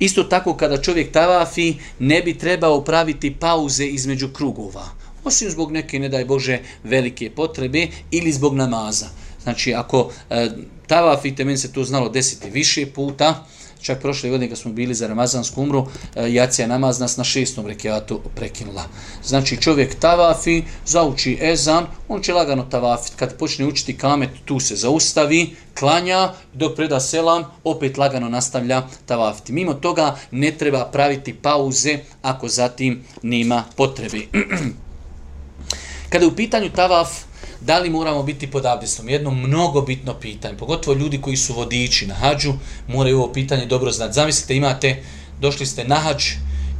Isto 0.00 0.24
tako 0.24 0.54
kada 0.56 0.82
čovjek 0.82 1.12
tavafi 1.12 1.74
ne 1.98 2.22
bi 2.22 2.38
trebao 2.38 2.84
praviti 2.84 3.34
pauze 3.34 3.86
između 3.86 4.28
krugova. 4.32 4.88
Osim 5.24 5.50
zbog 5.50 5.72
neke, 5.72 5.98
ne 5.98 6.08
daj 6.08 6.24
Bože, 6.24 6.58
velike 6.84 7.30
potrebe 7.30 7.86
ili 8.10 8.32
zbog 8.32 8.54
namaza. 8.54 9.08
Znači, 9.42 9.74
ako 9.74 10.12
e, 10.30 10.50
tavafite, 10.86 11.44
meni 11.44 11.58
se 11.58 11.72
to 11.72 11.84
znalo 11.84 12.08
desiti 12.08 12.50
više 12.50 12.86
puta, 12.86 13.46
čak 13.82 14.00
prošle 14.00 14.30
godine 14.30 14.48
kad 14.48 14.58
smo 14.58 14.72
bili 14.72 14.94
za 14.94 15.06
Ramazansku 15.06 15.62
umru, 15.62 15.86
e, 16.14 16.32
jacija 16.32 16.68
namaz 16.68 17.00
nas 17.00 17.16
na 17.16 17.24
šestom 17.24 17.66
rekiatu 17.66 18.20
prekinula. 18.34 18.84
Znači 19.24 19.56
čovjek 19.56 19.94
tavafi, 19.94 20.62
zauči 20.86 21.38
ezan, 21.40 21.86
on 22.08 22.22
će 22.22 22.32
lagano 22.32 22.62
tavafit. 22.62 23.12
Kad 23.16 23.36
počne 23.36 23.66
učiti 23.66 23.96
kamet, 23.96 24.30
tu 24.44 24.60
se 24.60 24.76
zaustavi, 24.76 25.56
klanja, 25.78 26.32
dok 26.54 26.76
preda 26.76 27.00
selam, 27.00 27.44
opet 27.64 27.98
lagano 27.98 28.28
nastavlja 28.28 28.82
tavafiti. 29.06 29.52
Mimo 29.52 29.74
toga 29.74 30.16
ne 30.30 30.52
treba 30.52 30.84
praviti 30.84 31.34
pauze 31.34 31.98
ako 32.22 32.48
zatim 32.48 33.02
nema 33.22 33.64
potrebe. 33.76 34.20
Kada 36.10 36.24
je 36.24 36.28
u 36.28 36.36
pitanju 36.36 36.70
tavaf, 36.70 37.29
da 37.60 37.78
li 37.78 37.90
moramo 37.90 38.22
biti 38.22 38.50
pod 38.50 38.66
abdestom? 38.66 39.08
Jedno 39.08 39.30
mnogo 39.30 39.80
bitno 39.80 40.14
pitanje, 40.14 40.56
pogotovo 40.56 40.96
ljudi 40.96 41.20
koji 41.20 41.36
su 41.36 41.54
vodiči 41.54 42.06
na 42.06 42.14
hađu, 42.14 42.52
moraju 42.88 43.18
ovo 43.18 43.32
pitanje 43.32 43.66
dobro 43.66 43.90
znati. 43.92 44.14
Zamislite, 44.14 44.56
imate, 44.56 45.02
došli 45.40 45.66
ste 45.66 45.84
na 45.84 45.96
hađ 45.96 46.24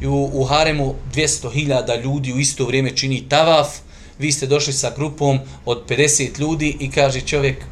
i 0.01 0.07
u, 0.07 0.29
u 0.33 0.43
haremu 0.43 0.95
200.000 1.13 2.03
ljudi 2.03 2.33
u 2.33 2.39
isto 2.39 2.65
vrijeme 2.65 2.95
čini 2.95 3.29
tavaf, 3.29 3.67
vi 4.19 4.31
ste 4.31 4.47
došli 4.47 4.73
sa 4.73 4.91
grupom 4.95 5.39
od 5.65 5.83
50 5.89 6.39
ljudi 6.39 6.77
i 6.79 6.91
kaže 6.91 7.21
čovjek, 7.21 7.63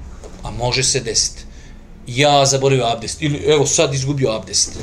a 0.44 0.52
može 0.52 0.84
se 0.84 1.00
desiti. 1.00 1.44
Ja 2.08 2.46
zaboravio 2.46 2.86
abdest, 2.86 3.22
ili 3.22 3.44
evo 3.48 3.66
sad 3.66 3.94
izgubio 3.94 4.32
abdest. 4.32 4.80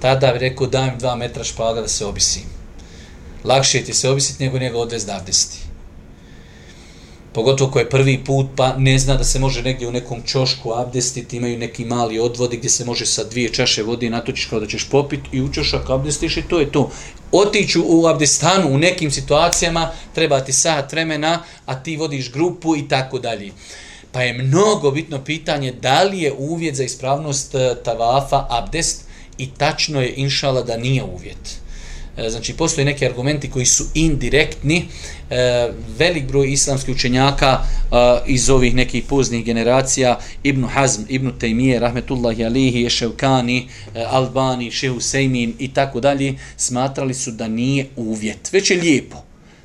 Tada 0.00 0.32
bi 0.32 0.38
rekao, 0.38 0.66
daj 0.66 0.90
mi 0.90 0.98
dva 0.98 1.16
metra 1.16 1.44
špaga 1.44 1.80
da 1.80 1.88
se 1.88 2.06
obisim. 2.06 2.42
Lakše 3.44 3.84
ti 3.84 3.94
se 3.94 4.10
obisiti 4.10 4.44
nego 4.44 4.58
njega 4.58 4.78
odvez 4.78 5.06
da 5.06 5.16
abdesti 5.16 5.71
pogotovo 7.34 7.70
ko 7.70 7.78
je 7.78 7.90
prvi 7.90 8.24
put 8.24 8.46
pa 8.56 8.76
ne 8.76 8.98
zna 8.98 9.16
da 9.16 9.24
se 9.24 9.38
može 9.38 9.62
negdje 9.62 9.88
u 9.88 9.92
nekom 9.92 10.22
čošku 10.26 10.72
abdestiti, 10.72 11.36
imaju 11.36 11.58
neki 11.58 11.84
mali 11.84 12.18
odvodi 12.18 12.56
gdje 12.56 12.70
se 12.70 12.84
može 12.84 13.06
sa 13.06 13.24
dvije 13.24 13.52
čaše 13.52 13.82
vode 13.82 14.10
natočiš 14.10 14.46
kao 14.46 14.60
da 14.60 14.66
ćeš 14.66 14.88
popiti 14.90 15.28
i 15.32 15.42
u 15.42 15.52
čošak 15.52 15.90
abdestiš 15.90 16.36
i 16.36 16.42
to 16.42 16.60
je 16.60 16.72
to. 16.72 16.90
Otiću 17.32 17.82
u 17.86 18.06
abdestanu 18.06 18.68
u 18.68 18.78
nekim 18.78 19.10
situacijama, 19.10 19.90
treba 20.14 20.40
ti 20.40 20.52
sat 20.52 20.92
vremena, 20.92 21.42
a 21.66 21.82
ti 21.82 21.96
vodiš 21.96 22.32
grupu 22.32 22.76
i 22.76 22.88
tako 22.88 23.18
dalje. 23.18 23.52
Pa 24.12 24.22
je 24.22 24.32
mnogo 24.32 24.90
bitno 24.90 25.24
pitanje 25.24 25.72
da 25.72 26.02
li 26.02 26.20
je 26.20 26.32
uvjet 26.38 26.76
za 26.76 26.84
ispravnost 26.84 27.54
e, 27.54 27.74
tavafa 27.84 28.46
abdest 28.50 29.04
i 29.38 29.50
tačno 29.50 30.00
je 30.00 30.14
inšala 30.16 30.62
da 30.62 30.76
nije 30.76 31.02
uvjet. 31.02 31.61
E, 32.16 32.30
znači 32.30 32.56
postoje 32.56 32.84
neki 32.84 33.06
argumenti 33.06 33.50
koji 33.50 33.66
su 33.66 33.84
indirektni. 33.94 34.84
E, 35.30 35.70
velik 35.98 36.26
broj 36.26 36.52
islamskih 36.52 36.94
učenjaka 36.94 37.58
e, 37.58 37.96
iz 38.26 38.50
ovih 38.50 38.74
nekih 38.74 39.04
poznih 39.04 39.44
generacija 39.44 40.18
Ibn 40.42 40.64
Hazm, 40.64 41.02
Ibn 41.08 41.30
Taymije, 41.40 41.78
rahmetullahi 41.78 42.44
alihi, 42.44 42.90
Ševkani 42.90 43.68
e, 43.94 44.04
Albani, 44.10 44.70
Šehu 44.70 45.00
Sejmin 45.00 45.54
i 45.58 45.74
tako 45.74 46.00
dalje 46.00 46.34
smatrali 46.56 47.14
su 47.14 47.30
da 47.30 47.48
nije 47.48 47.86
uvjet. 47.96 48.52
Već 48.52 48.70
je 48.70 48.80
lijepo. 48.80 49.16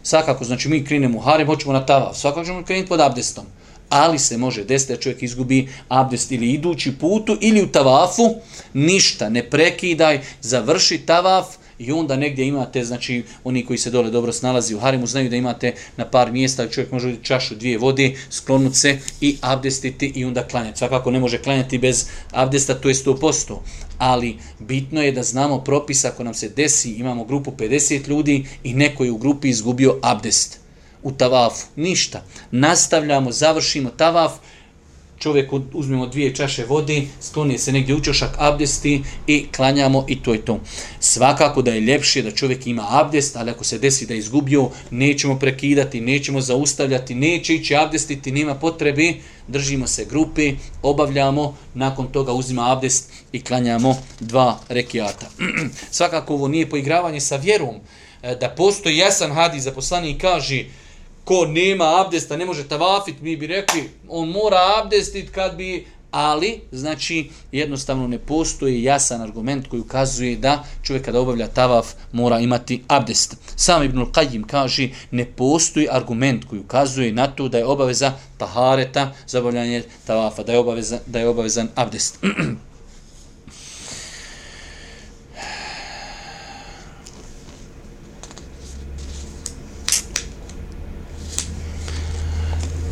Svakako 0.04 0.44
znači 0.44 0.70
mi 0.70 0.86
krenemo 0.86 1.18
u 1.18 1.22
harem 1.22 1.48
hoćemo 1.48 1.74
na 1.74 1.86
tavav 1.86 2.14
svakako 2.14 2.46
ćemo 2.46 2.64
krenuti 2.64 2.90
pod 2.90 3.00
abdestom. 3.00 3.46
Ali 3.90 4.20
se 4.20 4.38
može 4.38 4.64
desiti 4.64 4.94
da 4.94 5.00
čovjek 5.00 5.24
izgubi 5.24 5.68
abdest 5.88 6.32
ili 6.32 6.52
idući 6.52 6.98
putu 6.98 7.38
ili 7.42 7.62
u 7.62 7.72
tavafu 7.72 8.36
ništa 8.74 9.30
ne 9.30 9.50
prekidaj 9.50 10.22
završi 10.42 10.98
tavaf 10.98 11.46
I 11.80 11.92
onda 11.92 12.16
negdje 12.16 12.48
imate, 12.48 12.84
znači 12.84 13.24
oni 13.44 13.66
koji 13.66 13.78
se 13.78 13.90
dole 13.90 14.12
dobro 14.12 14.34
snalazi 14.34 14.76
u 14.76 14.80
harimu, 14.80 15.08
znaju 15.08 15.30
da 15.30 15.36
imate 15.36 15.74
na 15.98 16.06
par 16.06 16.32
mjesta, 16.32 16.70
čovjek 16.70 16.92
može 16.92 17.08
udjeti 17.08 17.26
čašu 17.26 17.56
dvije 17.56 17.78
vode, 17.78 18.16
sklonut 18.30 18.76
se 18.76 18.98
i 19.22 19.38
abdestiti 19.42 20.12
i 20.16 20.26
onda 20.26 20.44
klanjati. 20.44 20.78
Svakako 20.78 21.12
ne 21.12 21.20
može 21.20 21.42
klanjati 21.42 21.78
bez 21.78 22.08
abdesta, 22.32 22.74
to 22.74 22.90
je 22.90 22.96
100%. 22.96 23.58
Ali 23.98 24.38
bitno 24.60 25.02
je 25.02 25.12
da 25.12 25.24
znamo 25.24 25.64
propis 25.64 26.06
ako 26.06 26.24
nam 26.24 26.34
se 26.34 26.50
desi, 26.50 26.92
imamo 26.92 27.24
grupu 27.24 27.52
50 27.52 28.08
ljudi 28.08 28.46
i 28.64 28.74
neko 28.74 29.04
je 29.04 29.12
u 29.12 29.18
grupi 29.18 29.50
izgubio 29.50 30.00
abdest 30.02 30.60
u 31.04 31.12
tavafu. 31.12 31.66
Ništa. 31.76 32.24
Nastavljamo, 32.52 33.32
završimo 33.32 33.90
tavaf, 33.90 34.32
čovjek 35.20 35.52
uzmemo 35.74 36.08
dvije 36.08 36.36
čaše 36.36 36.66
vode, 36.66 37.02
skloni 37.22 37.58
se 37.58 37.72
negdje 37.72 37.96
učošak 37.96 38.36
abdesti 38.38 39.04
i 39.28 39.48
klanjamo 39.56 40.06
i 40.08 40.22
to 40.24 40.34
je 40.34 40.46
to. 40.46 40.60
Svakako 41.00 41.62
da 41.62 41.72
je 41.72 41.82
ljepše 41.82 42.22
da 42.22 42.32
čovjek 42.32 42.68
ima 42.68 42.88
abdest, 42.90 43.36
ali 43.36 43.52
ako 43.52 43.64
se 43.64 43.80
desi 43.80 44.06
da 44.06 44.14
je 44.14 44.20
izgubio, 44.20 44.70
nećemo 44.92 45.40
prekidati, 45.40 46.02
nećemo 46.02 46.42
zaustavljati, 46.42 47.16
neće 47.16 47.56
ići 47.56 47.76
abdestiti, 47.76 48.32
nema 48.32 48.56
potrebe, 48.56 49.14
držimo 49.48 49.88
se 49.88 50.06
grupe, 50.06 50.54
obavljamo, 50.82 51.58
nakon 51.74 52.08
toga 52.08 52.34
uzima 52.34 52.72
abdest 52.72 53.12
i 53.32 53.42
klanjamo 53.42 53.98
dva 54.20 54.60
rekiata. 54.70 55.30
Svakako 55.92 56.34
ovo 56.34 56.48
nije 56.48 56.70
poigravanje 56.70 57.22
sa 57.22 57.36
vjerom, 57.36 57.76
e, 58.24 58.36
da 58.36 58.50
postoji 58.50 58.98
jasan 58.98 59.32
hadis 59.32 59.64
zaposlani 59.64 60.12
i 60.12 60.18
kaže, 60.18 60.66
ko 61.28 61.46
nema 61.46 62.02
abdesta, 62.02 62.38
ne 62.38 62.46
može 62.46 62.68
tavafit, 62.68 63.22
mi 63.22 63.36
bi 63.36 63.48
rekli, 63.48 63.90
on 64.10 64.30
mora 64.30 64.58
abdestit 64.84 65.30
kad 65.32 65.56
bi, 65.56 65.86
ali, 66.12 66.62
znači, 66.72 67.30
jednostavno 67.52 68.08
ne 68.08 68.20
postoji 68.20 68.84
jasan 68.84 69.22
argument 69.22 69.68
koji 69.68 69.80
ukazuje 69.80 70.36
da 70.36 70.64
čovjek 70.84 71.06
kada 71.06 71.20
obavlja 71.20 71.48
tavaf 71.48 71.88
mora 72.12 72.40
imati 72.40 72.84
abdest. 72.88 73.36
Sam 73.56 73.84
Ibn 73.84 74.00
Qayyim 74.00 74.46
kaže, 74.46 74.90
ne 75.12 75.26
postoji 75.26 75.88
argument 75.92 76.46
koji 76.46 76.62
ukazuje 76.62 77.12
na 77.12 77.28
to 77.28 77.50
da 77.50 77.58
je 77.58 77.66
obaveza 77.66 78.14
tahareta 78.38 79.14
za 79.28 79.40
obavljanje 79.40 79.84
tavafa, 80.06 80.44
da 80.44 80.52
je, 80.52 80.60
obaveza, 80.60 81.00
da 81.06 81.20
je 81.20 81.28
obavezan 81.28 81.68
abdest. 81.76 82.20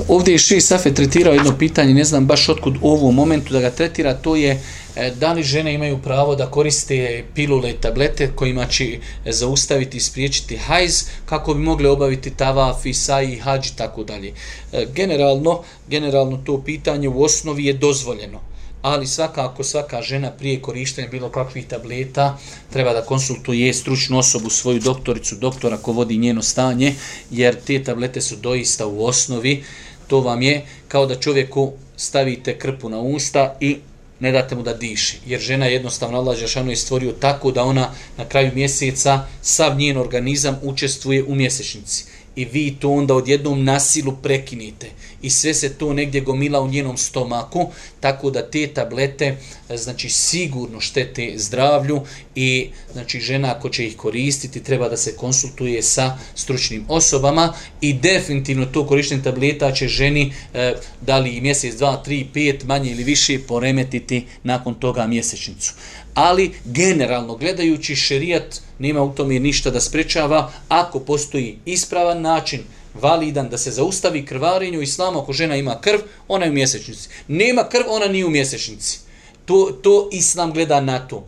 Ovdje 0.07 0.33
je 0.33 0.37
Ši 0.37 0.61
Safe 0.61 0.93
tretirao 0.93 1.33
jedno 1.33 1.57
pitanje, 1.57 1.93
ne 1.93 2.03
znam 2.03 2.25
baš 2.25 2.49
otkud 2.49 2.77
u 2.81 2.89
ovom 2.89 3.15
momentu 3.15 3.53
da 3.53 3.59
ga 3.59 3.69
tretira, 3.69 4.13
to 4.13 4.35
je 4.35 4.61
e, 4.95 5.11
da 5.19 5.33
li 5.33 5.43
žene 5.43 5.73
imaju 5.73 5.97
pravo 5.97 6.35
da 6.35 6.51
koriste 6.51 7.23
pilule 7.35 7.69
i 7.69 7.77
tablete 7.81 8.31
kojima 8.35 8.65
će 8.65 8.99
zaustaviti 9.25 9.97
i 9.97 10.01
spriječiti 10.01 10.57
hajz 10.57 11.03
kako 11.25 11.53
bi 11.53 11.59
mogle 11.59 11.89
obaviti 11.89 12.29
tavaf 12.29 12.85
i 12.85 12.93
saj 12.93 13.25
i 13.25 13.39
hađ 13.39 13.67
i 13.67 13.75
tako 13.75 14.03
dalje. 14.03 14.33
E, 14.73 14.85
generalno, 14.95 15.61
generalno 15.87 16.37
to 16.37 16.61
pitanje 16.61 17.09
u 17.09 17.23
osnovi 17.23 17.65
je 17.65 17.73
dozvoljeno 17.73 18.54
ali 18.85 19.07
svakako 19.07 19.63
svaka 19.63 20.01
žena 20.01 20.31
prije 20.31 20.61
korištenja 20.61 21.07
bilo 21.07 21.29
kakvih 21.29 21.65
tableta 21.67 22.37
treba 22.73 22.93
da 22.93 23.01
konsultuje 23.01 23.73
stručnu 23.73 24.17
osobu, 24.17 24.49
svoju 24.49 24.79
doktoricu, 24.79 25.35
doktora 25.35 25.77
ko 25.77 25.91
vodi 25.91 26.17
njeno 26.17 26.41
stanje, 26.41 26.93
jer 27.31 27.55
te 27.55 27.83
tablete 27.83 28.21
su 28.21 28.35
doista 28.35 28.87
u 28.87 29.05
osnovi, 29.05 29.63
to 30.07 30.21
vam 30.21 30.41
je 30.41 30.65
kao 30.87 31.05
da 31.05 31.15
čovjeku 31.15 31.71
stavite 31.97 32.57
krpu 32.59 32.89
na 32.89 32.99
usta 32.99 33.57
i 33.59 33.77
ne 34.19 34.31
date 34.31 34.55
mu 34.55 34.63
da 34.63 34.73
diši. 34.73 35.19
Jer 35.25 35.41
žena 35.41 35.65
jednostavno 35.65 36.17
Allah 36.17 36.37
Žešanu 36.37 36.69
je 36.69 36.75
stvorio 36.75 37.11
tako 37.11 37.51
da 37.51 37.63
ona 37.63 37.91
na 38.17 38.25
kraju 38.25 38.51
mjeseca 38.55 39.25
sav 39.41 39.77
njen 39.77 39.97
organizam 39.97 40.59
učestvuje 40.63 41.23
u 41.23 41.35
mjesečnici 41.35 42.05
i 42.35 42.45
vi 42.45 42.75
to 42.79 42.89
onda 42.89 43.15
odjednom 43.15 43.63
nasilu 43.63 44.17
prekinite. 44.23 44.87
I 45.21 45.29
sve 45.29 45.53
se 45.53 45.73
to 45.73 45.93
negdje 45.93 46.21
gomila 46.21 46.61
u 46.61 46.67
njenom 46.67 46.97
stomaku, 46.97 47.71
tako 47.99 48.31
da 48.31 48.49
te 48.49 48.67
tablete 48.67 49.37
e, 49.69 49.77
znači 49.77 50.09
sigurno 50.09 50.81
štete 50.81 51.33
zdravlju 51.35 52.01
i 52.35 52.69
znači 52.93 53.19
žena 53.19 53.51
ako 53.51 53.69
će 53.69 53.85
ih 53.85 53.97
koristiti 53.97 54.63
treba 54.63 54.89
da 54.89 54.97
se 54.97 55.15
konsultuje 55.15 55.81
sa 55.83 56.17
stručnim 56.35 56.85
osobama 56.87 57.53
i 57.81 57.93
definitivno 57.93 58.65
to 58.65 58.87
korištenje 58.87 59.23
tableta 59.23 59.71
će 59.71 59.87
ženi 59.87 60.33
e, 60.53 60.73
da 61.01 61.19
li 61.19 61.41
mjesec, 61.41 61.75
dva, 61.75 61.97
tri, 61.97 62.27
pet, 62.33 62.63
manje 62.63 62.91
ili 62.91 63.03
više 63.03 63.39
poremetiti 63.39 64.25
nakon 64.43 64.73
toga 64.73 65.07
mjesečnicu 65.07 65.73
ali 66.15 66.51
generalno 66.65 67.35
gledajući 67.35 67.95
šerijat 67.95 68.61
nema 68.79 69.03
u 69.03 69.13
tome 69.13 69.39
ništa 69.39 69.69
da 69.69 69.79
sprečava 69.79 70.51
ako 70.67 70.99
postoji 70.99 71.57
ispravan 71.65 72.21
način 72.21 72.63
validan 72.93 73.49
da 73.49 73.57
se 73.57 73.71
zaustavi 73.71 74.25
krvarenju 74.25 74.81
islamu 74.81 75.19
ako 75.19 75.33
žena 75.33 75.55
ima 75.55 75.81
krv, 75.81 75.99
ona 76.27 76.45
je 76.45 76.51
u 76.51 76.53
mjesečnici. 76.53 77.09
Nema 77.27 77.69
krv, 77.69 77.83
ona 77.89 78.05
nije 78.05 78.25
u 78.25 78.29
mjesečnici. 78.29 78.99
To, 79.45 79.77
to 79.81 80.09
islam 80.11 80.53
gleda 80.53 80.81
na 80.81 81.07
to. 81.07 81.27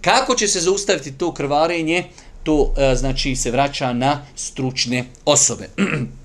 Kako 0.00 0.34
će 0.34 0.48
se 0.48 0.60
zaustaviti 0.60 1.12
to 1.12 1.34
krvarenje, 1.34 2.04
to 2.42 2.74
e, 2.76 2.94
znači 2.94 3.36
se 3.36 3.50
vraća 3.50 3.92
na 3.92 4.26
stručne 4.36 5.04
osobe. 5.24 5.68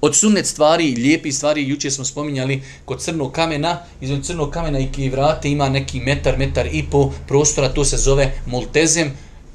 Od 0.00 0.16
sunnet 0.16 0.46
stvari, 0.46 0.94
lijepi 0.94 1.32
stvari, 1.32 1.68
juče 1.68 1.90
smo 1.90 2.04
spominjali 2.04 2.62
kod 2.84 3.02
crnog 3.02 3.32
kamena, 3.32 3.78
između 4.00 4.22
crnog 4.22 4.50
kamena 4.50 4.78
i 4.98 5.08
vrate 5.08 5.50
ima 5.50 5.68
neki 5.68 6.00
metar, 6.00 6.38
metar 6.38 6.66
i 6.72 6.84
po 6.90 7.12
prostora, 7.28 7.68
to 7.68 7.84
se 7.84 7.96
zove 7.96 8.32
multezem, 8.46 9.12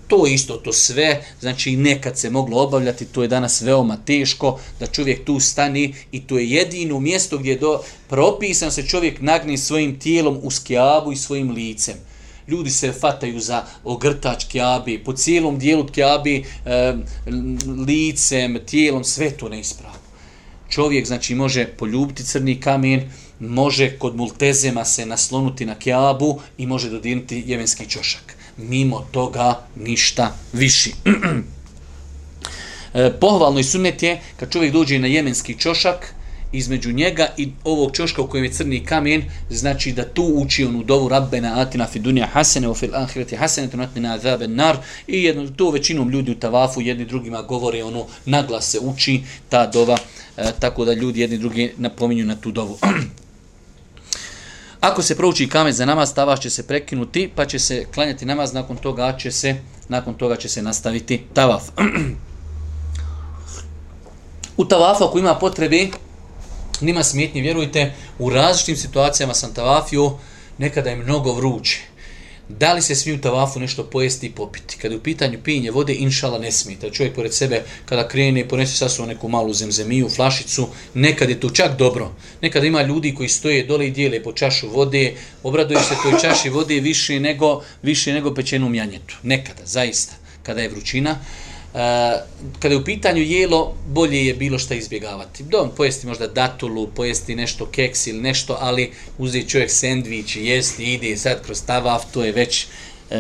to 0.08 0.28
isto, 0.28 0.54
to 0.54 0.74
sve, 0.74 1.24
znači 1.40 1.76
nekad 1.76 2.18
se 2.18 2.30
moglo 2.30 2.62
obavljati, 2.62 3.06
to 3.06 3.22
je 3.22 3.28
danas 3.28 3.62
veoma 3.62 3.98
teško 4.06 4.60
da 4.80 4.88
čovjek 4.88 5.26
tu 5.26 5.40
stani 5.40 5.96
i 6.12 6.22
to 6.28 6.38
je 6.38 6.50
jedino 6.50 7.00
mjesto 7.00 7.38
gdje 7.38 7.52
je 7.52 7.60
do, 7.60 7.82
propisan 8.10 8.72
se 8.72 8.88
čovjek 8.88 9.22
nagni 9.22 9.58
svojim 9.58 10.00
tijelom 10.00 10.40
u 10.44 10.52
skjabu 10.52 11.12
i 11.12 11.16
svojim 11.16 11.52
licem. 11.52 11.96
Ljudi 12.48 12.70
se 12.70 12.92
fataju 12.92 13.40
za 13.40 13.64
ogrtač 13.84 14.46
kjabi, 14.46 15.04
po 15.04 15.14
cijelom 15.14 15.60
dijelu 15.60 15.88
kjabi, 15.88 16.46
e, 16.66 16.94
licem, 17.88 18.60
tijelom, 18.66 19.04
sve 19.04 19.32
to 19.32 19.50
neispravno 19.50 20.03
čovjek 20.74 21.06
znači 21.08 21.36
može 21.36 21.66
poljubiti 21.68 22.24
crni 22.24 22.60
kamen, 22.60 23.10
može 23.40 23.98
kod 23.98 24.16
multezema 24.16 24.86
se 24.86 25.06
naslonuti 25.06 25.66
na 25.66 25.76
kjabu 25.76 26.40
i 26.58 26.66
može 26.68 26.90
dodirnuti 26.90 27.44
jemenski 27.48 27.90
čošak. 27.90 28.36
Mimo 28.58 29.08
toga 29.12 29.68
ništa 29.76 30.36
viši. 30.54 30.94
E, 32.96 33.12
pohvalno 33.20 33.60
i 33.60 33.64
sunet 33.64 34.04
je 34.04 34.20
kad 34.38 34.52
čovjek 34.52 34.74
dođe 34.74 35.00
na 35.00 35.08
jemenski 35.08 35.56
čošak, 35.60 36.14
između 36.54 36.92
njega 36.92 37.28
i 37.38 37.50
ovog 37.64 37.92
čoška 37.92 38.22
u 38.22 38.28
kojem 38.28 38.44
je 38.44 38.52
crni 38.52 38.86
kamen, 38.86 39.24
znači 39.50 39.92
da 39.92 40.10
tu 40.10 40.24
uči 40.24 40.66
onu 40.66 40.84
dovu 40.84 41.10
Rabbena 41.10 41.62
atina 41.62 41.88
fi 41.88 42.00
dunja 42.00 42.28
hasene 42.34 42.70
o 42.70 42.76
fil 42.76 42.96
ahireti 42.96 43.36
hasene 43.36 43.70
tu 43.70 43.78
natmina 43.78 44.14
azaben 44.14 44.56
nar 44.56 44.78
i 45.08 45.24
jedno, 45.24 45.48
to 45.48 45.72
većinom 45.72 46.10
ljudi 46.10 46.32
u 46.32 46.40
tavafu 46.40 46.82
jedni 46.82 47.06
drugima 47.06 47.42
govore 47.42 47.84
ono 47.84 48.06
naglas 48.26 48.72
se 48.72 48.80
uči 48.80 49.22
ta 49.50 49.68
dova 49.68 49.98
e, 50.38 50.52
tako 50.60 50.86
da 50.86 50.94
ljudi 50.94 51.20
jedni 51.20 51.38
drugi 51.38 51.74
napominju 51.78 52.26
na 52.26 52.36
tu 52.36 52.52
dovu. 52.52 52.78
Ako 54.80 55.02
se 55.02 55.18
prouči 55.18 55.50
kamen 55.50 55.74
za 55.74 55.86
namaz, 55.86 56.14
tavaš 56.14 56.40
će 56.40 56.50
se 56.50 56.68
prekinuti, 56.68 57.30
pa 57.36 57.46
će 57.46 57.60
se 57.60 57.86
klanjati 57.94 58.26
namaz, 58.26 58.54
nakon 58.54 58.78
toga 58.78 59.18
će 59.18 59.32
se, 59.32 59.56
nakon 59.88 60.14
toga 60.14 60.36
će 60.36 60.50
se 60.50 60.62
nastaviti 60.62 61.22
tavaf. 61.34 61.64
u 64.58 64.66
tavafu 64.66 65.04
ako 65.04 65.20
ima 65.20 65.36
potrebe, 65.36 65.88
nima 66.84 67.04
smjetnje, 67.04 67.42
vjerujte, 67.42 67.94
u 68.20 68.30
različitim 68.30 68.78
situacijama 68.78 69.34
sam 69.34 69.54
tavafio, 69.54 70.12
nekada 70.58 70.90
je 70.90 70.96
mnogo 70.96 71.34
vruće. 71.34 71.80
Da 72.50 72.74
li 72.74 72.82
se 72.82 72.96
smiju 72.96 73.22
tavafu 73.22 73.60
nešto 73.60 73.84
pojesti 73.84 74.28
i 74.28 74.32
popiti? 74.32 74.78
Kada 74.78 74.94
je 74.94 74.98
u 74.98 75.04
pitanju 75.04 75.40
pijenje 75.44 75.72
vode, 75.72 75.94
inšala 75.94 76.40
ne 76.40 76.52
smije. 76.52 76.78
Čovjek 76.92 77.16
pored 77.16 77.34
sebe, 77.34 77.64
kada 77.86 78.08
krene 78.08 78.40
i 78.40 78.48
ponese 78.48 78.78
sasvom 78.78 79.08
neku 79.08 79.28
malu 79.28 79.54
zemzemiju, 79.54 80.10
flašicu, 80.10 80.68
nekad 80.94 81.30
je 81.30 81.40
to 81.40 81.50
čak 81.50 81.78
dobro. 81.78 82.12
Nekada 82.42 82.68
ima 82.68 82.82
ljudi 82.82 83.16
koji 83.16 83.30
stoje 83.30 83.64
dole 83.64 83.88
i 83.88 83.92
dijele 83.92 84.24
po 84.24 84.34
čašu 84.34 84.70
vode, 84.70 85.14
obraduju 85.44 85.80
se 85.80 85.96
toj 86.04 86.20
čaši 86.22 86.50
vode 86.50 86.80
više 86.80 87.20
nego, 87.20 87.64
više 87.82 88.14
nego 88.14 88.34
pečenom 88.34 88.76
janjetu. 88.76 89.16
Nekada, 89.24 89.66
zaista, 89.66 90.14
kada 90.44 90.62
je 90.62 90.70
vrućina. 90.70 91.20
Eh, 91.74 92.22
kada 92.60 92.74
je 92.74 92.78
u 92.78 92.84
pitanju 92.84 93.22
jelo, 93.22 93.76
bolje 93.88 94.26
je 94.26 94.34
bilo 94.34 94.60
šta 94.60 94.76
izbjegavati. 94.76 95.44
Dom, 95.44 95.72
pojesti 95.78 96.08
možda 96.08 96.28
datulu, 96.28 96.88
pojesti 96.88 97.36
nešto 97.36 97.66
keks 97.66 98.08
ili 98.08 98.22
nešto, 98.22 98.58
ali 98.60 98.92
uzeti 99.18 99.50
čovjek 99.50 99.72
sendvič, 99.72 100.36
i 100.36 100.46
jesti, 100.46 100.94
ide 100.94 101.18
sad 101.18 101.46
kroz 101.46 101.62
tavaf, 101.66 102.04
to 102.12 102.24
je 102.24 102.32
već 102.32 102.66
uh, 102.66 103.18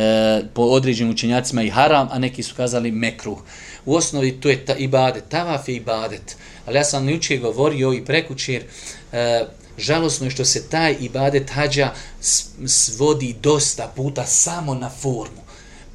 po 0.53 0.61
određenim 0.61 1.13
učenjacima 1.13 1.63
i 1.63 1.69
haram, 1.69 2.07
a 2.11 2.19
neki 2.19 2.43
su 2.43 2.55
kazali 2.55 2.91
mekruh. 2.91 3.37
U 3.85 3.95
osnovi 3.95 4.31
to 4.31 4.49
je 4.49 4.65
ta 4.65 4.75
ibadet, 4.75 5.23
tavaf 5.29 5.69
je 5.69 5.75
ibadet. 5.75 6.37
Ali 6.65 6.77
ja 6.77 6.83
sam 6.83 7.09
jučer 7.09 7.39
govorio 7.39 7.93
i 7.93 8.05
prekućer, 8.05 8.63
uh, 8.63 8.69
eh, 9.11 9.45
žalosno 9.77 10.25
je 10.25 10.31
što 10.31 10.45
se 10.45 10.69
taj 10.69 10.95
ibadet 10.99 11.49
hađa 11.49 11.91
svodi 12.67 13.35
dosta 13.41 13.93
puta 13.95 14.25
samo 14.25 14.73
na 14.73 14.89
formu. 14.89 15.41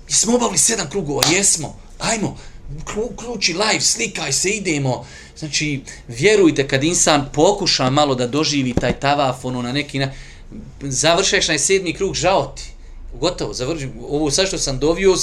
Mi 0.06 0.12
smo 0.12 0.34
obavili 0.34 0.58
sedam 0.58 0.90
krugova, 0.90 1.22
jesmo, 1.32 1.87
ajmo, 2.12 2.36
uključi 2.96 3.52
live, 3.52 3.80
slikaj 3.80 4.32
se, 4.32 4.50
idemo. 4.50 5.06
Znači, 5.38 5.80
vjerujte, 6.08 6.68
kad 6.68 6.84
insan 6.84 7.28
pokuša 7.32 7.90
malo 7.90 8.14
da 8.14 8.26
doživi 8.26 8.74
taj 8.74 9.00
tavaf, 9.00 9.44
ono 9.44 9.62
na 9.62 9.72
neki 9.72 9.98
na... 9.98 10.12
Završaš 10.80 11.48
na 11.48 11.58
sedmi 11.58 11.92
krug, 11.92 12.14
žao 12.14 12.52
ti. 12.56 12.62
Gotovo, 13.20 13.54
završim. 13.54 13.92
Ovo 14.08 14.30
sad 14.30 14.48
što 14.48 14.58
sam 14.58 14.78
dovio, 14.78 15.14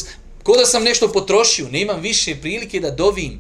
ko 0.44 0.58
da 0.58 0.66
sam 0.66 0.84
nešto 0.84 1.12
potrošio, 1.12 1.70
nemam 1.70 2.02
više 2.02 2.36
prilike 2.36 2.80
da 2.80 2.92
dovim. 2.92 3.40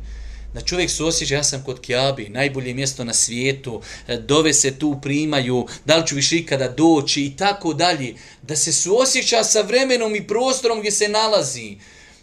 Da 0.53 0.61
čovjek 0.61 0.91
se 0.91 1.03
osjeća, 1.03 1.35
ja 1.35 1.43
sam 1.43 1.63
kod 1.63 1.81
Kjabi, 1.81 2.29
najbolje 2.29 2.73
mjesto 2.73 3.03
na 3.03 3.13
svijetu, 3.13 3.81
e, 4.07 4.17
dove 4.17 4.53
se 4.53 4.79
tu 4.79 4.99
primaju, 5.01 5.67
da 5.85 5.97
li 5.97 6.07
ću 6.07 6.15
više 6.15 6.37
ikada 6.37 6.67
doći 6.67 7.21
i 7.21 7.35
tako 7.37 7.73
dalje. 7.73 8.13
Da 8.41 8.55
se 8.55 8.73
suosjeća 8.73 9.43
sa 9.43 9.61
vremenom 9.61 10.15
i 10.15 10.27
prostorom 10.27 10.79
gdje 10.79 10.91
se 10.91 11.07
nalazi 11.07 11.77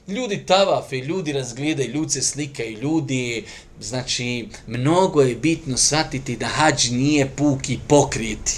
ljudi 0.09 0.47
tavafe, 0.47 0.97
ljudi 0.97 1.33
razgledaju, 1.33 1.91
ljudi 1.91 2.11
se 2.11 2.23
slikaju, 2.23 2.79
ljudi, 2.79 3.45
znači, 3.81 4.49
mnogo 4.67 5.23
je 5.23 5.35
bitno 5.35 5.77
shvatiti 5.77 6.37
da 6.37 6.47
hađ 6.47 6.91
nije 6.91 7.31
puki 7.37 7.79
pokriti. 7.89 8.53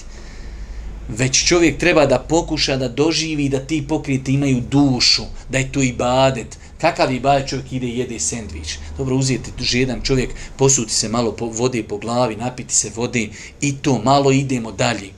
Već 1.08 1.46
čovjek 1.48 1.78
treba 1.78 2.06
da 2.06 2.18
pokuša 2.18 2.76
da 2.76 2.88
doživi 2.88 3.48
da 3.48 3.58
ti 3.60 3.84
pokriti 3.88 4.32
imaju 4.32 4.60
dušu, 4.70 5.22
da 5.48 5.58
je 5.58 5.72
to 5.72 5.82
ibadet. 5.82 6.58
Kakav 6.80 7.12
ibadet 7.12 7.48
čovjek 7.48 7.72
ide 7.72 7.86
i 7.86 7.98
jede 7.98 8.20
sendvič? 8.20 8.78
Dobro, 8.98 9.16
uzijete 9.16 9.50
duže 9.58 9.80
jedan 9.80 10.02
čovjek, 10.02 10.30
posuti 10.56 10.92
se 10.92 11.08
malo 11.08 11.32
po, 11.32 11.46
vode 11.46 11.82
po 11.82 11.98
glavi, 11.98 12.36
napiti 12.36 12.74
se 12.74 12.90
vode 12.94 13.28
i 13.60 13.76
to, 13.76 13.98
malo 14.04 14.32
idemo 14.32 14.72
dalje. 14.72 15.10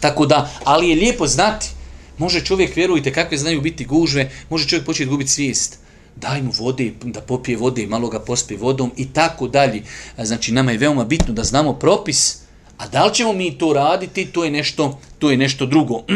Tako 0.00 0.26
da, 0.26 0.50
ali 0.64 0.88
je 0.88 0.96
lijepo 0.96 1.26
znati, 1.26 1.73
Može 2.18 2.44
čovjek, 2.44 2.76
vjerujte, 2.76 3.12
kakve 3.12 3.38
znaju 3.38 3.60
biti 3.60 3.84
gužve, 3.84 4.30
može 4.50 4.68
čovjek 4.68 4.86
početi 4.86 5.10
gubiti 5.10 5.30
svijest. 5.30 5.78
Daj 6.16 6.42
mu 6.42 6.52
vode, 6.58 6.92
da 7.02 7.20
popije 7.20 7.56
vode, 7.56 7.86
malo 7.86 8.08
ga 8.08 8.20
pospi 8.20 8.56
vodom 8.56 8.92
i 8.96 9.12
tako 9.12 9.48
dalje. 9.48 9.82
Znači, 10.18 10.52
nama 10.52 10.72
je 10.72 10.78
veoma 10.78 11.04
bitno 11.04 11.34
da 11.34 11.44
znamo 11.44 11.72
propis, 11.72 12.36
a 12.78 12.88
da 12.88 13.04
li 13.04 13.14
ćemo 13.14 13.32
mi 13.32 13.58
to 13.58 13.72
raditi, 13.72 14.26
to 14.26 14.44
je 14.44 14.50
nešto, 14.50 15.00
to 15.18 15.30
je 15.30 15.36
nešto 15.36 15.66
drugo. 15.66 16.02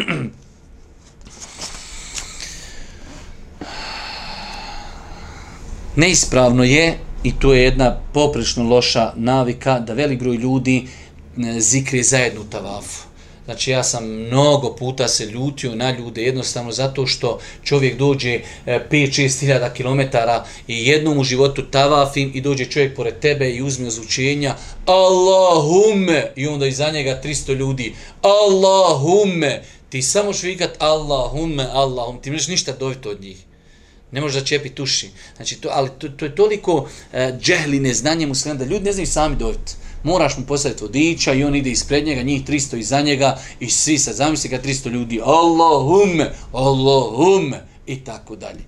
Neispravno 5.96 6.64
je, 6.64 6.98
i 7.22 7.32
to 7.32 7.54
je 7.54 7.62
jedna 7.62 8.00
poprično 8.14 8.64
loša 8.64 9.12
navika, 9.16 9.80
da 9.80 9.92
velik 9.92 10.18
broj 10.18 10.36
ljudi 10.36 10.86
e, 10.86 11.60
zikri 11.60 12.02
zajednu 12.02 12.44
tavafu 12.50 13.07
Znači 13.48 13.70
ja 13.70 13.84
sam 13.84 14.04
mnogo 14.04 14.76
puta 14.76 15.08
se 15.08 15.26
ljutio 15.26 15.74
na 15.74 15.90
ljude 15.90 16.22
jednostavno 16.22 16.72
zato 16.72 17.06
što 17.06 17.38
čovjek 17.64 17.96
dođe 17.98 18.34
e, 18.34 18.42
5-6 18.90 19.40
hiljada 19.40 19.72
kilometara 19.72 20.44
i 20.66 20.86
jednom 20.86 21.18
u 21.18 21.24
životu 21.24 21.62
tavafim 21.62 22.30
i 22.34 22.40
dođe 22.40 22.64
čovjek 22.64 22.96
pored 22.96 23.18
tebe 23.18 23.50
i 23.50 23.62
uzme 23.62 23.86
ozvučenja 23.86 24.54
Allahume 24.86 26.32
i 26.36 26.46
onda 26.46 26.66
iza 26.66 26.90
njega 26.90 27.20
300 27.24 27.54
ljudi 27.54 27.94
Allahume 28.22 29.62
ti 29.88 30.02
samo 30.02 30.32
švikat 30.32 30.70
Allahume 30.78 31.66
Allahum. 31.72 32.20
Ti 32.22 32.30
možeš 32.30 32.48
ništa 32.48 32.72
dobiti 32.72 33.08
od 33.08 33.22
njih. 33.22 33.36
Ne 34.12 34.20
možeš 34.20 34.40
začepiti 34.40 34.82
uši. 34.82 35.10
Znači 35.36 35.60
to, 35.60 35.68
ali 35.72 35.90
to, 35.98 36.08
to 36.08 36.24
je 36.24 36.34
toliko 36.34 36.88
e, 37.12 37.32
uh, 37.32 37.40
džehli 37.40 37.80
neznanje 37.80 38.26
muslima 38.26 38.54
da 38.54 38.64
ljudi 38.64 38.84
ne 38.84 38.92
znaju 38.92 39.06
sami 39.06 39.36
dobiti 39.36 39.72
moraš 40.08 40.36
mu 40.38 40.44
postaviti 40.44 40.84
vodiča 40.84 41.32
i 41.34 41.44
on 41.44 41.54
ide 41.54 41.70
ispred 41.70 42.06
njega, 42.06 42.22
njih 42.22 42.44
300 42.44 42.78
iza 42.78 43.00
njega 43.00 43.38
i 43.60 43.70
svi 43.70 43.98
sad 43.98 44.14
zamisli 44.14 44.50
ga 44.50 44.62
300 44.62 44.90
ljudi, 44.90 45.20
Allahumme, 45.24 46.32
Allahumme 46.52 47.62
i 47.86 48.00
tako 48.04 48.36
dalje. 48.36 48.60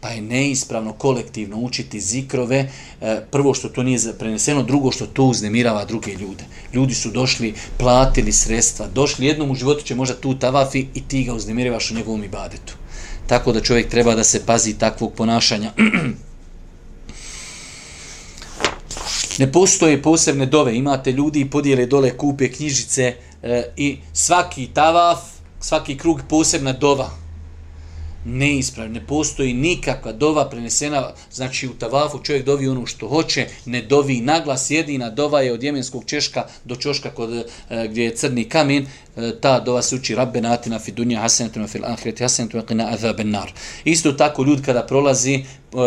Pa 0.00 0.08
je 0.08 0.20
neispravno 0.20 0.92
kolektivno 0.92 1.56
učiti 1.56 2.00
zikrove, 2.00 2.70
e, 3.00 3.20
prvo 3.30 3.54
što 3.54 3.68
to 3.68 3.82
nije 3.82 3.98
preneseno, 4.18 4.62
drugo 4.62 4.92
što 4.92 5.06
to 5.06 5.24
uznemirava 5.24 5.84
druge 5.84 6.12
ljude. 6.12 6.44
Ljudi 6.74 6.94
su 6.94 7.10
došli, 7.10 7.54
platili 7.78 8.32
sredstva, 8.32 8.86
došli 8.86 9.26
jednom 9.26 9.50
u 9.50 9.54
životu 9.54 9.84
će 9.84 9.94
možda 9.94 10.14
tu 10.14 10.38
tavafi 10.38 10.86
i 10.94 11.02
ti 11.08 11.24
ga 11.24 11.34
uznemiravaš 11.34 11.90
u 11.90 11.94
njegovom 11.94 12.24
ibadetu. 12.24 12.74
Tako 13.26 13.52
da 13.52 13.60
čovjek 13.60 13.90
treba 13.90 14.14
da 14.14 14.24
se 14.24 14.46
pazi 14.46 14.78
takvog 14.78 15.12
ponašanja. 15.12 15.72
Ne 19.40 19.52
postoje 19.52 20.02
posebne 20.02 20.46
dove, 20.46 20.74
imate 20.76 21.12
ljudi 21.12 21.40
i 21.40 21.50
podijele 21.50 21.86
dole 21.86 22.10
kupe 22.16 22.50
knjižice 22.52 23.14
e, 23.42 23.62
i 23.76 23.98
svaki 24.12 24.66
tavaf, 24.74 25.18
svaki 25.60 25.96
krug 25.98 26.20
posebna 26.28 26.72
dova. 26.72 27.10
Neispravno, 28.24 28.94
ne 28.94 29.06
postoji 29.06 29.52
nikakva 29.52 30.12
dova 30.12 30.48
prenesena, 30.48 31.12
znači 31.32 31.68
u 31.68 31.74
tavafu 31.74 32.18
čovjek 32.22 32.44
dovi 32.44 32.68
ono 32.68 32.86
što 32.86 33.08
hoće, 33.08 33.46
ne 33.66 33.82
dovi 33.82 34.20
naglas, 34.20 34.70
jedina 34.70 35.10
dova 35.10 35.40
je 35.40 35.52
od 35.52 35.62
jemenskog 35.62 36.04
češka 36.06 36.46
do 36.64 36.76
čoška 36.76 37.10
kod, 37.10 37.32
e, 37.32 37.44
gdje 37.88 38.04
je 38.04 38.16
crni 38.16 38.44
kamen, 38.44 38.86
E, 39.16 39.32
ta 39.40 39.60
dova 39.60 39.82
se 39.82 39.96
uči 39.96 40.14
rabbe 40.14 40.40
natina 40.40 40.78
fi 40.78 40.92
dunja 40.92 41.20
hasenetuna 41.20 41.66
fil 41.66 41.84
ahireti 41.84 42.22
hasenetuna 42.22 42.62
qina 42.62 42.92
azaben 42.94 43.30
nar. 43.30 43.52
Isto 43.84 44.12
tako 44.12 44.44
ljud 44.44 44.62
kada 44.64 44.86
prolazi 44.86 45.34
e, 45.34 45.44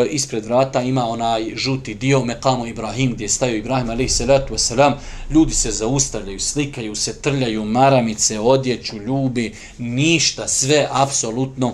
ispred 0.10 0.46
vrata 0.46 0.82
ima 0.82 1.06
onaj 1.06 1.56
žuti 1.56 1.94
dio 1.96 2.26
mekamu 2.26 2.68
Ibrahim 2.68 3.14
gdje 3.14 3.30
staju 3.30 3.58
Ibrahim 3.58 3.90
alaih 3.90 4.14
salatu 4.14 4.54
wasalam 4.54 4.94
ljudi 5.30 5.54
se 5.54 5.72
zaustavljaju, 5.72 6.40
slikaju 6.40 6.96
se, 6.96 7.22
trljaju 7.22 7.66
maramice, 7.66 8.40
odjeću, 8.40 8.98
ljubi 8.98 9.54
ništa, 9.78 10.48
sve 10.48 10.88
apsolutno 10.92 11.74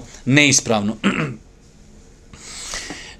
neispravno. 0.50 0.98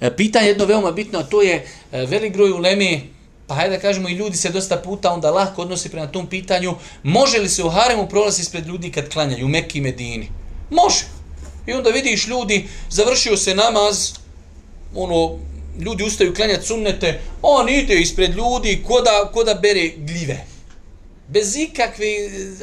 E, 0.02 0.16
pitanje 0.16 0.48
jedno 0.48 0.66
veoma 0.66 0.92
bitno, 0.92 1.20
a 1.20 1.24
to 1.24 1.42
je 1.42 1.56
e, 1.92 2.06
velik 2.06 2.34
groj 2.34 2.52
ulemi 2.52 3.10
pa 3.48 3.56
hajde 3.56 3.76
da 3.76 3.82
kažemo 3.82 4.10
i 4.10 4.14
ljudi 4.14 4.38
se 4.38 4.50
dosta 4.50 4.78
puta 4.78 5.12
onda 5.12 5.32
lahko 5.32 5.62
odnose 5.62 5.90
prema 5.90 6.08
tom 6.08 6.28
pitanju, 6.28 6.76
može 7.04 7.40
li 7.40 7.50
se 7.50 7.64
u 7.64 7.70
haremu 7.70 8.08
prolazi 8.10 8.42
ispred 8.42 8.68
ljudi 8.68 8.92
kad 8.92 9.10
klanjaju 9.10 9.46
u 9.46 9.50
Mekki 9.50 9.78
i 9.78 9.82
Medini? 9.82 10.30
Može. 10.70 11.06
I 11.68 11.74
onda 11.74 11.90
vidiš 11.90 12.28
ljudi, 12.28 12.68
završio 12.90 13.38
se 13.38 13.56
namaz, 13.56 14.14
ono, 14.96 15.40
ljudi 15.80 16.04
ustaju 16.04 16.34
klanjati 16.34 16.68
sunnete, 16.68 17.20
on 17.42 17.70
ide 17.70 18.00
ispred 18.02 18.36
ljudi 18.36 18.84
ko 18.88 19.02
da, 19.02 19.32
ko 19.34 19.44
da 19.44 19.54
bere 19.54 19.92
gljive. 19.98 20.46
Bez 21.28 21.56
ikakve, 21.56 22.06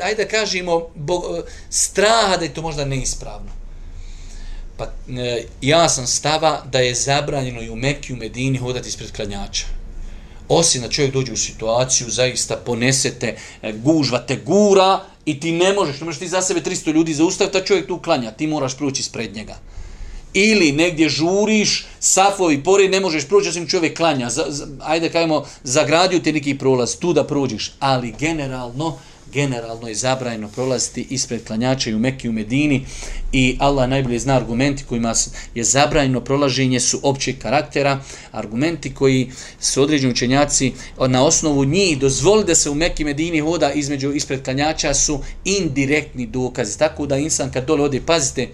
ajde 0.02 0.24
da 0.24 0.30
kažemo, 0.30 0.88
bo, 0.94 1.22
e, 1.38 1.42
straha 1.70 2.36
da 2.36 2.44
je 2.44 2.54
to 2.54 2.62
možda 2.62 2.84
neispravno. 2.84 3.65
Pa 4.76 4.84
e, 4.84 5.44
ja 5.60 5.88
sam 5.88 6.06
stava 6.06 6.62
da 6.72 6.78
je 6.78 6.94
zabranjeno 6.94 7.62
i 7.62 7.70
u 7.70 7.76
Mekiju, 7.76 8.16
u 8.16 8.18
Medini 8.18 8.58
hodati 8.58 8.88
ispred 8.88 9.12
klanjača. 9.12 9.64
Osim 10.48 10.82
da 10.82 10.88
čovjek 10.88 11.12
dođe 11.12 11.32
u 11.32 11.36
situaciju, 11.36 12.10
zaista 12.10 12.56
ponesete, 12.56 13.36
e, 13.62 13.72
gužvate, 13.72 14.36
gura 14.36 15.00
i 15.24 15.40
ti 15.40 15.52
ne 15.52 15.72
možeš, 15.72 16.00
ne 16.00 16.04
možeš 16.04 16.18
ti 16.18 16.28
za 16.28 16.42
sebe 16.42 16.60
300 16.60 16.92
ljudi 16.92 17.14
zaustaviti, 17.14 17.58
a 17.58 17.64
čovjek 17.64 17.86
tu 17.86 17.98
klanja, 17.98 18.30
ti 18.30 18.46
moraš 18.46 18.76
proći 18.76 19.00
ispred 19.00 19.34
njega. 19.34 19.58
Ili 20.34 20.72
negdje 20.72 21.08
žuriš, 21.08 21.86
safovi 22.00 22.64
pored, 22.64 22.90
ne 22.90 23.00
možeš 23.00 23.28
proći, 23.28 23.48
osim 23.48 23.68
čovjek 23.68 23.96
klanja, 23.96 24.30
za, 24.30 24.44
za, 24.48 24.66
ajde 24.80 25.08
kajmo, 25.08 25.44
zagradio 25.64 26.18
ti 26.18 26.32
neki 26.32 26.58
prolaz, 26.58 26.96
tu 26.96 27.12
da 27.12 27.24
prođiš, 27.24 27.72
ali 27.78 28.14
generalno, 28.18 28.98
generalno 29.36 29.88
je 29.88 29.94
zabrajeno 29.94 30.48
prolaziti 30.48 31.06
ispred 31.10 31.44
klanjača 31.46 31.90
i 31.90 31.94
u 31.94 31.98
Mekiju 31.98 32.32
Medini 32.32 32.86
i 33.32 33.56
Allah 33.60 33.88
najbolje 33.88 34.18
zna 34.18 34.36
argumenti 34.36 34.84
kojima 34.88 35.14
je 35.54 35.64
zabrajeno 35.64 36.20
prolaženje 36.20 36.80
su 36.80 37.00
općeg 37.02 37.38
karaktera, 37.38 38.00
argumenti 38.32 38.94
koji 38.94 39.30
su 39.60 39.82
određeni 39.82 40.12
učenjaci 40.12 40.72
na 41.08 41.24
osnovu 41.24 41.64
njih 41.64 41.98
dozvoli 41.98 42.44
da 42.44 42.54
se 42.54 42.70
u 42.70 42.74
Mekiju 42.74 43.06
Medini 43.06 43.40
hoda 43.40 43.72
između 43.72 44.12
ispred 44.12 44.42
klanjača 44.44 44.94
su 44.94 45.20
indirektni 45.44 46.26
dokazi. 46.26 46.78
Tako 46.78 47.06
da 47.06 47.16
insan 47.16 47.52
kad 47.52 47.66
dole 47.66 47.84
ode, 47.84 48.00
pazite, 48.06 48.48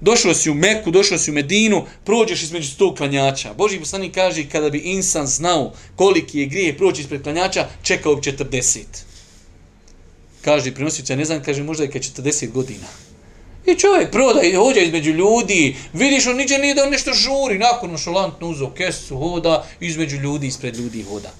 Došao 0.00 0.34
si 0.34 0.50
u 0.50 0.54
Meku, 0.54 0.90
došao 0.90 1.18
si 1.18 1.30
u 1.30 1.34
Medinu, 1.34 1.82
prođeš 2.04 2.42
između 2.42 2.68
sto 2.70 2.94
klanjača. 2.94 3.54
Boži 3.54 3.80
poslanik 3.80 4.14
kaže, 4.14 4.44
kada 4.52 4.70
bi 4.70 4.78
insan 4.78 5.26
znao 5.26 5.72
koliki 5.96 6.38
je 6.38 6.46
grije 6.46 6.76
proći 6.76 7.00
ispred 7.00 7.22
klanjača, 7.22 7.66
čekao 7.82 8.14
bi 8.14 8.22
40 8.22 9.07
kaže 10.48 10.74
prenosioća, 10.74 11.16
ne 11.16 11.24
znam, 11.24 11.42
kaže 11.44 11.62
možda 11.62 11.84
je 11.84 11.90
kad 11.90 12.02
40 12.02 12.50
godina. 12.52 12.86
I 13.66 13.74
čovjek 13.74 14.10
proda 14.10 14.42
i 14.42 14.54
hođa 14.54 14.80
između 14.80 15.10
ljudi, 15.12 15.76
vidiš 15.92 16.26
on 16.26 16.36
niđe 16.36 16.58
nije 16.58 16.74
da 16.74 16.84
on 16.84 16.90
nešto 16.90 17.12
žuri, 17.12 17.58
nakon 17.58 17.98
šalantno 17.98 18.48
uzo 18.48 18.70
kesu, 18.70 19.18
hoda, 19.18 19.66
između 19.80 20.16
ljudi, 20.16 20.46
ispred 20.46 20.76
ljudi 20.76 21.02
hoda. 21.02 21.30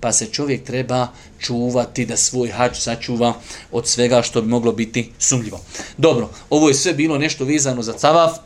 Pa 0.00 0.12
se 0.12 0.26
čovjek 0.26 0.64
treba 0.64 1.08
čuvati 1.40 2.06
da 2.06 2.16
svoj 2.16 2.48
hač 2.48 2.76
sačuva 2.78 3.32
od 3.72 3.88
svega 3.88 4.22
što 4.22 4.42
bi 4.42 4.48
moglo 4.48 4.72
biti 4.72 5.12
sumljivo. 5.18 5.60
Dobro, 5.96 6.28
ovo 6.50 6.68
je 6.68 6.74
sve 6.74 6.92
bilo 6.92 7.18
nešto 7.18 7.44
vezano 7.44 7.82
za 7.82 7.92
cavaf. 7.92 8.36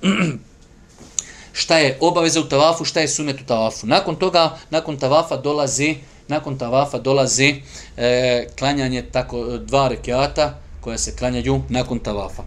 šta 1.62 1.79
je 1.79 1.99
obaveza 2.01 2.41
u 2.41 2.49
tavafu, 2.49 2.85
šta 2.85 3.01
je 3.01 3.09
sunet 3.09 3.41
u 3.41 3.45
tavafu. 3.45 3.87
Nakon 3.87 4.16
toga, 4.16 4.59
nakon 4.70 4.99
tavafa 4.99 5.37
dolazi 5.37 5.97
nakon 6.33 6.59
tavafa 6.59 6.99
dolazi 6.99 7.55
e, 7.97 8.47
klanjanje 8.59 9.03
tako 9.12 9.45
e, 9.55 9.59
dva 9.59 9.89
rekiata 9.89 10.59
koja 10.80 10.99
se 10.99 11.16
klanjaju 11.16 11.62
nakon 11.68 11.99
tavafa. 11.99 12.43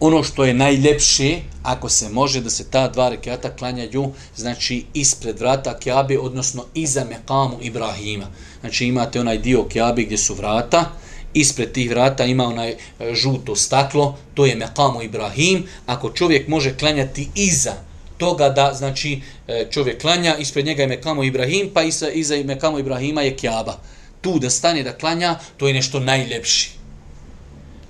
Ono 0.00 0.22
što 0.22 0.44
je 0.44 0.54
najljepše, 0.54 1.40
ako 1.62 1.88
se 1.88 2.08
može 2.08 2.40
da 2.40 2.50
se 2.50 2.64
ta 2.70 2.88
dva 2.88 3.08
rekiata 3.08 3.50
klanjaju, 3.56 4.10
znači 4.36 4.84
ispred 4.94 5.38
vrata 5.38 5.78
Kjabe, 5.78 6.18
odnosno 6.18 6.64
iza 6.74 7.04
Mekamu 7.04 7.58
Ibrahima. 7.62 8.26
Znači 8.60 8.86
imate 8.86 9.20
onaj 9.20 9.38
dio 9.38 9.64
Kjabe 9.68 10.02
gdje 10.02 10.18
su 10.18 10.34
vrata, 10.34 10.84
ispred 11.34 11.72
tih 11.72 11.90
vrata 11.90 12.24
ima 12.24 12.44
onaj 12.44 12.70
e, 12.70 12.76
žuto 13.14 13.56
staklo, 13.56 14.16
to 14.34 14.46
je 14.46 14.56
Mekamu 14.56 15.02
Ibrahim. 15.02 15.66
Ako 15.86 16.10
čovjek 16.10 16.48
može 16.48 16.76
klanjati 16.76 17.28
iza 17.34 17.74
toga 18.24 18.48
da 18.48 18.72
znači 18.74 19.20
e, 19.48 19.66
čovjek 19.70 20.00
klanja, 20.00 20.36
ispred 20.36 20.66
njega 20.66 20.82
je 20.82 20.88
Mekamo 20.88 21.24
Ibrahim, 21.24 21.70
pa 21.74 21.82
iza, 21.82 22.08
iza 22.10 22.36
Mekamo 22.44 22.78
Ibrahima 22.78 23.22
je 23.22 23.36
Kjaba. 23.36 23.76
Tu 24.20 24.38
da 24.38 24.50
stane 24.50 24.82
da 24.82 24.92
klanja, 24.92 25.38
to 25.56 25.68
je 25.68 25.74
nešto 25.74 26.00
najljepši. 26.00 26.83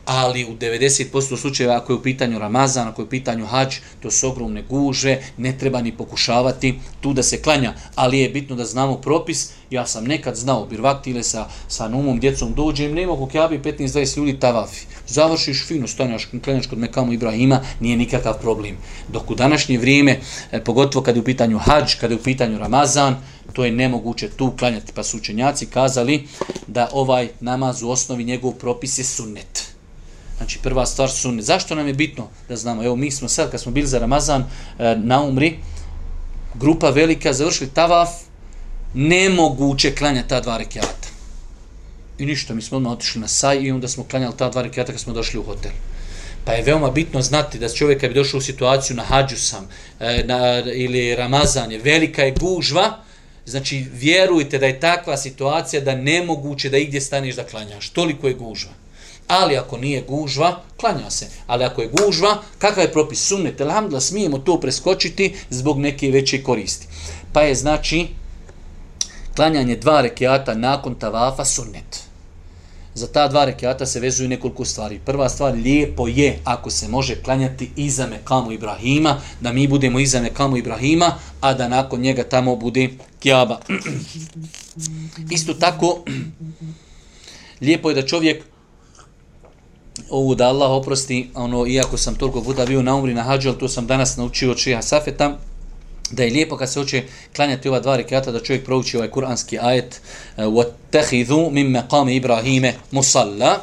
Ali 0.04 0.44
u 0.44 0.56
90% 0.56 1.36
slučajeva 1.36 1.76
ako 1.76 1.92
je 1.92 1.96
u 1.96 2.02
pitanju 2.02 2.38
Ramazan, 2.38 2.88
ako 2.88 3.02
je 3.02 3.06
u 3.06 3.08
pitanju 3.08 3.46
hađ, 3.46 3.74
to 4.00 4.10
su 4.10 4.28
ogromne 4.28 4.62
guže, 4.62 5.18
ne 5.36 5.58
treba 5.58 5.82
ni 5.82 5.96
pokušavati 5.96 6.78
tu 7.00 7.12
da 7.12 7.22
se 7.22 7.42
klanja. 7.42 7.74
Ali 7.94 8.18
je 8.18 8.28
bitno 8.28 8.56
da 8.56 8.64
znamo 8.64 8.96
propis. 8.96 9.50
Ja 9.70 9.86
sam 9.86 10.04
nekad 10.04 10.36
znao, 10.36 10.66
birvaktile 10.66 11.22
sa, 11.22 11.48
sa 11.68 11.88
numom, 11.88 12.20
djecom 12.20 12.54
dođem, 12.54 12.94
ne 12.94 13.06
mogu 13.06 13.26
kjabi 13.26 13.58
15-20 13.58 14.16
ljudi 14.16 14.40
tavafi 14.40 14.86
završiš 15.06 15.66
fino, 15.66 15.86
stanjaš, 15.86 16.28
klanjaš 16.44 16.66
kod 16.66 16.78
Mekamu 16.78 17.12
Ibrahima, 17.12 17.60
nije 17.80 17.96
nikakav 17.96 18.40
problem. 18.40 18.76
Dok 19.08 19.30
u 19.30 19.34
današnje 19.34 19.78
vrijeme, 19.78 20.20
e, 20.52 20.64
pogotovo 20.64 21.04
kad 21.04 21.16
je 21.16 21.22
u 21.22 21.24
pitanju 21.24 21.58
hađ, 21.58 21.94
kad 22.00 22.10
je 22.10 22.16
u 22.16 22.22
pitanju 22.22 22.58
Ramazan, 22.58 23.16
to 23.52 23.64
je 23.64 23.72
nemoguće 23.72 24.28
tu 24.28 24.52
klanjati. 24.58 24.92
Pa 24.94 25.02
su 25.02 25.16
učenjaci 25.16 25.66
kazali 25.66 26.28
da 26.66 26.90
ovaj 26.92 27.28
namaz 27.40 27.82
u 27.82 27.90
osnovi 27.90 28.24
njegov 28.24 28.52
propis 28.52 28.98
je 28.98 29.04
sunnet. 29.04 29.73
Znači 30.36 30.58
prva 30.62 30.86
stvar 30.86 31.10
sunnet. 31.10 31.44
Zašto 31.44 31.74
nam 31.74 31.86
je 31.86 31.94
bitno 31.94 32.28
da 32.48 32.56
znamo? 32.56 32.84
Evo 32.84 32.96
mi 32.96 33.10
smo 33.10 33.28
sad 33.28 33.50
kad 33.50 33.60
smo 33.60 33.72
bili 33.72 33.86
za 33.86 33.98
Ramazan 33.98 34.44
e, 34.78 34.96
na 34.96 35.22
umri, 35.22 35.58
grupa 36.54 36.90
velika 36.90 37.32
završili 37.32 37.70
tavaf, 37.70 38.08
nemoguće 38.94 39.94
klanja 39.94 40.22
ta 40.28 40.40
dva 40.40 40.56
rekiata. 40.56 41.08
I 42.18 42.26
ništa, 42.26 42.54
mi 42.54 42.62
smo 42.62 42.76
odmah 42.76 42.92
otišli 42.92 43.20
na 43.20 43.28
saj 43.28 43.62
i 43.62 43.70
onda 43.70 43.88
smo 43.88 44.04
klanjali 44.04 44.36
ta 44.36 44.50
dva 44.50 44.62
rekiata 44.62 44.92
kad 44.92 45.00
smo 45.00 45.12
došli 45.12 45.40
u 45.40 45.42
hotel. 45.42 45.72
Pa 46.44 46.52
je 46.52 46.62
veoma 46.62 46.90
bitno 46.90 47.22
znati 47.22 47.58
da 47.58 47.68
čovjek 47.68 48.00
kad 48.00 48.10
bi 48.10 48.14
došao 48.14 48.38
u 48.38 48.40
situaciju 48.40 48.96
na 48.96 49.02
hađu 49.02 49.36
sam 49.36 49.68
e, 50.00 50.24
na, 50.26 50.58
ili 50.58 51.14
Ramazan 51.14 51.72
je 51.72 51.78
velika 51.78 52.22
je 52.22 52.34
gužva, 52.40 52.98
znači 53.46 53.86
vjerujte 53.92 54.58
da 54.58 54.66
je 54.66 54.80
takva 54.80 55.16
situacija 55.16 55.82
da 55.82 55.94
nemoguće 55.94 56.70
da 56.70 56.78
igdje 56.78 57.00
staneš 57.00 57.34
da 57.34 57.44
klanjaš. 57.44 57.88
Toliko 57.88 58.28
je 58.28 58.34
gužva. 58.34 58.83
Ali 59.28 59.56
ako 59.56 59.78
nije 59.78 60.02
gužva, 60.02 60.60
klanja 60.80 61.10
se. 61.10 61.26
Ali 61.46 61.64
ako 61.64 61.82
je 61.82 61.88
gužva, 61.88 62.42
kakav 62.58 62.84
je 62.84 62.92
propis 62.92 63.26
sunnet? 63.26 63.60
Alhamdulillah, 63.60 64.02
smijemo 64.02 64.38
to 64.38 64.60
preskočiti 64.60 65.34
zbog 65.50 65.78
neke 65.78 66.10
veće 66.10 66.42
koristi. 66.42 66.86
Pa 67.32 67.40
je 67.40 67.54
znači, 67.54 68.06
klanjanje 69.36 69.76
dva 69.76 70.00
rekiata 70.00 70.54
nakon 70.54 70.94
tavafa 70.94 71.44
sunnet. 71.44 72.04
Za 72.94 73.06
ta 73.06 73.28
dva 73.28 73.44
rekiata 73.44 73.86
se 73.86 74.00
vezuju 74.00 74.28
nekoliko 74.28 74.64
stvari. 74.64 75.00
Prva 75.04 75.28
stvar, 75.28 75.54
lijepo 75.54 76.08
je 76.08 76.38
ako 76.44 76.70
se 76.70 76.88
može 76.88 77.22
klanjati 77.22 77.70
iza 77.76 78.06
Mekamu 78.06 78.52
Ibrahima, 78.52 79.20
da 79.40 79.52
mi 79.52 79.68
budemo 79.68 80.00
iza 80.00 80.20
Mekamu 80.20 80.56
Ibrahima, 80.56 81.14
a 81.40 81.54
da 81.54 81.68
nakon 81.68 82.00
njega 82.00 82.24
tamo 82.24 82.56
bude 82.56 82.88
Kjaba. 83.20 83.60
Isto 85.36 85.54
tako, 85.54 85.98
lijepo 87.64 87.90
je 87.90 87.94
da 87.94 88.06
čovjek 88.06 88.44
ovu 90.09 90.35
da 90.35 90.47
Allah 90.47 90.71
oprosti, 90.71 91.29
ono, 91.35 91.67
iako 91.67 91.97
sam 91.97 92.15
toliko 92.15 92.41
puta 92.41 92.65
bio 92.65 92.81
na 92.81 92.95
umri 92.95 93.13
na 93.13 93.23
hađu, 93.23 93.49
ali 93.49 93.57
to 93.57 93.67
sam 93.67 93.87
danas 93.87 94.17
naučio 94.17 94.51
od 94.51 94.57
Šeha 94.57 94.81
Safeta, 94.81 95.37
da 96.11 96.23
je 96.23 96.31
lijepo 96.31 96.57
kad 96.57 96.71
se 96.71 96.79
hoće 96.79 97.03
klanjati 97.35 97.69
ova 97.69 97.79
dva 97.79 97.97
rekata 97.97 98.31
da 98.31 98.43
čovjek 98.43 98.65
prouči 98.65 98.97
ovaj 98.97 99.09
kuranski 99.09 99.59
ajet 99.59 100.01
وَتَّخِذُوا 100.37 101.49
مِنْ 101.49 101.71
مَقَامِ 101.71 102.21
إِبْرَهِيمَ 102.21 102.73
مُصَلَّا 102.91 103.57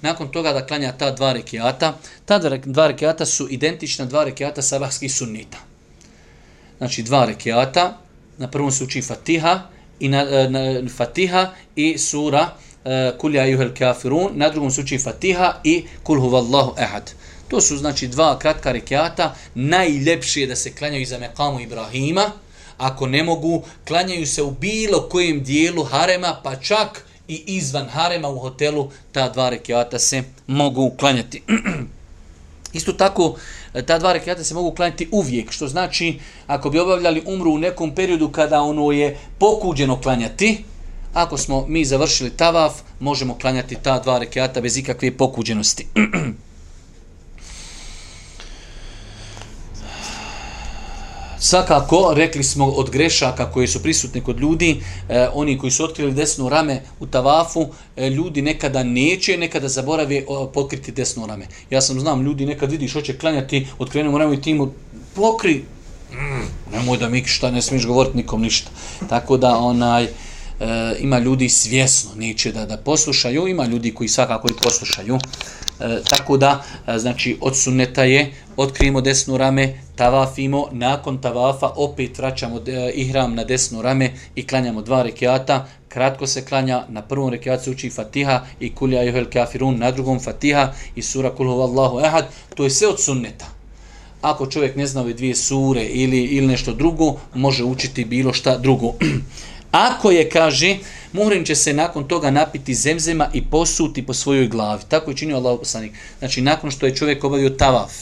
Nakon 0.00 0.28
toga 0.28 0.52
da 0.52 0.66
klanja 0.66 0.92
ta 0.92 1.10
dva 1.10 1.32
rekiata, 1.32 1.98
ta 2.24 2.38
dva 2.64 2.86
rekiata 2.86 3.26
su 3.26 3.46
identična 3.50 4.04
dva 4.04 4.24
rekiata 4.24 4.62
sabahskih 4.62 5.14
sunnita. 5.14 5.58
Znači 6.78 7.02
dva 7.02 7.24
rekiata, 7.24 7.98
na 8.38 8.48
prvom 8.50 8.70
se 8.70 8.84
uči 8.84 9.02
Fatiha 9.02 9.60
i 10.00 10.08
na, 10.08 10.24
na 10.48 10.88
Fatiha 10.96 11.50
i 11.76 11.98
sura 11.98 12.42
uh, 12.42 12.65
Eh, 12.87 13.11
kul 13.17 13.35
ja 13.35 13.43
juhel 13.45 13.73
kafirun, 13.75 14.31
na 14.35 14.47
drugom 14.49 14.71
se 14.71 14.81
uči 14.81 14.97
Fatiha 14.97 15.59
i 15.63 15.83
Kul 16.03 16.19
huvallahu 16.19 16.75
ehad. 16.79 17.11
To 17.47 17.61
su 17.61 17.77
znači 17.77 18.07
dva 18.07 18.39
kratka 18.39 18.71
rekiata, 18.71 19.35
najljepše 19.55 20.41
je 20.41 20.47
da 20.47 20.55
se 20.55 20.71
klanjaju 20.75 21.01
iza 21.01 21.19
mekamu 21.19 21.59
Ibrahima, 21.59 22.31
ako 22.77 23.07
ne 23.07 23.23
mogu, 23.23 23.63
klanjaju 23.87 24.27
se 24.27 24.43
u 24.43 24.51
bilo 24.51 25.01
kojem 25.09 25.43
dijelu 25.43 25.83
harema, 25.83 26.39
pa 26.43 26.55
čak 26.55 27.05
i 27.27 27.43
izvan 27.47 27.89
harema 27.89 28.29
u 28.29 28.39
hotelu, 28.39 28.91
ta 29.11 29.29
dva 29.29 29.49
rekiata 29.49 29.99
se 29.99 30.23
mogu 30.47 30.91
klanjati. 30.99 31.43
Isto 32.79 32.93
tako, 32.93 33.35
eh, 33.73 33.85
ta 33.85 33.99
dva 33.99 34.13
rekiata 34.13 34.43
se 34.43 34.53
mogu 34.53 34.71
klanjati 34.75 35.09
uvijek, 35.11 35.51
što 35.51 35.67
znači, 35.67 36.19
ako 36.47 36.69
bi 36.69 36.79
obavljali 36.79 37.23
umru 37.25 37.51
u 37.51 37.57
nekom 37.57 37.95
periodu 37.95 38.29
kada 38.29 38.61
ono 38.61 38.91
je 38.91 39.17
pokuđeno 39.39 40.01
klanjati, 40.01 40.63
ako 41.17 41.37
smo 41.37 41.65
mi 41.67 41.85
završili 41.85 42.29
tavaf, 42.29 42.73
možemo 42.99 43.37
klanjati 43.41 43.77
ta 43.83 43.99
dva 43.99 44.17
rekiata 44.17 44.61
bez 44.61 44.77
ikakve 44.77 45.17
pokuđenosti. 45.17 45.87
Svakako, 51.39 52.13
rekli 52.15 52.43
smo 52.43 52.65
od 52.65 52.89
grešaka 52.89 53.51
koji 53.51 53.67
su 53.67 53.83
prisutni 53.83 54.21
kod 54.21 54.39
ljudi, 54.39 54.81
eh, 55.09 55.27
oni 55.33 55.57
koji 55.57 55.71
su 55.71 55.83
otkrili 55.83 56.13
desno 56.13 56.49
rame 56.49 56.81
u 56.99 57.07
tavafu, 57.07 57.67
eh, 57.95 58.09
ljudi 58.09 58.41
nekada 58.41 58.83
neće, 58.83 59.37
nekada 59.37 59.67
zaborave 59.69 60.23
o, 60.27 60.47
pokriti 60.47 60.91
desno 60.91 61.27
rame. 61.27 61.47
Ja 61.69 61.81
sam 61.81 61.99
znam, 61.99 62.21
ljudi 62.21 62.45
nekad 62.45 62.71
vidiš, 62.71 62.93
hoće 62.93 63.17
klanjati, 63.17 63.67
otkrenemo 63.79 64.17
rame 64.17 64.35
i 64.35 64.41
timu, 64.41 64.71
pokri, 65.15 65.63
mm, 66.11 66.73
nemoj 66.73 66.97
da 66.97 67.09
mi 67.09 67.23
šta 67.25 67.51
ne 67.51 67.61
smiješ 67.61 67.85
govoriti 67.85 68.17
nikom 68.17 68.41
ništa. 68.41 68.69
Tako 69.09 69.37
da, 69.37 69.57
onaj, 69.57 70.03
eh, 70.03 70.09
e, 70.59 70.95
ima 70.99 71.19
ljudi 71.19 71.49
svjesno, 71.49 72.11
neće 72.15 72.51
da, 72.51 72.65
da 72.65 72.77
poslušaju, 72.77 73.47
ima 73.47 73.65
ljudi 73.65 73.93
koji 73.93 74.07
svakako 74.07 74.47
i 74.47 74.63
poslušaju. 74.63 75.19
E, 75.79 76.01
tako 76.09 76.37
da, 76.37 76.63
e, 76.87 76.99
znači, 76.99 77.37
od 77.41 77.57
sunneta 77.57 78.03
je, 78.03 78.31
otkrijemo 78.57 79.01
desnu 79.01 79.37
rame, 79.37 79.73
tavafimo, 79.95 80.67
nakon 80.71 81.21
tavafa 81.21 81.67
opet 81.75 82.17
vraćamo 82.17 82.61
e, 82.67 82.91
ihram 82.95 83.35
na 83.35 83.43
desnu 83.43 83.81
rame 83.81 84.11
i 84.35 84.47
klanjamo 84.47 84.81
dva 84.81 85.03
rekiata, 85.03 85.67
kratko 85.89 86.27
se 86.27 86.45
klanja, 86.45 86.85
na 86.89 87.01
prvom 87.01 87.29
rekiatu 87.29 87.63
se 87.63 87.71
uči 87.71 87.89
Fatiha 87.89 88.41
i 88.59 88.75
Kulja 88.75 89.03
Juhel 89.03 89.25
Kafirun, 89.33 89.77
na 89.77 89.91
drugom 89.91 90.19
Fatiha 90.19 90.73
i 90.95 91.01
sura 91.01 91.35
Kulhu 91.35 91.61
Allahu 91.61 91.99
Ehad, 91.99 92.25
to 92.55 92.63
je 92.63 92.69
sve 92.69 92.87
od 92.87 93.03
sunneta. 93.03 93.45
Ako 94.21 94.45
čovjek 94.45 94.75
ne 94.75 94.87
zna 94.87 95.01
ove 95.01 95.13
dvije 95.13 95.35
sure 95.35 95.83
ili, 95.83 96.23
ili 96.23 96.47
nešto 96.47 96.73
drugo, 96.73 97.15
može 97.33 97.63
učiti 97.63 98.05
bilo 98.05 98.33
šta 98.33 98.57
drugo. 98.57 98.93
Ako 99.77 100.11
je, 100.11 100.29
kaže, 100.29 100.77
Muhrim 101.13 101.45
će 101.45 101.55
se 101.55 101.73
nakon 101.73 102.07
toga 102.07 102.31
napiti 102.31 102.73
zemzema 102.73 103.29
i 103.33 103.41
posuti 103.45 104.05
po 104.05 104.13
svojoj 104.13 104.47
glavi. 104.47 104.81
Tako 104.87 105.11
je 105.11 105.17
činio 105.17 105.37
Allah 105.37 105.59
poslanik. 105.59 105.91
Znači, 106.19 106.41
nakon 106.41 106.71
što 106.71 106.85
je 106.85 106.95
čovjek 106.95 107.23
obavio 107.23 107.49
tavaf, 107.49 107.93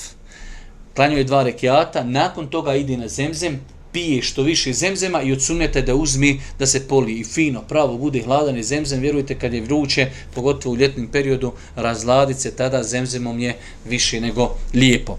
klanio 0.96 1.18
je 1.18 1.24
dva 1.24 1.44
rekiata, 1.44 2.04
nakon 2.04 2.48
toga 2.48 2.76
ide 2.76 2.98
na 2.98 3.08
zemzem, 3.08 3.60
pije 3.92 4.22
što 4.22 4.44
više 4.44 4.74
zemzema 4.74 5.22
i 5.22 5.32
odsunete 5.32 5.82
da 5.82 5.96
uzmi 5.96 6.42
da 6.60 6.66
se 6.66 6.88
poli 6.88 7.20
i 7.20 7.24
fino, 7.24 7.62
pravo, 7.62 7.98
bude 7.98 8.22
hladan 8.22 8.58
i 8.58 8.64
zemzem, 8.64 9.00
vjerujte 9.00 9.40
kad 9.40 9.54
je 9.54 9.62
vruće, 9.62 10.08
pogotovo 10.34 10.74
u 10.74 10.78
ljetnim 10.78 11.08
periodu, 11.08 11.54
razladit 11.76 12.38
se 12.38 12.56
tada 12.56 12.84
zemzemom 12.84 13.40
je 13.40 13.56
više 13.86 14.22
nego 14.22 14.58
lijepo. 14.74 15.18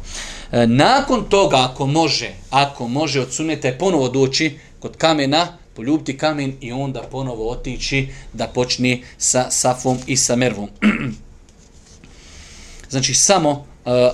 E, 0.52 0.66
nakon 0.66 1.24
toga, 1.28 1.56
ako 1.70 1.86
može, 1.86 2.30
ako 2.50 2.88
može, 2.88 3.20
odsunete 3.20 3.76
ponovo 3.78 4.08
doći 4.08 4.58
kod 4.80 4.96
kamena, 4.96 5.58
poljubiti 5.76 6.18
kamen 6.18 6.52
i 6.60 6.72
onda 6.72 7.02
ponovo 7.02 7.50
otići 7.50 8.08
da 8.32 8.46
počne 8.46 9.00
sa 9.18 9.50
safom 9.50 9.98
i 10.06 10.16
sa 10.16 10.36
mervom. 10.36 10.68
znači 12.90 13.14
samo 13.14 13.50
uh, 13.50 13.64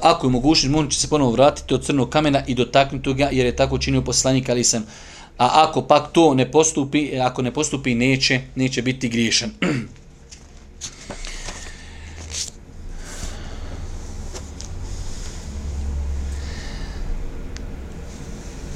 ako 0.02 0.26
je 0.26 0.30
mogućnost, 0.30 0.72
može 0.72 0.98
se 0.98 1.08
ponovo 1.08 1.30
vratiti 1.30 1.74
od 1.74 1.84
crnog 1.84 2.10
kamena 2.10 2.42
i 2.46 2.54
dotaknuti 2.54 3.14
ga 3.14 3.28
jer 3.32 3.46
je 3.46 3.56
tako 3.56 3.78
činio 3.78 4.02
poslanik 4.02 4.48
ali 4.48 4.64
sam. 4.64 4.86
A 5.38 5.68
ako 5.68 5.82
pak 5.82 6.12
to 6.12 6.34
ne 6.34 6.50
postupi, 6.50 7.20
ako 7.20 7.42
ne 7.42 7.50
postupi 7.50 7.94
neće, 7.94 8.40
neće 8.54 8.82
biti 8.82 9.08
griješan. 9.08 9.50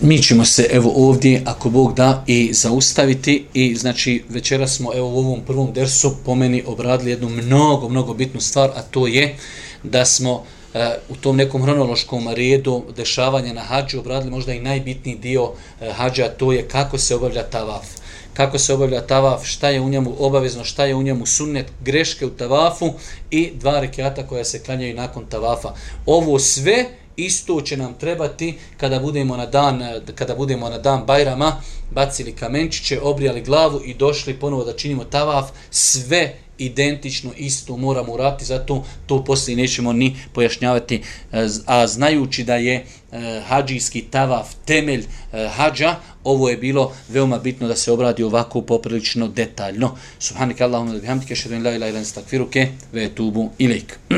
mi 0.01 0.22
ćemo 0.22 0.44
se 0.44 0.68
evo 0.72 0.92
ovdje, 0.97 1.42
ako 1.44 1.70
Bog 1.70 1.94
da, 1.94 2.24
i 2.26 2.53
zaustaviti 2.53 3.44
i 3.55 3.74
znači 3.74 4.24
večera 4.28 4.68
smo 4.68 4.94
evo 4.94 5.09
u 5.09 5.18
ovom 5.18 5.40
prvom 5.47 5.72
dersu 5.72 6.14
po 6.24 6.34
meni 6.34 6.62
obradili 6.66 7.11
jednu 7.11 7.28
mnogo, 7.28 7.88
mnogo 7.88 8.14
bitnu 8.14 8.40
stvar, 8.40 8.70
a 8.74 8.82
to 8.82 9.07
je 9.07 9.36
da 9.82 10.05
smo 10.05 10.32
uh, 10.32 10.80
u 11.09 11.16
tom 11.16 11.36
nekom 11.36 11.62
hronološkom 11.62 12.28
redu 12.28 12.82
dešavanja 12.97 13.53
na 13.53 13.61
hađu 13.61 13.99
obradili 13.99 14.30
možda 14.30 14.53
i 14.53 14.61
najbitniji 14.61 15.16
dio 15.16 15.44
uh, 15.44 15.53
hađa, 15.92 16.28
to 16.28 16.53
je 16.53 16.68
kako 16.68 16.99
se 16.99 17.14
obavlja 17.14 17.42
tavaf. 17.42 17.86
Kako 18.34 18.59
se 18.59 18.74
obavlja 18.74 19.01
tavaf, 19.01 19.47
šta 19.47 19.68
je 19.68 19.80
u 19.80 19.88
njemu 19.88 20.14
obavezno, 20.18 20.64
šta 20.64 20.84
je 20.84 20.94
u 20.94 21.03
njemu 21.03 21.26
sunnet, 21.26 21.66
greške 21.84 22.26
u 22.26 22.30
tavafu 22.30 22.92
i 23.30 23.53
dva 23.55 23.80
rekiata 23.80 24.26
koja 24.26 24.44
se 24.44 24.62
klanjaju 24.62 24.94
nakon 24.94 25.26
tavafa. 25.26 25.74
Ovo 26.07 26.38
sve 26.38 26.86
isto 27.17 27.61
će 27.61 27.77
nam 27.77 27.95
trebati 27.95 28.55
kada 28.77 28.99
budemo 28.99 29.37
na 29.37 29.47
dan 29.47 29.83
kada 30.14 30.35
budemo 30.35 30.69
na 30.69 30.79
dan 30.79 31.07
Bajrama 31.07 31.62
bacili 31.91 32.33
kamenčiće, 32.33 33.01
obrijali 33.01 33.43
glavu 33.43 33.81
i 33.85 33.95
došli 33.95 34.35
ponovo 34.35 34.64
da 34.64 34.73
činimo 34.73 35.05
tavaf, 35.05 35.51
sve 35.71 36.37
identično 36.59 37.31
isto 37.37 37.77
moramo 37.77 38.12
urati, 38.12 38.45
zato 38.45 38.85
to 39.07 39.25
poslije 39.25 39.57
nećemo 39.57 39.93
ni 39.93 40.17
pojašnjavati, 40.33 41.03
e, 41.33 41.47
a 41.67 41.87
znajući 41.87 42.45
da 42.45 42.57
je 42.57 42.75
e, 43.12 43.43
hađijski 43.47 44.03
tavaf 44.03 44.49
temelj 44.64 45.05
e, 45.33 45.49
hađa, 45.49 45.95
ovo 46.25 46.49
je 46.49 46.57
bilo 46.57 46.93
veoma 47.09 47.39
bitno 47.39 47.69
da 47.69 47.77
se 47.77 47.93
obradi 47.93 48.23
ovako 48.23 48.61
poprilično 48.61 49.29
detaljno. 49.29 49.97
Subhanika 50.19 50.64
Allahumma 50.64 50.93
da 50.93 51.01
bihamdike, 51.01 51.37
šedun 51.37 51.62
la 51.64 51.71
ilaha 51.71 51.77
illa 51.77 51.87
anta 51.87 51.99
instakfiruke, 51.99 52.69
ve 52.93 53.09
tubu 53.09 53.51
ilik. 53.59 53.99